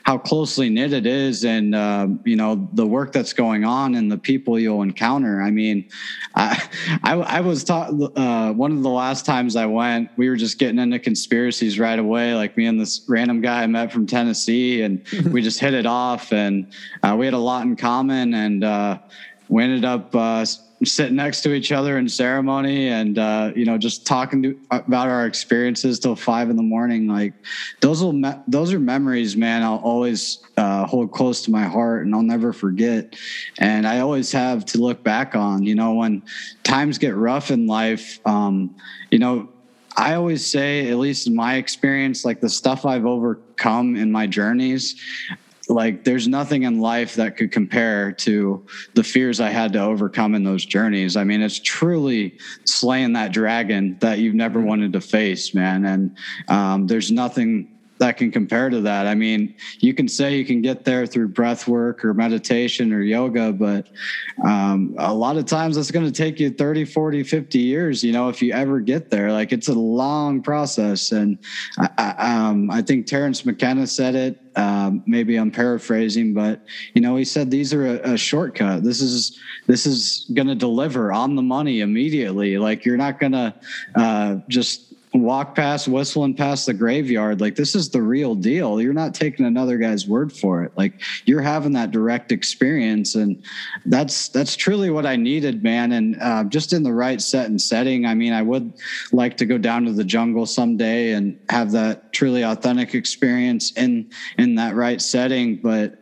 [0.08, 4.10] how closely knit it is and, uh, you know, the work that's going on and
[4.10, 5.42] the people you'll encounter.
[5.42, 5.86] I mean,
[6.34, 6.66] I,
[7.02, 10.58] I, I was taught uh, one of the last times I went, we were just
[10.58, 12.34] getting into conspiracies right away.
[12.34, 15.84] Like me and this random guy I met from Tennessee and we just hit it
[15.84, 16.72] off and
[17.02, 18.32] uh, we had a lot in common.
[18.32, 19.00] And, uh,
[19.48, 20.44] we ended up uh,
[20.84, 25.08] sitting next to each other in ceremony and uh, you know just talking to, about
[25.08, 27.08] our experiences till five in the morning.
[27.08, 27.34] Like
[27.80, 32.04] those will me- those are memories man i'll always uh, hold close to my heart
[32.04, 33.16] and i'll never forget.
[33.58, 36.22] And i always have to look back on you know when
[36.62, 38.74] times get rough in life um,
[39.10, 39.48] you know
[39.96, 44.28] I always say, at least in my experience, like the stuff I've overcome in my
[44.28, 44.94] journeys,
[45.68, 50.34] like there's nothing in life that could compare to the fears I had to overcome
[50.34, 51.16] in those journeys.
[51.16, 54.68] I mean, it's truly slaying that dragon that you've never mm-hmm.
[54.68, 55.84] wanted to face, man.
[55.84, 56.16] And
[56.48, 59.06] um, there's nothing that can compare to that.
[59.06, 63.02] I mean, you can say you can get there through breath work or meditation or
[63.02, 63.88] yoga, but
[64.44, 68.12] um, a lot of times that's going to take you 30, 40, 50 years, you
[68.12, 69.32] know, if you ever get there.
[69.32, 71.12] Like it's a long process.
[71.12, 71.38] And
[71.78, 74.40] I, I, um, I think Terence McKenna said it.
[74.56, 76.64] Um, maybe I'm paraphrasing, but
[76.94, 78.82] you know, he said these are a, a shortcut.
[78.82, 82.58] This is this is going to deliver on the money immediately.
[82.58, 83.54] Like you're not going to
[83.94, 84.88] uh, just
[85.22, 88.80] walk past whistling past the graveyard like this is the real deal.
[88.80, 90.72] You're not taking another guy's word for it.
[90.76, 93.42] Like you're having that direct experience and
[93.86, 95.92] that's that's truly what i needed man.
[95.92, 98.72] And uh, just in the right set and setting i mean i would
[99.12, 104.10] like to go down to the jungle someday and have that truly authentic experience in
[104.38, 105.98] in that right setting but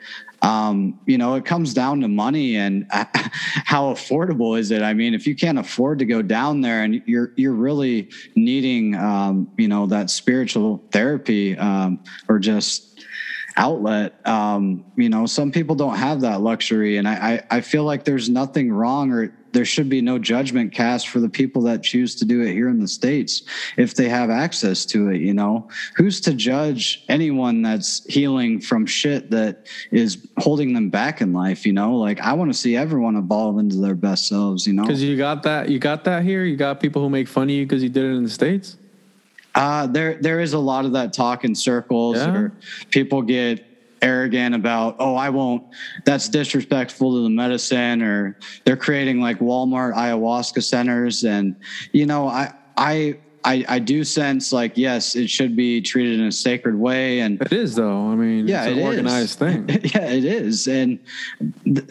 [0.47, 4.81] um, you know, it comes down to money and how affordable is it?
[4.81, 8.95] I mean, if you can't afford to go down there and you're you're really needing,
[8.95, 11.99] um, you know, that spiritual therapy um,
[12.29, 13.01] or just
[13.57, 14.15] outlet.
[14.25, 18.05] Um, you know, some people don't have that luxury, and I, I I feel like
[18.05, 22.15] there's nothing wrong or there should be no judgment cast for the people that choose
[22.15, 23.43] to do it here in the states
[23.79, 25.67] if they have access to it you know?
[25.97, 31.65] Who's to judge anyone that's healing from shit that is holding them back in life
[31.65, 31.97] you know?
[31.97, 34.83] Like i want to see everyone evolve into their best selves you know?
[34.83, 36.45] Because you got that you got that here?
[36.45, 38.77] You got people who make fun of you because you did it in the states?
[39.55, 42.31] Uh, there there is a lot of that talk in circles yeah.
[42.31, 42.53] or
[42.91, 43.65] people get
[44.03, 45.63] arrogant about oh i won't
[46.05, 51.57] that's disrespectful to the medicine or they're creating like walmart ayahuasca centers and
[51.93, 53.17] you know i i
[53.47, 57.41] I, I do sense like yes, it should be treated in a sacred way, and
[57.41, 58.11] it is though.
[58.11, 59.35] I mean, yeah, it's an organized is.
[59.37, 59.69] thing.
[59.95, 60.99] yeah, it is, and
[61.65, 61.89] th-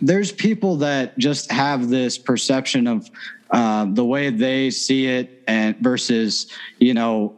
[0.00, 3.10] there's people that just have this perception of
[3.50, 6.46] uh, the way they see it, and versus
[6.78, 7.36] you know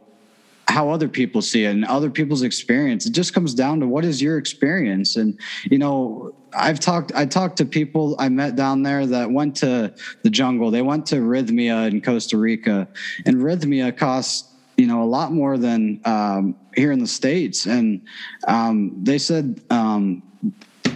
[0.69, 3.05] how other people see it and other people's experience.
[3.05, 5.15] It just comes down to what is your experience.
[5.15, 9.55] And, you know, I've talked, I talked to people I met down there that went
[9.57, 9.93] to
[10.23, 10.69] the jungle.
[10.69, 12.87] They went to Rythmia in Costa Rica
[13.25, 17.65] and Rythmia costs, you know, a lot more than um, here in the States.
[17.65, 18.01] And
[18.47, 20.23] um, they said, um,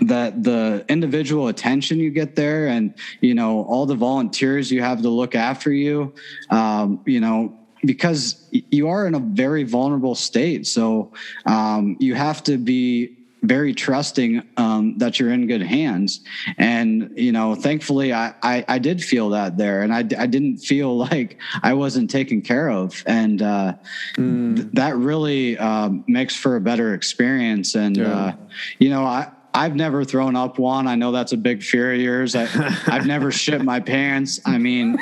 [0.01, 5.01] that the individual attention you get there and you know all the volunteers you have
[5.01, 6.13] to look after you
[6.49, 10.67] um, you know because you are in a very vulnerable state.
[10.67, 11.11] So
[11.45, 16.21] um, you have to be very trusting um, that you're in good hands.
[16.57, 20.57] And, you know, thankfully I, I, I did feel that there and I, I didn't
[20.59, 23.03] feel like I wasn't taken care of.
[23.05, 23.73] And uh,
[24.15, 24.55] mm.
[24.55, 27.75] th- that really um, makes for a better experience.
[27.75, 28.13] And, yeah.
[28.13, 28.35] uh,
[28.79, 30.87] you know, I, I've never thrown up one.
[30.87, 32.35] I know that's a big fear of yours.
[32.35, 34.39] I, have never shit my pants.
[34.45, 34.97] I mean,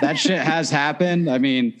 [0.00, 1.30] that shit has happened.
[1.30, 1.78] I mean,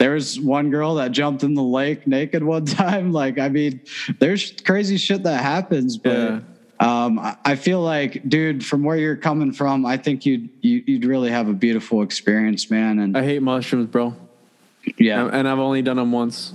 [0.00, 3.12] there was one girl that jumped in the lake naked one time.
[3.12, 3.82] Like, I mean,
[4.18, 6.40] there's crazy shit that happens, but yeah.
[6.80, 10.88] um, I feel like, dude, from where you're coming from, I think you'd you, would
[10.88, 12.98] you would really have a beautiful experience, man.
[12.98, 14.16] And I hate mushrooms, bro.
[14.96, 16.54] Yeah, and I've only done them once.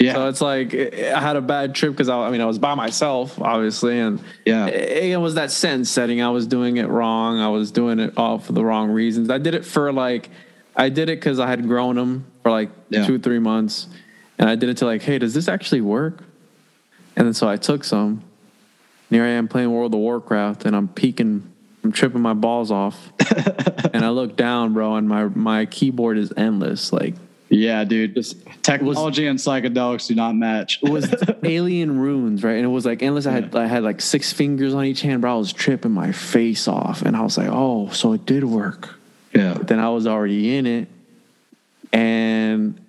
[0.00, 0.14] Yeah.
[0.14, 2.74] So it's like I had a bad trip because I, I, mean I was by
[2.74, 6.20] myself, obviously, and yeah, it, it was that sense setting.
[6.20, 7.38] I was doing it wrong.
[7.38, 9.30] I was doing it all for the wrong reasons.
[9.30, 10.28] I did it for like
[10.76, 13.06] I did it because I had grown them for like yeah.
[13.06, 13.88] two, three months.
[14.38, 16.22] and I did it to like, hey, does this actually work?
[17.16, 18.22] And then so I took some.
[19.10, 21.48] And here I am playing World of Warcraft, and I'm peaking,
[21.84, 23.12] I'm tripping my balls off,
[23.92, 26.92] and I look down, bro, and my my keyboard is endless.
[26.92, 27.14] Like
[27.48, 28.14] Yeah, dude.
[28.14, 30.80] Just- Technology and psychedelics do not match.
[30.82, 31.14] it was
[31.44, 32.56] alien runes, right?
[32.56, 33.26] And it was like endless.
[33.26, 35.34] I had I had like six fingers on each hand, bro.
[35.34, 38.98] I was tripping my face off, and I was like, oh, so it did work.
[39.34, 39.54] Yeah.
[39.54, 40.88] But then I was already in it,
[41.92, 42.80] and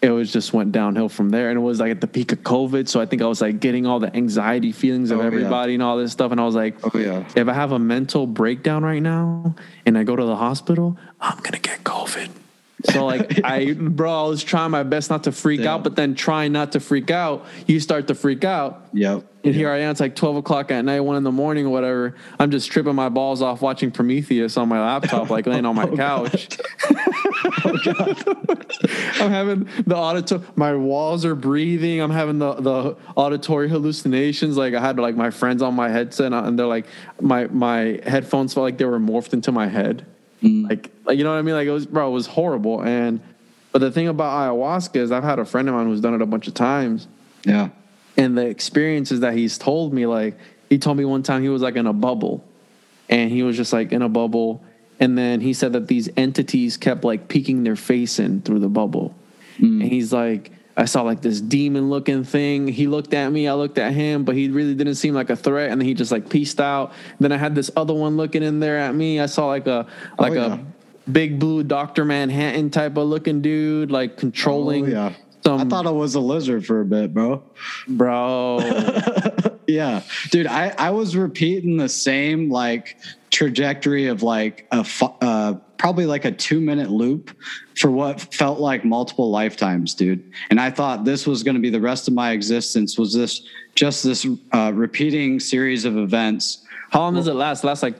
[0.00, 1.48] it was just went downhill from there.
[1.50, 3.60] And it was like at the peak of COVID, so I think I was like
[3.60, 5.26] getting all the anxiety feelings of Oh, yeah.
[5.28, 6.32] everybody and all this stuff.
[6.32, 7.24] And I was like, Oh, yeah.
[7.36, 9.54] if I have a mental breakdown right now
[9.86, 12.30] and I go to the hospital, I'm gonna get COVID.
[12.90, 15.74] So like I, bro, I was trying my best not to freak Yeah.
[15.74, 18.88] out, but then trying not to freak out, you start to freak out.
[18.92, 19.24] Yep.
[19.44, 21.70] And here I am, it's like 12 o'clock at night, one in the morning or
[21.70, 22.14] whatever.
[22.38, 25.84] I'm just tripping my balls off watching Prometheus on my laptop, like laying on my
[25.90, 26.58] oh, couch.
[27.64, 27.72] Oh,
[29.20, 32.00] I'm having the auditory, my walls are breathing.
[32.00, 34.56] I'm having the, the auditory hallucinations.
[34.56, 36.86] Like I had like my friends on my headset and they're like,
[37.20, 40.06] my, my headphones felt like they were morphed into my head.
[40.42, 40.68] Mm.
[40.68, 41.54] Like, like, you know what I mean?
[41.54, 42.82] Like it was, bro, it was horrible.
[42.82, 43.20] And,
[43.72, 46.22] but the thing about ayahuasca is I've had a friend of mine who's done it
[46.22, 47.06] a bunch of times
[47.44, 47.70] Yeah.
[48.16, 50.36] and the experiences that he's told me like
[50.68, 52.44] he told me one time he was like in a bubble
[53.08, 54.62] and he was just like in a bubble
[55.00, 58.68] and then he said that these entities kept like peeking their face in through the
[58.68, 59.14] bubble
[59.58, 59.80] mm.
[59.80, 63.52] and he's like i saw like this demon looking thing he looked at me i
[63.52, 66.10] looked at him but he really didn't seem like a threat and then he just
[66.12, 69.26] like pieced out then i had this other one looking in there at me i
[69.26, 69.86] saw like a
[70.18, 70.58] like yeah.
[70.58, 75.12] a big blue dr manhattan type of looking dude like controlling Oh, yeah.
[75.44, 77.42] some I thought it was a lizard for a bit, bro.
[77.88, 78.58] bro
[79.66, 82.96] yeah dude i i was repeating the same like
[83.30, 87.36] trajectory of like a fu- uh probably like a two minute loop
[87.74, 91.70] for what felt like multiple lifetimes dude and i thought this was going to be
[91.70, 93.42] the rest of my existence was this
[93.74, 97.64] just this uh repeating series of events How long does it last?
[97.64, 97.96] It lasts like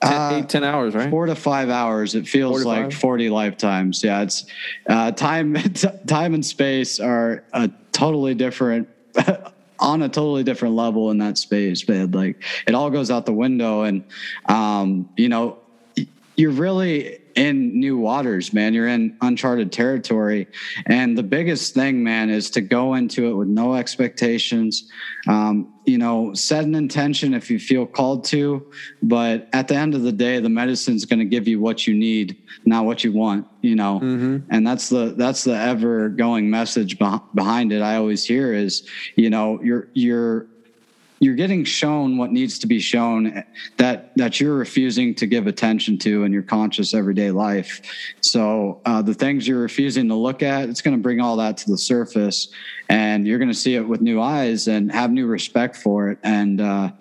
[0.00, 1.10] 10, Uh, eight, 10 hours, right?
[1.10, 2.94] four to five hours it feels like five?
[2.94, 4.46] 40 lifetimes yeah it's
[4.88, 5.54] uh time
[6.06, 8.88] time and space are a totally different
[9.80, 13.34] on a totally different level in that space man like it all goes out the
[13.34, 14.02] window and
[14.46, 15.58] um you know
[16.38, 18.72] you're really in new waters, man.
[18.72, 20.46] You're in uncharted territory.
[20.86, 24.88] And the biggest thing, man, is to go into it with no expectations.
[25.26, 28.70] Um, you know, set an intention if you feel called to,
[29.02, 31.94] but at the end of the day, the medicine's going to give you what you
[31.94, 33.98] need, not what you want, you know.
[34.50, 36.98] And that's the that's the ever going message
[37.34, 37.82] behind it.
[37.82, 38.86] I always hear is,
[39.16, 40.46] you know, you're you're
[41.20, 43.44] you're getting shown what needs to be shown
[43.76, 47.80] that that you're refusing to give attention to in your conscious everyday life.
[48.20, 51.56] So uh, the things you're refusing to look at it's going to bring all that
[51.58, 52.48] to the surface
[52.88, 56.18] and you're going to see it with new eyes and have new respect for it.
[56.22, 56.92] And uh,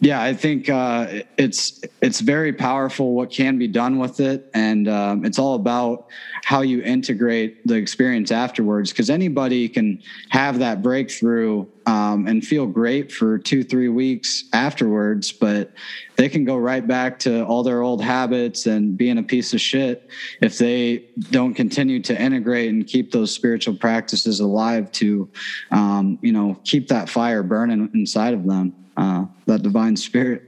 [0.00, 4.88] yeah, I think uh, it's it's very powerful what can be done with it, and
[4.88, 6.08] um, it's all about
[6.44, 8.90] how you integrate the experience afterwards.
[8.90, 15.32] Because anybody can have that breakthrough um, and feel great for two three weeks afterwards,
[15.32, 15.72] but
[16.16, 19.62] they can go right back to all their old habits and being a piece of
[19.62, 20.10] shit
[20.42, 25.26] if they don't continue to integrate and keep those spiritual practices alive to,
[25.70, 30.42] um, you know, keep that fire burning inside of them uh, that divine spirit.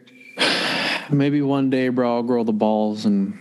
[1.11, 3.39] Maybe one day, bro, I'll grow the balls and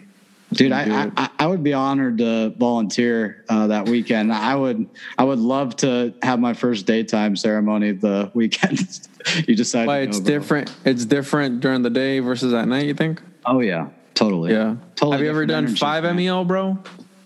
[0.54, 1.12] Dude, I.
[1.18, 4.32] I I would be honored to volunteer uh, that weekend.
[4.32, 8.80] I would I would love to have my first daytime ceremony the weekend.
[9.48, 9.88] you decide.
[9.88, 10.74] why it's different.
[10.86, 12.86] It's different during the day versus at night.
[12.86, 13.22] You think?
[13.46, 14.54] Oh yeah, totally.
[14.54, 14.78] Yeah.
[14.96, 15.18] totally.
[15.18, 16.16] Have you ever done five man.
[16.16, 16.80] meo, bro?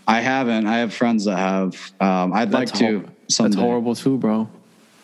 [0.07, 0.65] I haven't.
[0.65, 1.75] I have friends that have.
[1.99, 3.05] Um, I'd like to.
[3.29, 3.55] someday.
[3.55, 4.49] That's horrible too, bro.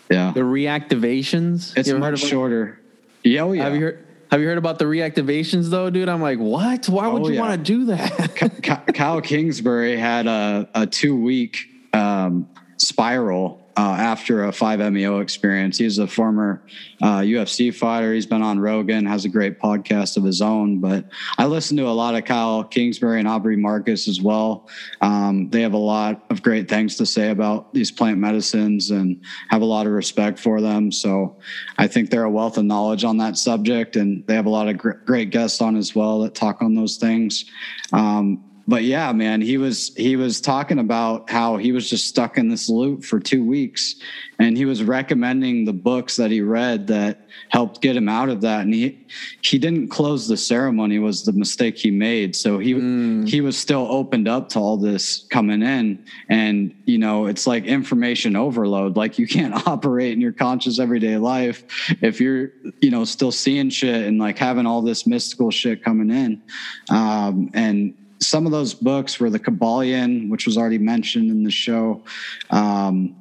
[0.09, 1.75] Yeah, The reactivations.
[1.77, 2.79] it's much shorter.
[3.23, 3.63] Yeah, oh, yeah.
[3.65, 4.03] Have you heard?
[4.31, 6.09] Have you heard about the reactivations though, dude?
[6.09, 6.87] I'm like, what?
[6.89, 7.41] Why would Oh, you yeah.
[7.41, 8.93] want to do that?
[8.93, 11.57] Kyle Kingsbury had a, a two week
[11.93, 12.47] um,
[12.77, 15.77] spiral uh, after a 5MEO experience.
[15.77, 16.63] He's a former
[17.01, 18.13] uh, UFC fighter.
[18.13, 20.79] He's been on Rogan, has a great podcast of his own.
[20.79, 21.05] But
[21.37, 24.67] I listen to a lot of Kyle Kingsbury and Aubrey Marcus as well.
[25.01, 29.23] Um, they have a lot of great things to say about these plant medicines and
[29.49, 30.91] have a lot of respect for them.
[30.91, 31.37] So
[31.77, 33.95] I think they're a wealth of knowledge on that subject.
[33.95, 36.73] And they have a lot of gr- great guests on as well that talk on
[36.73, 37.45] those things.
[37.93, 42.37] Um, but yeah, man, he was he was talking about how he was just stuck
[42.37, 43.95] in this loop for two weeks,
[44.39, 48.41] and he was recommending the books that he read that helped get him out of
[48.41, 48.61] that.
[48.61, 49.07] And he
[49.41, 52.35] he didn't close the ceremony was the mistake he made.
[52.35, 53.25] So he mm.
[53.25, 57.63] he was still opened up to all this coming in, and you know it's like
[57.63, 58.97] information overload.
[58.97, 61.63] Like you can't operate in your conscious everyday life
[62.01, 66.09] if you're you know still seeing shit and like having all this mystical shit coming
[66.09, 66.41] in,
[66.89, 71.51] um, and some of those books were the Kybalion, which was already mentioned in the
[71.51, 72.03] show.
[72.49, 73.15] Um,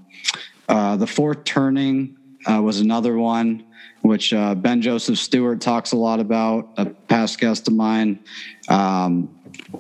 [0.68, 2.16] uh, the Fourth Turning
[2.47, 3.64] uh, was another one,
[4.02, 8.18] which uh, Ben Joseph Stewart talks a lot about, a past guest of mine.
[8.68, 9.28] Um,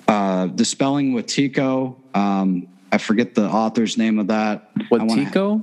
[0.08, 1.96] uh, Dispelling Wetiko.
[2.14, 4.74] Um, I forget the author's name of that.
[4.90, 5.62] Wetiko?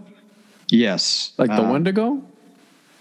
[0.70, 1.34] Yes.
[1.38, 2.24] Like the uh, Wendigo?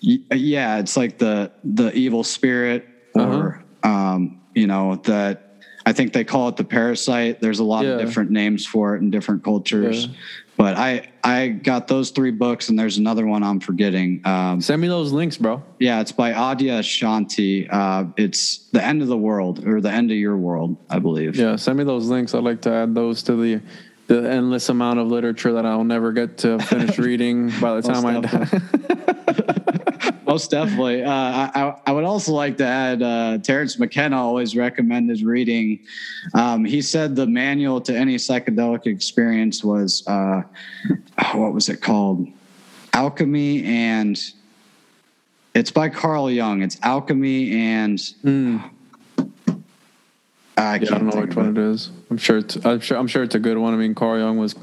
[0.03, 3.89] Y- yeah, it's like the the evil spirit, or uh-huh.
[3.89, 5.52] um, you know that
[5.85, 7.41] I think they call it the parasite.
[7.41, 7.93] There's a lot yeah.
[7.93, 10.07] of different names for it in different cultures.
[10.07, 10.15] Yeah.
[10.57, 14.21] But I I got those three books, and there's another one I'm forgetting.
[14.25, 15.63] Um, Send me those links, bro.
[15.79, 17.69] Yeah, it's by Adyashanti.
[17.71, 21.37] Uh, it's the end of the world or the end of your world, I believe.
[21.37, 22.35] Yeah, send me those links.
[22.35, 23.63] I'd like to add those to the
[24.09, 28.05] the endless amount of literature that I'll never get to finish reading by the time
[28.05, 29.49] I die.
[30.33, 31.05] Most definitely.
[31.05, 35.81] Uh, I, I, would also like to add uh, Terence McKenna always recommended reading.
[36.33, 40.41] Um, he said the manual to any psychedelic experience was, uh,
[41.35, 42.29] what was it called?
[42.95, 44.19] Alchemy and
[45.55, 46.63] it's by Carl Jung.
[46.63, 47.99] It's Alchemy and.
[48.25, 48.71] Mm
[50.57, 51.91] I, yeah, I don't know which one it is.
[52.11, 53.75] I'm sure it's I'm sure I'm sure it's a good one.
[53.75, 54.55] I mean, Carl Jung was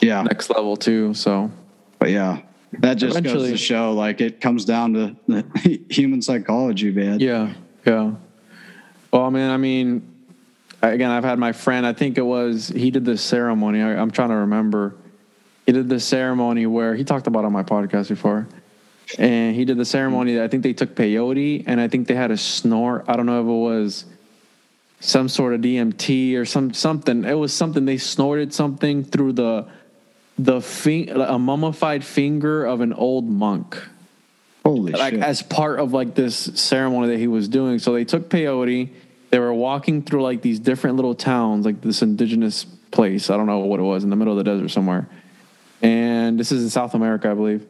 [0.00, 1.14] yeah next level too.
[1.14, 1.50] So,
[1.98, 2.40] but yeah,
[2.80, 7.20] that just Eventually, goes to show like it comes down to the human psychology, man.
[7.20, 7.54] Yeah,
[7.86, 8.12] yeah.
[9.12, 10.14] Well, man, I mean,
[10.82, 11.86] again, I've had my friend.
[11.86, 13.82] I think it was he did this ceremony.
[13.82, 14.96] I, I'm trying to remember.
[15.66, 18.46] He did this ceremony where he talked about on my podcast before
[19.18, 20.40] and he did the ceremony.
[20.40, 23.04] I think they took peyote, and I think they had a snort.
[23.08, 24.04] I don't know if it was
[25.00, 27.24] some sort of DMT or some something.
[27.24, 29.68] It was something they snorted something through the
[30.38, 33.82] the fi- a mummified finger of an old monk.
[34.64, 35.22] Holy like shit.
[35.22, 37.78] as part of like this ceremony that he was doing.
[37.78, 38.90] So they took peyote.
[39.30, 43.30] They were walking through like these different little towns, like this indigenous place.
[43.30, 45.08] I don't know what it was in the middle of the desert somewhere.
[45.82, 47.66] And this is in South America, I believe.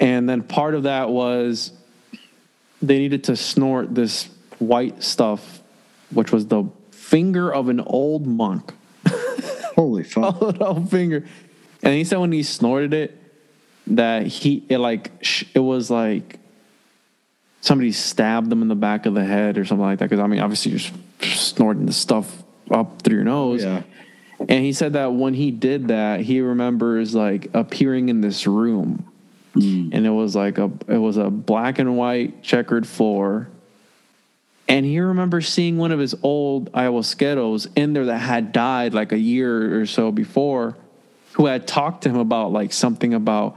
[0.00, 1.72] And then part of that was
[2.80, 5.62] they needed to snort this white stuff
[6.14, 8.72] which was the finger of an old monk.
[9.74, 10.40] Holy fuck!
[10.60, 11.26] old finger.
[11.82, 13.18] And he said when he snorted it,
[13.86, 15.10] that he it like
[15.54, 16.38] it was like
[17.60, 20.08] somebody stabbed them in the back of the head or something like that.
[20.08, 23.62] Because I mean, obviously you're snorting the stuff up through your nose.
[23.62, 23.82] Yeah.
[24.40, 29.10] And he said that when he did that, he remembers like appearing in this room,
[29.54, 29.90] mm.
[29.92, 33.48] and it was like a it was a black and white checkered floor
[34.68, 39.12] and he remembers seeing one of his old ayahuasqueros in there that had died like
[39.12, 40.76] a year or so before,
[41.34, 43.56] who had talked to him about like something about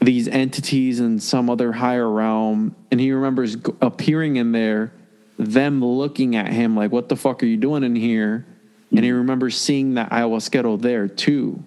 [0.00, 2.74] these entities in some other higher realm.
[2.90, 4.92] And he remembers appearing in there,
[5.38, 8.46] them looking at him like, what the fuck are you doing in here?
[8.90, 9.18] And he mm-hmm.
[9.18, 11.62] remembers seeing that ayahuasquero there too.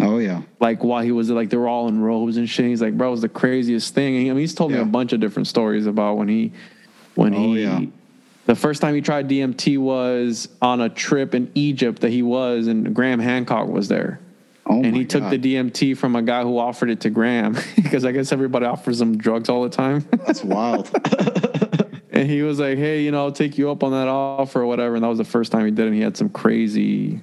[0.00, 0.42] Oh yeah.
[0.60, 2.66] Like while he was like they were all in robes and shit.
[2.66, 4.16] He's like, bro, it was the craziest thing.
[4.16, 4.78] I mean, he's told yeah.
[4.78, 6.52] me a bunch of different stories about when he
[7.14, 7.80] when oh, he yeah.
[8.46, 12.66] The first time he tried DMT was on a trip in Egypt that he was,
[12.66, 14.20] and Graham Hancock was there.
[14.66, 15.30] Oh and he took God.
[15.30, 19.00] the DMT from a guy who offered it to Graham because I guess everybody offers
[19.00, 20.06] him drugs all the time.
[20.26, 20.90] That's wild.
[22.10, 24.66] and he was like, "Hey, you know, I'll take you up on that offer or
[24.66, 25.86] whatever." And that was the first time he did it.
[25.88, 27.20] And he had some crazy,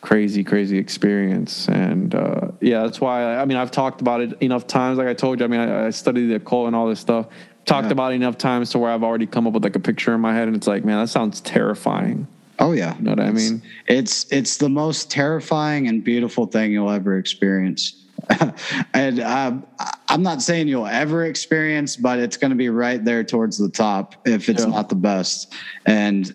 [0.00, 1.68] crazy, crazy experience.
[1.68, 3.22] And uh, yeah, that's why.
[3.22, 4.96] I, I, mean, I've talked about it enough times.
[4.96, 7.26] Like I told you, I mean, I, I studied the occult and all this stuff
[7.70, 7.92] talked yeah.
[7.92, 10.34] about enough times to where I've already come up with like a picture in my
[10.34, 12.26] head, and it's like, man, that sounds terrifying.
[12.58, 13.62] Oh yeah, you know what it's, I mean?
[13.86, 17.94] It's it's the most terrifying and beautiful thing you'll ever experience.
[18.94, 19.64] and um,
[20.08, 23.70] I'm not saying you'll ever experience, but it's going to be right there towards the
[23.70, 24.68] top if it's yeah.
[24.68, 25.54] not the best.
[25.86, 26.34] And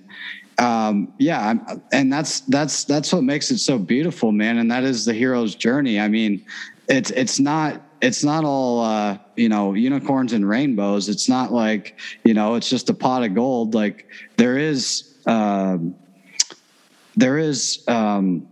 [0.57, 1.53] um, yeah,
[1.91, 4.57] and that's that's that's what makes it so beautiful, man.
[4.57, 5.99] And that is the hero's journey.
[5.99, 6.43] I mean,
[6.87, 11.09] it's it's not it's not all uh, you know unicorns and rainbows.
[11.09, 13.73] It's not like you know it's just a pot of gold.
[13.73, 14.07] Like
[14.37, 15.95] there is um,
[17.15, 18.47] there is um,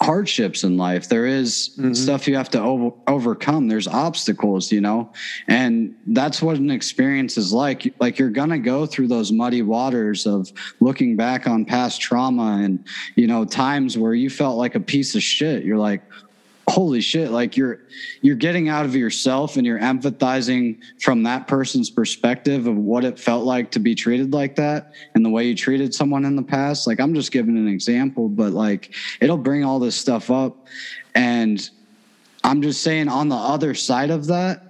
[0.00, 1.08] hardships in life.
[1.08, 3.68] There is stuff you have to over, overcome.
[3.68, 5.12] There's obstacles, you know,
[5.48, 7.92] and that's what an experience is like.
[8.00, 12.84] Like you're gonna go through those muddy waters of looking back on past trauma and
[13.16, 15.64] you know times where you felt like a piece of shit.
[15.64, 16.02] You're like,
[16.70, 17.80] holy shit like you're
[18.22, 23.18] you're getting out of yourself and you're empathizing from that person's perspective of what it
[23.18, 26.42] felt like to be treated like that and the way you treated someone in the
[26.42, 26.86] past.
[26.86, 30.66] Like i'm just giving an example but like it'll bring all this stuff up.
[31.14, 31.68] And
[32.44, 34.69] i'm just saying on the other side of that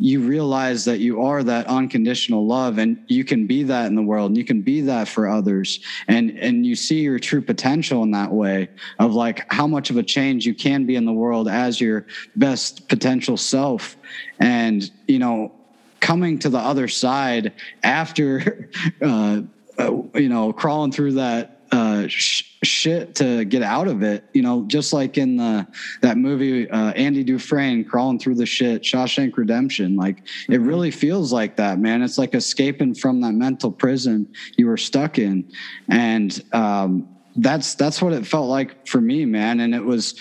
[0.00, 4.02] you realize that you are that unconditional love and you can be that in the
[4.02, 5.80] world and you can be that for others.
[6.08, 9.98] And and you see your true potential in that way of like how much of
[9.98, 12.06] a change you can be in the world as your
[12.36, 13.96] best potential self.
[14.38, 15.52] And you know
[16.00, 17.52] coming to the other side
[17.82, 18.70] after
[19.02, 19.42] uh,
[19.78, 24.24] uh, you know crawling through that uh, sh- shit to get out of it.
[24.32, 25.66] You know, just like in the
[26.02, 29.96] that movie, uh, Andy Dufresne crawling through the shit, Shawshank Redemption.
[29.96, 32.02] Like it really feels like that, man.
[32.02, 35.50] It's like escaping from that mental prison you were stuck in,
[35.88, 39.60] and um, that's that's what it felt like for me, man.
[39.60, 40.14] And it was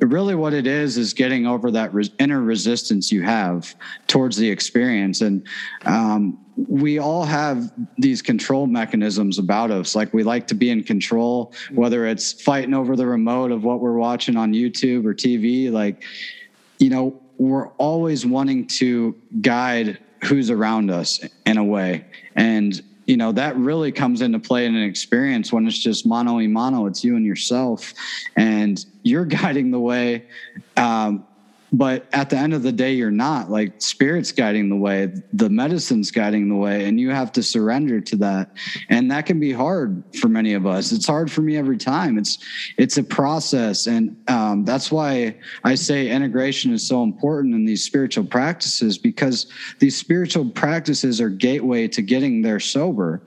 [0.00, 3.74] really what it is is getting over that res- inner resistance you have
[4.06, 5.46] towards the experience and
[5.84, 9.94] um, we all have these control mechanisms about us.
[9.94, 13.80] Like we like to be in control whether it's fighting over the remote of what
[13.80, 16.02] we're watching on youtube or tv like
[16.78, 22.04] you know we're always wanting to guide who's around us in a way.
[22.34, 26.36] And you know that really comes into play in an experience when it's just mono
[26.36, 27.92] y mano it's you and yourself.
[28.36, 30.24] And you're guiding the way
[30.76, 31.26] um,
[31.74, 33.50] but at the end of the day you're not.
[33.50, 38.00] Like spirit's guiding the way the medicine's guiding the way and you have to surrender
[38.00, 38.50] to that.
[38.88, 40.92] And that can be hard for many of us.
[40.92, 42.16] It's hard for me every time.
[42.16, 42.38] It's
[42.78, 43.88] it's a process.
[43.88, 49.46] And um, that's why i say integration is so important in these spiritual practices because
[49.80, 53.20] these spiritual practices are gateway to getting there sober.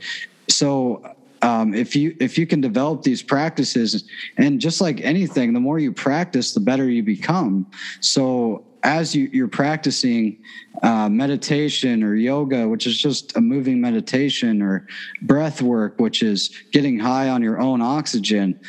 [0.49, 4.03] So um, if you if you can develop these practices
[4.37, 7.65] and just like anything the more you practice the better you become.
[7.99, 10.37] So as you, you're practicing
[10.83, 14.87] uh, meditation or yoga which is just a moving meditation or
[15.23, 18.59] breath work which is getting high on your own oxygen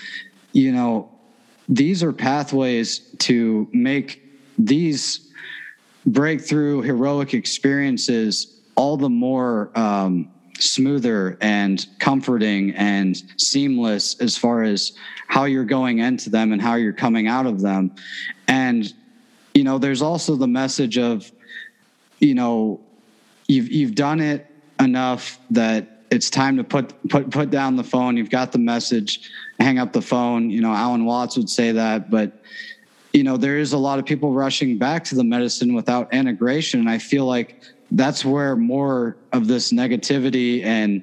[0.52, 1.10] you know
[1.68, 4.22] these are pathways to make
[4.58, 5.30] these
[6.06, 14.92] breakthrough heroic experiences all the more um, smoother and comforting and seamless as far as
[15.26, 17.94] how you're going into them and how you're coming out of them.
[18.46, 18.92] And
[19.54, 21.30] you know there's also the message of
[22.20, 22.80] you know
[23.46, 24.46] you've you've done it
[24.80, 28.16] enough that it's time to put put put down the phone.
[28.16, 29.30] You've got the message.
[29.58, 30.50] Hang up the phone.
[30.50, 32.40] You know alan watts would say that but
[33.12, 36.80] you know there is a lot of people rushing back to the medicine without integration.
[36.80, 37.62] And i feel like
[37.92, 41.02] that's where more of this negativity and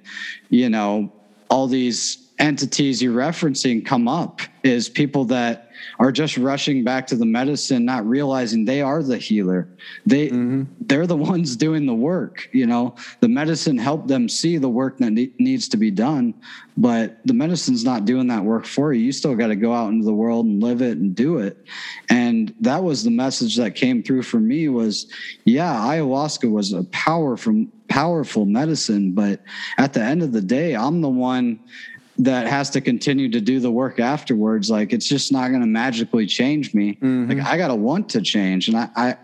[0.50, 1.12] you know
[1.50, 5.65] all these entities you're referencing come up is people that
[6.00, 9.68] are just rushing back to the medicine not realizing they are the healer.
[10.06, 10.64] They mm-hmm.
[10.82, 12.96] they're the ones doing the work you know?
[13.20, 16.34] The medicine helped them see the work that ne- needs to be done
[16.78, 19.06] but the medicine's not doing that work for you.
[19.06, 21.66] You still got to go out into the world and live it and do it.
[22.10, 25.08] And that was the message that came through for me was
[25.46, 29.42] yeah ayahuasca was a powerful powerful medicine but
[29.78, 31.60] at the end of the day i'm the one
[32.18, 35.68] that has to continue to do the work afterwards like it's just not going to
[35.68, 37.30] magically change me mm-hmm.
[37.30, 39.18] like i got to want to change and I, I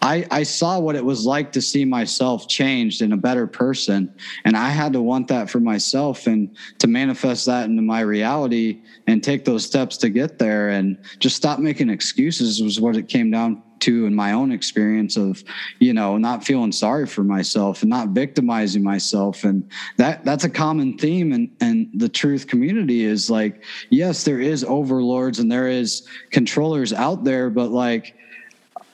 [0.00, 4.12] I, I saw what it was like to see myself changed in a better person.
[4.44, 8.82] And I had to want that for myself and to manifest that into my reality
[9.06, 13.08] and take those steps to get there and just stop making excuses was what it
[13.08, 15.42] came down to in my own experience of
[15.78, 19.44] you know not feeling sorry for myself and not victimizing myself.
[19.44, 24.40] And that that's a common theme and and the truth community is like yes there
[24.40, 28.16] is overlords and there is controllers out there but like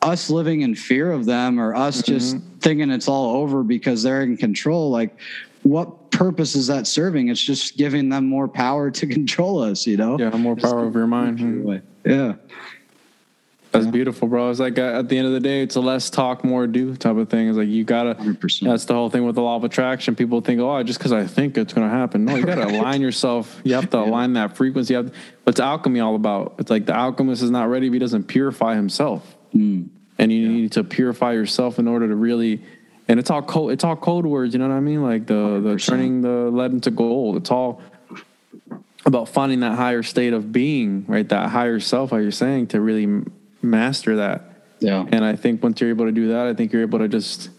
[0.03, 2.13] us living in fear of them or us mm-hmm.
[2.13, 5.17] just thinking it's all over because they're in control like
[5.65, 7.29] what purpose is that serving?
[7.29, 10.19] It's just giving them more power to control us you know?
[10.19, 12.35] Yeah more power over your mind yeah
[13.71, 13.91] that's yeah.
[13.91, 14.51] beautiful, bro.
[14.51, 16.97] It's like uh, at the end of the day, it's a less talk, more do
[16.97, 17.49] type of thing.
[17.49, 18.15] It's like you gotta.
[18.15, 18.67] 100%.
[18.67, 20.17] That's the whole thing with the law of attraction.
[20.17, 22.25] People think, oh, just because I think it's gonna happen.
[22.25, 23.61] No, you gotta align yourself.
[23.65, 24.05] You have to yeah.
[24.05, 24.95] align that frequency.
[24.95, 25.15] You have,
[25.45, 26.55] what's alchemy all about?
[26.59, 29.87] It's like the alchemist is not ready if he doesn't purify himself, mm.
[30.17, 30.49] and you yeah.
[30.49, 32.63] need to purify yourself in order to really.
[33.11, 33.73] And it's all code.
[33.73, 34.55] It's all code words.
[34.55, 35.03] You know what I mean?
[35.03, 35.63] Like the 100%.
[35.63, 37.37] the turning the lead into gold.
[37.37, 37.81] It's all
[39.07, 41.27] about finding that higher state of being, right?
[41.29, 43.23] That higher self, how you're saying, to really
[43.63, 44.45] master that.
[44.81, 45.05] Yeah.
[45.11, 47.51] And I think once you're able to do that, I think you're able to just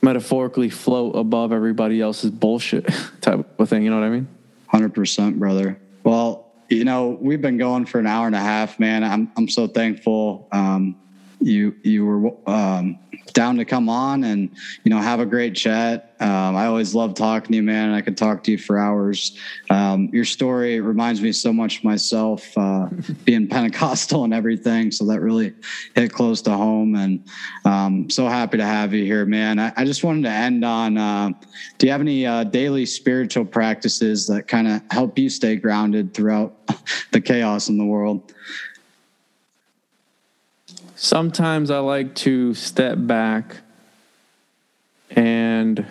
[0.00, 2.88] metaphorically float above everybody else's bullshit
[3.20, 3.82] type of thing.
[3.82, 4.28] You know what I mean?
[4.66, 5.78] Hundred percent, brother.
[6.02, 9.04] Well, you know, we've been going for an hour and a half, man.
[9.04, 10.48] I'm I'm so thankful.
[10.50, 10.96] Um,
[11.44, 12.98] you you were um,
[13.32, 14.50] down to come on and
[14.84, 16.14] you know have a great chat.
[16.20, 17.92] Um, I always love talking to you, man.
[17.92, 19.36] I could talk to you for hours.
[19.70, 22.86] Um, your story reminds me so much of myself, uh,
[23.24, 24.92] being Pentecostal and everything.
[24.92, 25.52] So that really
[25.94, 26.94] hit close to home.
[26.94, 27.26] And
[27.64, 29.58] um, so happy to have you here, man.
[29.58, 30.96] I, I just wanted to end on.
[30.96, 31.30] Uh,
[31.78, 36.14] do you have any uh, daily spiritual practices that kind of help you stay grounded
[36.14, 36.54] throughout
[37.12, 38.32] the chaos in the world?
[41.02, 43.56] Sometimes I like to step back
[45.10, 45.84] and,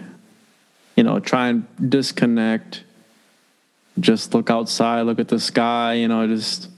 [0.95, 2.85] you know, try and disconnect.
[3.99, 6.69] Just look outside, look at the sky, you know, just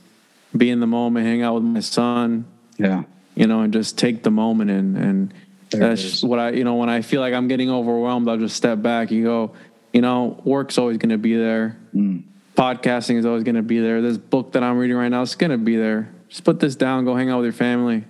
[0.57, 2.45] be in the moment, hang out with my son,
[2.79, 3.03] Yeah.
[3.35, 4.97] you know, and just take the moment in.
[4.97, 5.33] And
[5.69, 8.55] There that's what I, you know, when I feel like I'm getting overwhelmed, I'll just
[8.55, 9.11] step back.
[9.11, 9.51] You go,
[9.93, 11.77] you know, work's always going to be there.
[11.93, 12.23] Mm.
[12.57, 14.01] Podcasting is always going to be there.
[14.01, 16.11] This book that I'm reading right now is going to be there.
[16.29, 18.05] Just put this down, go hang out with your family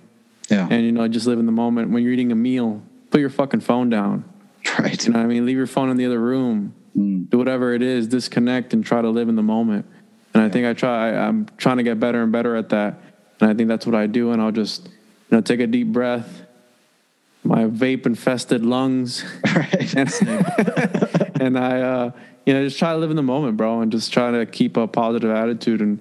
[0.50, 0.68] Yeah.
[0.70, 3.30] and you know just live in the moment when you're eating a meal put your
[3.30, 4.24] fucking phone down
[4.78, 5.04] right.
[5.06, 7.28] you know what i mean leave your phone in the other room Mm.
[7.28, 9.84] do whatever it is disconnect and try to live in the moment
[10.32, 13.00] and i think i try I, i'm trying to get better and better at that
[13.40, 14.92] and i think that's what i do and i'll just you
[15.32, 16.42] know take a deep breath
[17.42, 19.24] my vape infested lungs
[19.56, 19.94] Right.
[21.40, 22.10] and I, uh,
[22.46, 24.76] you know, just try to live in the moment, bro, and just try to keep
[24.76, 25.80] a positive attitude.
[25.80, 25.98] And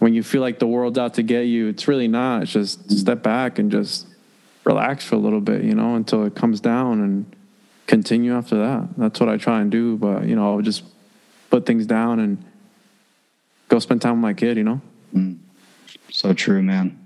[0.00, 2.42] when you feel like the world's out to get you, it's really not.
[2.42, 4.06] It's just step back and just
[4.64, 7.36] relax for a little bit, you know, until it comes down and
[7.86, 8.88] continue after that.
[8.96, 9.98] That's what I try and do.
[9.98, 10.84] But, you know, I'll just
[11.50, 12.42] put things down and
[13.68, 14.80] go spend time with my kid, you know?
[15.14, 15.36] Mm.
[16.10, 16.98] So true, man.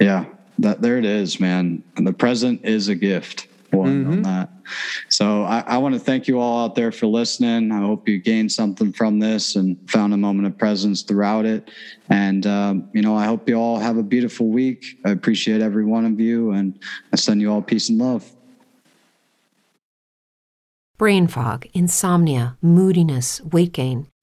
[0.00, 0.26] Yeah,
[0.60, 1.82] that there it is, man.
[1.96, 3.45] And the present is a gift.
[3.72, 4.50] One on that.
[5.08, 7.72] So I, I want to thank you all out there for listening.
[7.72, 11.70] I hope you gained something from this and found a moment of presence throughout it.
[12.08, 14.98] And um, you know, I hope you all have a beautiful week.
[15.04, 16.78] I appreciate every one of you, and
[17.12, 18.30] I send you all peace and love.
[20.98, 24.06] Brain fog, insomnia, moodiness, weight gain.